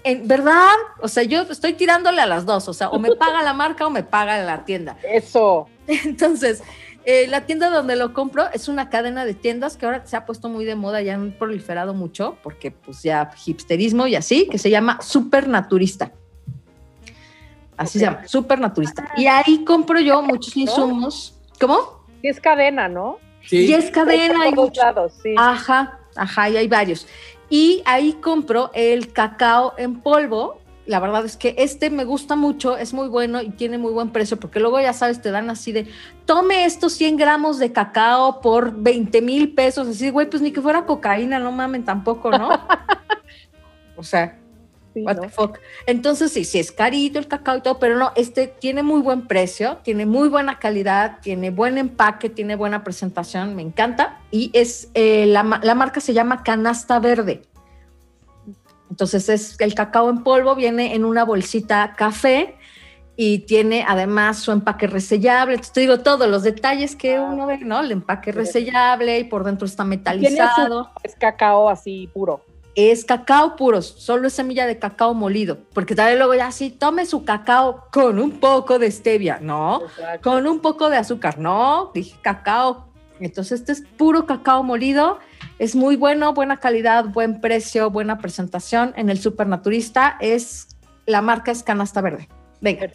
[0.05, 0.73] En, ¿Verdad?
[1.01, 3.87] O sea, yo estoy tirándole a las dos, o sea, o me paga la marca
[3.87, 4.97] o me paga la tienda.
[5.01, 5.69] Eso.
[5.87, 6.61] Entonces,
[7.05, 10.25] eh, la tienda donde lo compro es una cadena de tiendas que ahora se ha
[10.25, 14.57] puesto muy de moda, ya han proliferado mucho, porque pues ya hipsterismo y así, que
[14.57, 16.11] se llama Supernaturista.
[17.75, 19.11] Así se llama, Supernaturista.
[19.17, 21.39] Y ahí compro yo muchos insumos.
[21.59, 22.05] ¿Cómo?
[22.21, 23.17] Y es cadena, ¿no?
[23.45, 23.65] Sí.
[23.65, 24.43] Y es cadena.
[24.43, 25.35] Hay lados, sí.
[25.37, 27.07] Ajá, ajá, y hay varios.
[27.49, 32.77] Y ahí compro el cacao en polvo, la verdad es que este me gusta mucho,
[32.77, 35.71] es muy bueno y tiene muy buen precio, porque luego ya sabes, te dan así
[35.71, 35.87] de,
[36.25, 40.61] tome estos 100 gramos de cacao por 20 mil pesos, así, güey, pues ni que
[40.61, 42.49] fuera cocaína, no mamen tampoco, ¿no?
[43.95, 44.37] o sea,
[44.95, 45.57] what the fuck.
[45.85, 49.27] Entonces sí, sí es carito el cacao y todo, pero no, este tiene muy buen
[49.27, 54.89] precio, tiene muy buena calidad, tiene buen empaque, tiene buena presentación, me encanta, y es,
[54.95, 57.43] eh, la, la marca se llama Canasta Verde.
[58.93, 62.53] Entonces es el cacao en polvo viene en una bolsita café
[63.15, 65.55] y tiene además su empaque resellable.
[65.55, 67.23] Entonces te digo todos los detalles que ah.
[67.23, 67.79] uno ve, ¿no?
[67.79, 70.91] El empaque resellable y por dentro está metalizado.
[71.01, 72.41] es cacao así puro.
[72.75, 76.69] Es cacao puro, solo es semilla de cacao molido, porque tal vez luego ya sí,
[76.69, 79.81] tome su cacao con un poco de stevia, ¿no?
[80.21, 82.89] Con un poco de azúcar, no, dije cacao.
[83.19, 85.17] Entonces este es puro cacao molido
[85.59, 88.93] es muy bueno, buena calidad, buen precio, buena presentación.
[88.95, 90.67] En el Supernaturista es
[91.05, 92.27] la marca es Canasta Verde.
[92.61, 92.89] Venga.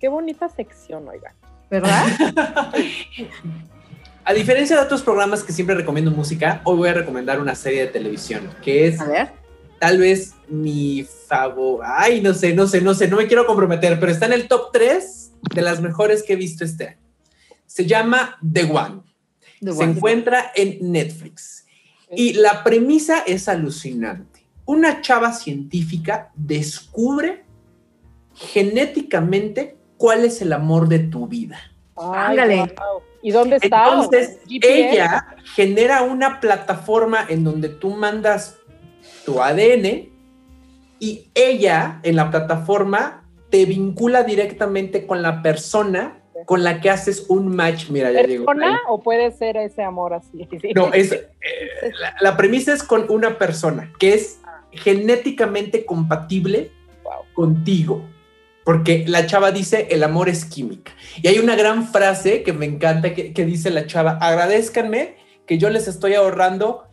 [0.00, 1.34] Qué bonita sección, oiga.
[1.70, 2.04] ¿Verdad?
[4.24, 7.82] a diferencia de otros programas que siempre recomiendo música, hoy voy a recomendar una serie
[7.82, 8.98] de televisión que es
[9.78, 11.82] tal vez mi favor.
[11.84, 14.48] Ay, no sé, no sé, no sé, no me quiero comprometer, pero está en el
[14.48, 16.98] top 3 de las mejores que he visto este año.
[17.66, 19.02] Se llama The One.
[19.74, 21.61] Se encuentra en Netflix.
[22.14, 24.46] Y la premisa es alucinante.
[24.64, 27.44] Una chava científica descubre
[28.34, 31.58] genéticamente cuál es el amor de tu vida.
[31.96, 32.74] Ándale.
[33.22, 33.88] ¿Y dónde está?
[33.88, 38.56] Entonces, ella genera una plataforma en donde tú mandas
[39.24, 40.10] tu ADN
[40.98, 47.26] y ella en la plataforma te vincula directamente con la persona con la que haces
[47.28, 48.46] un match, mira, ya digo.
[48.88, 50.48] o puede ser ese amor así?
[50.74, 51.28] No, es, eh,
[52.20, 54.40] la, premisa es con una persona que es
[54.72, 56.70] genéticamente compatible
[57.34, 58.08] contigo.
[58.64, 60.92] Porque la chava dice, el amor es química.
[61.20, 65.16] Y hay una gran frase que me encanta que, que dice la chava, agradezcanme
[65.46, 66.86] que yo les estoy ahorrando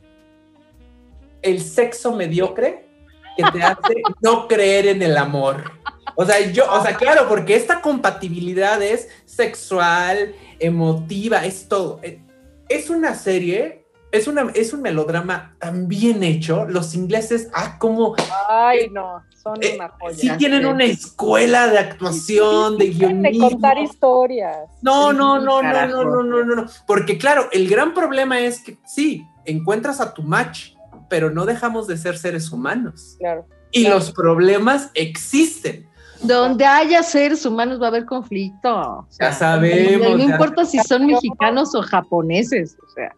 [1.44, 2.90] el sexo mediocre
[3.38, 5.72] que te hace no creer en el amor.
[6.16, 9.10] O sea, yo, o sea, claro, porque esta compatibilidad es
[9.40, 12.02] sexual, emotiva, es todo.
[12.03, 12.22] Eh,
[12.68, 16.66] es una serie, es, una, es un melodrama tan bien hecho.
[16.66, 18.16] Los ingleses, ah, como...
[18.49, 20.18] Ay, no, son eh, una joya.
[20.18, 23.48] Sí tienen una escuela de actuación, de guionismo.
[23.48, 24.57] De contar historias.
[24.82, 26.66] No, no, no, no, no, no, no, no, no.
[26.86, 30.74] Porque claro, el gran problema es que sí, encuentras a tu match,
[31.10, 33.16] pero no dejamos de ser seres humanos.
[33.20, 33.48] Claro.
[33.72, 35.89] Y los problemas existen.
[36.22, 38.70] Donde haya seres humanos va a haber conflicto.
[38.76, 40.24] o sea, Ya sabemos, No ya.
[40.26, 42.78] importa si son mexicanos o japoneses.
[42.86, 43.14] O sea.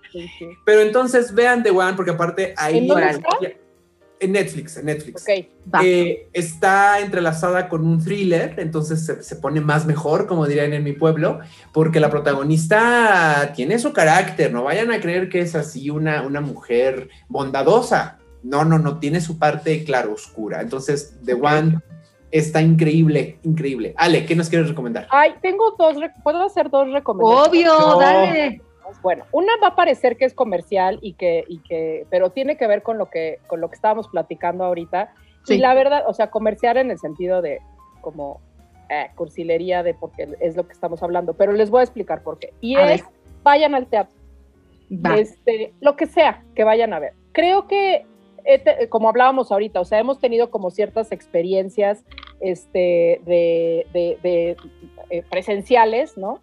[0.65, 2.80] Pero entonces vean The One, porque aparte ahí.
[2.80, 3.30] ¿En dónde está?
[4.19, 5.26] En Netflix, en Netflix.
[5.84, 10.84] Eh, está entrelazada con un thriller, entonces se, se pone más mejor, como dirían en
[10.84, 11.40] mi pueblo,
[11.73, 16.40] porque la protagonista tiene su carácter, no vayan a creer que es así una, una
[16.40, 21.80] mujer bondadosa, no, no, no, tiene su parte claro oscura, entonces The One
[22.32, 23.94] está increíble, increíble.
[23.98, 25.08] Ale, ¿qué nos quieres recomendar?
[25.10, 27.49] Ay, tengo dos, puedo hacer dos recomendaciones.
[27.49, 27.99] Obvio, No.
[27.99, 28.62] dale.
[29.02, 32.68] Bueno, una va a parecer que es comercial y que, y que, pero tiene que
[32.68, 35.14] ver con lo que, con lo que estábamos platicando ahorita.
[35.45, 35.56] Sí.
[35.56, 37.60] Y la verdad, o sea, comercial en el sentido de
[38.02, 38.41] como
[38.90, 42.38] eh, cursilería de porque es lo que estamos hablando, pero les voy a explicar por
[42.38, 42.53] qué.
[42.60, 43.12] Y A es, ver.
[43.44, 44.18] vayan al teatro,
[44.91, 45.16] Va.
[45.18, 47.14] este, lo que sea que vayan a ver.
[47.32, 48.06] Creo que,
[48.89, 52.03] como hablábamos ahorita, o sea, hemos tenido como ciertas experiencias
[52.39, 54.57] este, de, de- de,
[55.09, 56.39] eh, presenciales, ¿no?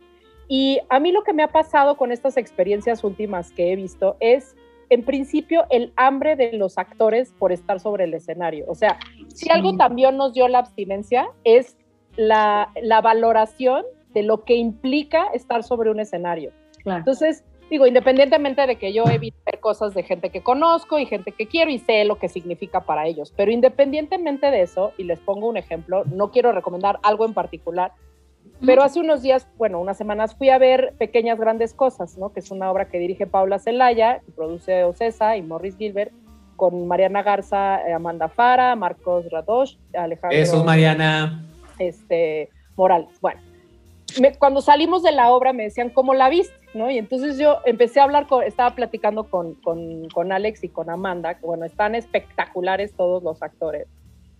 [0.49, 4.17] Y a mí lo que me ha pasado con estas experiencias últimas que he visto
[4.21, 4.57] es,
[4.91, 8.65] en principio, el hambre de los actores por estar sobre el escenario.
[8.69, 8.99] O sea,
[9.29, 9.51] si Sí.
[9.51, 11.77] algo también nos dio la abstinencia es
[12.17, 13.85] la, la valoración
[14.15, 16.53] de lo que implica estar sobre un escenario.
[16.83, 17.01] Claro.
[17.01, 21.33] Entonces, digo, independientemente de que yo evite ver cosas de gente que conozco y gente
[21.33, 25.19] que quiero y sé lo que significa para ellos, pero independientemente de eso, y les
[25.21, 27.93] pongo un ejemplo, no quiero recomendar algo en particular,
[28.65, 32.33] pero hace unos días, bueno, unas semanas fui a ver Pequeñas Grandes Cosas, ¿no?
[32.33, 36.11] Que es una obra que dirige Paula Celaya, que produce Ocesa y Morris Gilbert,
[36.57, 41.45] con Mariana Garza, eh, Amanda Fara, Marcos Radosh, Alejandro Besos, Mariana.
[41.79, 43.11] este, Morales.
[43.21, 43.41] Bueno,
[44.21, 46.58] me- cuando salimos de la obra me decían, ¿cómo la viste?
[46.75, 46.91] ¿No?
[46.91, 50.91] Y entonces yo empecé a hablar, con, estaba platicando con, con, con Alex y con
[50.91, 53.89] Amanda, que bueno, están espectaculares todos los actores.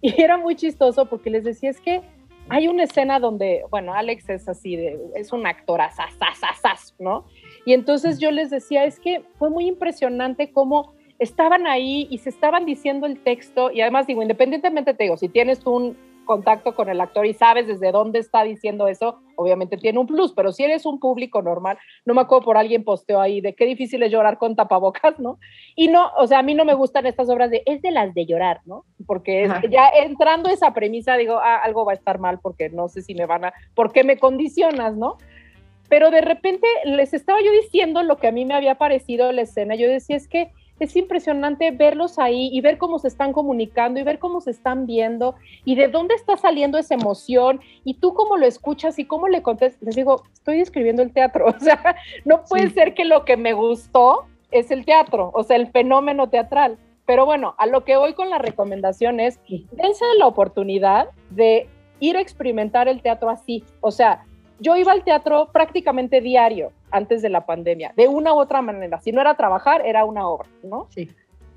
[0.01, 2.03] Y era muy chistoso porque les decía, es que
[2.49, 7.27] hay una escena donde, bueno, Alex es así, de, es un actor asasasasas, ¿no?
[7.67, 12.31] Y entonces yo les decía, es que fue muy impresionante cómo estaban ahí y se
[12.31, 15.97] estaban diciendo el texto y además digo, independientemente te digo, si tienes un
[16.29, 20.33] contacto con el actor y sabes desde dónde está diciendo eso, obviamente tiene un plus,
[20.33, 23.65] pero si eres un público normal, no me acuerdo por alguien posteó ahí de qué
[23.65, 25.39] difícil es llorar con tapabocas, ¿no?
[25.75, 28.13] Y no, o sea, a mí no me gustan estas obras de, es de las
[28.15, 28.85] de llorar, ¿no?
[29.07, 32.89] Porque es- ya entrando esa premisa digo, ah, algo va a estar mal porque no
[32.89, 35.17] sé si me van a, ¿por qué me condicionas, no?
[35.89, 39.43] Pero de repente les estaba yo diciendo lo que a mí me había parecido la
[39.43, 40.53] escena, yo decía, es que
[40.85, 44.87] es impresionante verlos ahí y ver cómo se están comunicando y ver cómo se están
[44.87, 45.35] viendo
[45.65, 49.43] y de dónde está saliendo esa emoción y tú cómo lo escuchas y cómo le
[49.43, 49.83] contestas.
[49.83, 52.75] Les digo, estoy describiendo el teatro, o sea, no puede Sí.
[52.75, 56.79] ser que lo que me gustó es el teatro, o sea, el fenómeno teatral.
[57.07, 59.41] Pero bueno, a lo que voy con la recomendación es,
[59.73, 61.67] dense la oportunidad de
[62.01, 64.25] ir a experimentar el teatro así, o sea,
[64.61, 69.01] yo iba al teatro prácticamente diario antes de la pandemia, de una u otra manera.
[69.01, 70.87] Si no era trabajar, era una obra, ¿no?
[70.91, 71.09] Sí.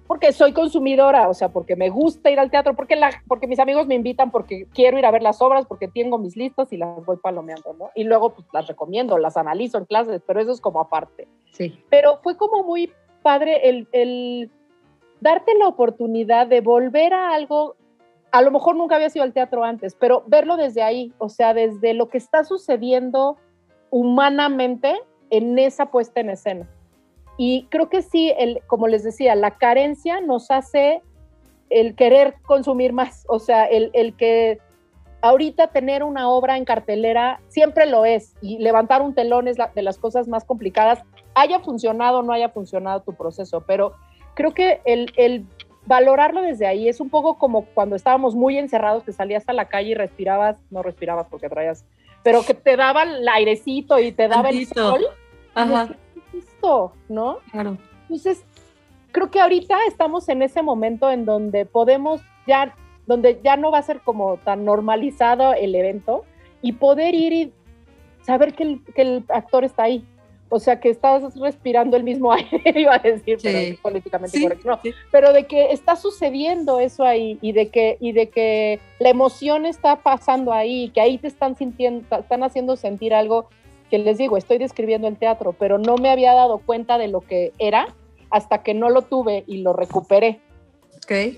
[0.08, 3.60] Porque soy consumidora, o sea, porque me gusta ir al teatro, porque, la, porque mis
[3.60, 6.78] amigos me invitan, porque quiero ir a ver las obras, porque tengo mis listas y
[6.78, 7.92] las voy palomeando, ¿no?
[7.96, 11.82] Y luego pues, las recomiendo, las analizo en clases, pero eso es como aparte Sí.
[11.90, 12.92] pero fue como muy
[13.22, 14.50] padre el, el
[15.22, 17.76] darte la oportunidad de volver a algo,
[18.32, 21.54] a lo mejor nunca había ido al teatro antes, pero verlo desde ahí, o sea,
[21.54, 23.38] desde lo que está sucediendo
[23.92, 25.00] humanamente
[25.32, 26.70] en esa puesta en escena.
[27.38, 31.02] Y creo que sí, el, como les decía, la carencia nos hace
[31.72, 34.60] el querer consumir más, o sea, el, el que
[35.22, 39.72] ahorita tener una obra en cartelera siempre lo es, y levantar un telón es la-
[39.74, 41.02] de las cosas más complicadas,
[41.34, 43.94] haya funcionado o no haya funcionado tu proceso, pero
[44.34, 45.46] creo que el, el
[45.86, 49.66] valorarlo desde ahí es un poco como cuando estábamos muy encerrados, que salías a la
[49.70, 51.86] calle y respirabas, no respirabas porque traías,
[52.24, 55.06] pero que te daba el airecito y te daba el sol,
[55.56, 55.88] Ajá,
[56.32, 56.94] ¿qué es esto?
[57.10, 57.38] ¿No?
[57.52, 57.78] claro.
[58.04, 58.44] Entonces,
[59.12, 62.76] creo que ahorita estamos en ese momento en donde podemos ya,
[63.08, 66.26] donde ya no va a ser como tan normalizado el evento
[66.62, 67.54] y poder ir y
[68.24, 70.06] saber que el, que el actor está ahí.
[70.54, 73.66] O sea, que estás respirando el mismo aire, iba a decir, pero Sí.
[73.68, 74.68] es políticamente Sí, correcto.
[74.70, 74.94] No, sí.
[75.10, 79.66] pero de que está sucediendo eso ahí y de que y de que la emoción
[79.66, 83.48] está pasando ahí, que ahí te están sintiendo, están haciendo sentir algo
[83.92, 87.20] que les digo, estoy describiendo el teatro, pero no me había dado cuenta de lo
[87.22, 87.88] que era
[88.32, 90.40] hasta que no lo tuve y lo recuperé.
[90.96, 91.38] Ok.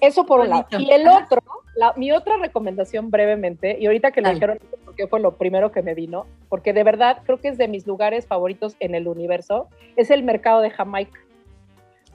[0.00, 0.66] Eso por un lado.
[0.78, 1.40] Y el otro,
[1.74, 5.82] la- mi otra recomendación brevemente, y ahorita que lo dijeron, porque fue lo primero que
[5.82, 9.66] me vino, porque de verdad creo que es de mis lugares favoritos en el universo,
[9.96, 11.18] es el mercado de Jamaica.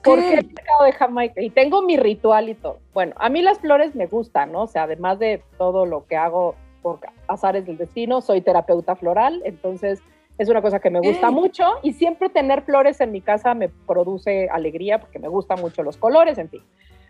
[0.02, 1.42] ¿Por qué el mercado de Jamaica?
[1.42, 2.78] Y tengo mi ritual y todo.
[2.94, 4.62] Bueno, a mí las flores me gustan, ¿no?
[4.62, 9.42] O sea, además de todo lo que hago por azares del destino, soy terapeuta floral,
[9.44, 10.00] entonces
[10.38, 13.68] es una cosa que me gusta mucho y siempre tener flores en mi casa me
[13.68, 16.62] produce alegría porque me gustan mucho los colores, en fin.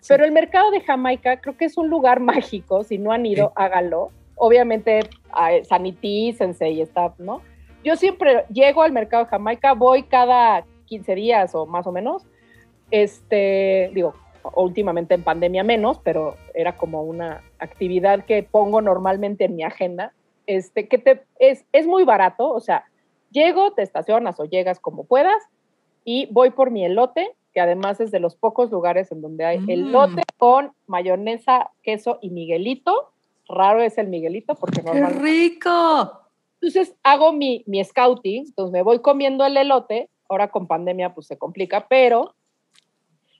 [0.06, 3.52] Pero el mercado de Jamaica creo que es un lugar mágico, si no han ido,
[3.54, 4.10] hágalo.
[4.36, 5.00] Obviamente,
[5.64, 7.42] sanitícense y está, ¿no?
[7.84, 12.24] Yo siempre llego al mercado de Jamaica, voy cada 15 días o más o menos,
[12.90, 14.14] este, digo,
[14.54, 20.12] últimamente en pandemia menos, pero era como una actividad que pongo normalmente en mi agenda,
[20.46, 22.84] este, que te, es, es muy barato, o sea,
[23.30, 25.42] Llego, te estacionas o llegas como puedas
[26.04, 29.64] y voy por mi elote, que además es de los pocos lugares en donde hay
[29.68, 30.38] elote mm.
[30.38, 33.10] con mayonesa, queso y miguelito.
[33.48, 36.22] Raro es el miguelito porque ¡Qué rico!
[36.60, 41.26] Entonces hago mi, mi scouting, entonces me voy comiendo el elote, ahora con pandemia pues
[41.26, 42.34] se complica, pero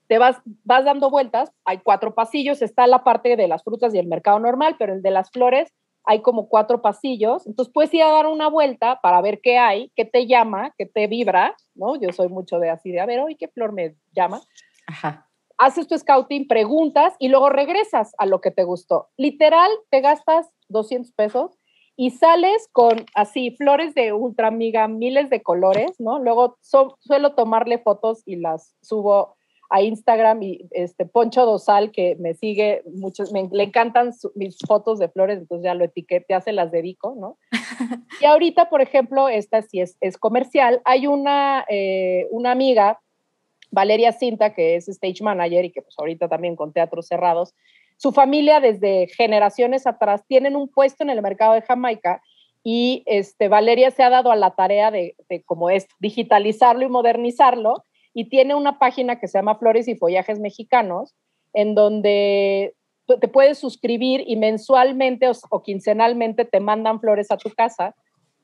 [0.09, 3.99] te vas, vas dando vueltas, hay cuatro pasillos, está la parte de las frutas y
[3.99, 5.73] el mercado normal, pero el de las flores
[6.05, 9.93] hay como cuatro pasillos, entonces puedes ir a dar una vuelta para ver qué hay,
[9.95, 11.97] qué te llama, qué te vibra, ¿no?
[11.97, 14.41] Yo soy mucho de así de, a ver, hoy qué flor me llama.
[14.87, 15.29] Ajá.
[15.59, 19.09] Haces tu scouting, preguntas y luego regresas a lo que te gustó.
[19.19, 21.59] Literal, te gastas 200 pesos
[21.95, 26.21] y sales con así flores de ultra amiga, miles de colores, ¿no?
[26.21, 29.37] Luego suelo tomarle fotos y las subo
[29.71, 34.99] a Instagram y este Poncho Dosal, que me sigue, muchos, me, le encantan mis fotos
[34.99, 37.39] de flores, entonces ya lo etiquete, ya se las dedico, ¿no?
[38.21, 43.01] y ahorita, por ejemplo, esta sí es, es comercial, hay una, eh, una amiga,
[43.71, 47.55] Valeria Cinta, que es stage manager y que pues ahorita también con teatros cerrados,
[47.99, 52.23] su familia desde generaciones atrás tienen un puesto en el mercado de Jamaica
[52.65, 56.89] y este, Valeria se ha dado a la tarea de, de como es digitalizarlo y
[56.89, 61.15] modernizarlo y tiene una página que se llama Flores y Follajes Mexicanos,
[61.53, 62.75] en donde
[63.07, 67.95] te puedes suscribir y mensualmente o, quincenalmente te mandan flores a tu casa.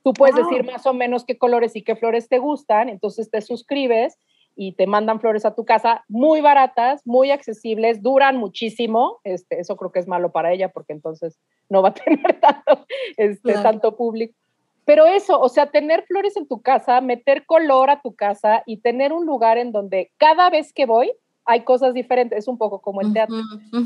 [0.03, 3.41] Tú puedes decir más o menos qué colores y qué flores te gustan, entonces te
[3.43, 4.19] suscribes
[4.57, 9.19] y te mandan flores a tu casa muy baratas, muy accesibles, duran muchísimo.
[9.25, 11.39] Este, eso creo que es malo para ella porque entonces
[11.69, 12.87] no va a tener tanto,
[13.17, 14.35] este, tanto público.
[14.85, 18.79] Pero eso, o sea, tener flores en tu casa, meter color a tu casa y
[18.79, 21.13] tener un lugar en donde cada vez que voy
[21.47, 23.37] hay cosas diferentes, es un poco como el teatro,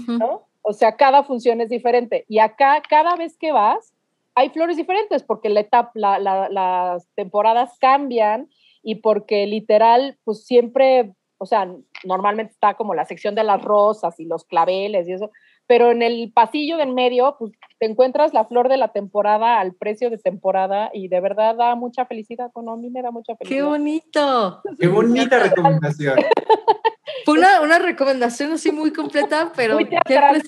[0.07, 0.47] ¿no?
[0.63, 2.25] O sea, cada función es diferente.
[2.29, 3.95] Y acá, cada vez que vas,
[4.35, 8.49] hay flores diferentes porque la etapa, las temporadas cambian
[8.83, 11.69] y porque literal, pues siempre, o sea,
[12.05, 15.31] normalmente está como la sección de las rosas y los claveles y eso,
[15.69, 19.75] pero en el pasillo del medio, pues te encuentras la flor de la temporada al
[19.75, 22.51] precio de temporada y de verdad da mucha felicidad.
[22.55, 23.61] Bueno, a mí me da mucha felicidad.
[23.61, 24.63] ¡Qué bonito!
[24.81, 26.19] ¡Qué bonita recomendación!
[27.25, 29.99] Fue una, una, recomendación así muy completa, pero qué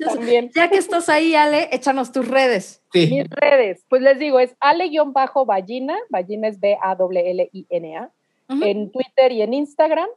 [0.06, 0.50] también.
[0.54, 2.82] Ya que estás ahí, Ale, échanos tus redes.
[2.90, 3.08] Sí.
[3.10, 8.10] Mis redes, pues les digo, es ale-ballina, ballina es B-A-L-L-I-N-A,
[8.48, 10.08] en Twitter y en Instagram.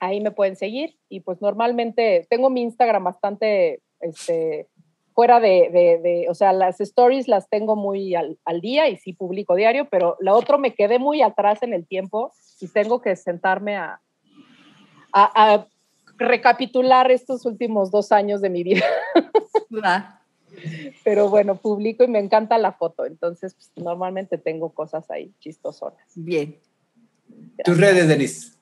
[0.00, 4.68] Ahí me pueden seguir y pues normalmente tengo mi Instagram bastante este,
[5.14, 9.88] fuera de, o sea, las stories las tengo muy al, día y sí publico diario,
[9.90, 14.00] pero la otra me quedé muy atrás en el tiempo y tengo que sentarme a,
[15.12, 15.66] a,
[16.18, 18.84] recapitular estos últimos dos años de mi vida.
[21.04, 26.06] pero bueno, publico y me encanta la foto, entonces pues, normalmente tengo cosas ahí chistosonas.
[26.14, 26.58] Bien.
[27.64, 28.52] Tus redes, Denise.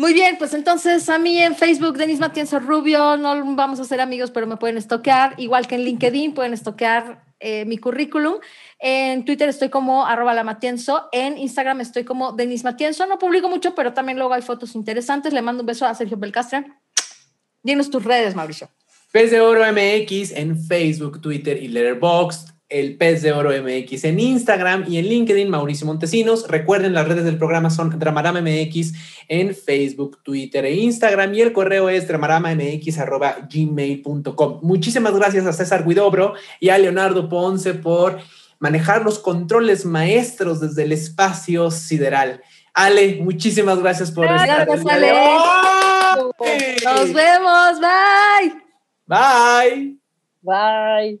[0.00, 4.00] Muy bien, pues entonces a mí en Facebook, Denis Matienzo Rubio, no vamos a ser
[4.00, 8.36] amigos, pero me pueden estoquear, igual que en LinkedIn, pueden estoquear eh, mi currículum.
[8.78, 13.50] En Twitter estoy como arroba la Matienzo, en Instagram estoy como Denis Matienzo, no publico
[13.50, 15.34] mucho, pero también luego hay fotos interesantes.
[15.34, 16.64] Le mando un beso a Sergio Belcastre.
[17.62, 18.70] Dinos tus redes, Mauricio.
[19.12, 24.20] Pez de Oro MX en Facebook, Twitter y Letterboxd el Pez de Oro MX en
[24.20, 26.48] Instagram y en LinkedIn, Mauricio Montesinos.
[26.48, 28.94] Recuerden, las redes del programa son Dramarama MX
[29.28, 34.60] en Facebook, Twitter e Instagram y el correo es dramaramamx.gmail.com.
[34.62, 38.20] Muchísimas gracias a César Guidobro y a Leonardo Ponce por
[38.60, 42.42] manejar los controles maestros desde el espacio sideral.
[42.72, 44.70] Ale, muchísimas gracias por estar aquí.
[46.84, 48.54] Nos vemos, bye.
[49.06, 49.96] Bye.
[50.42, 51.20] Bye.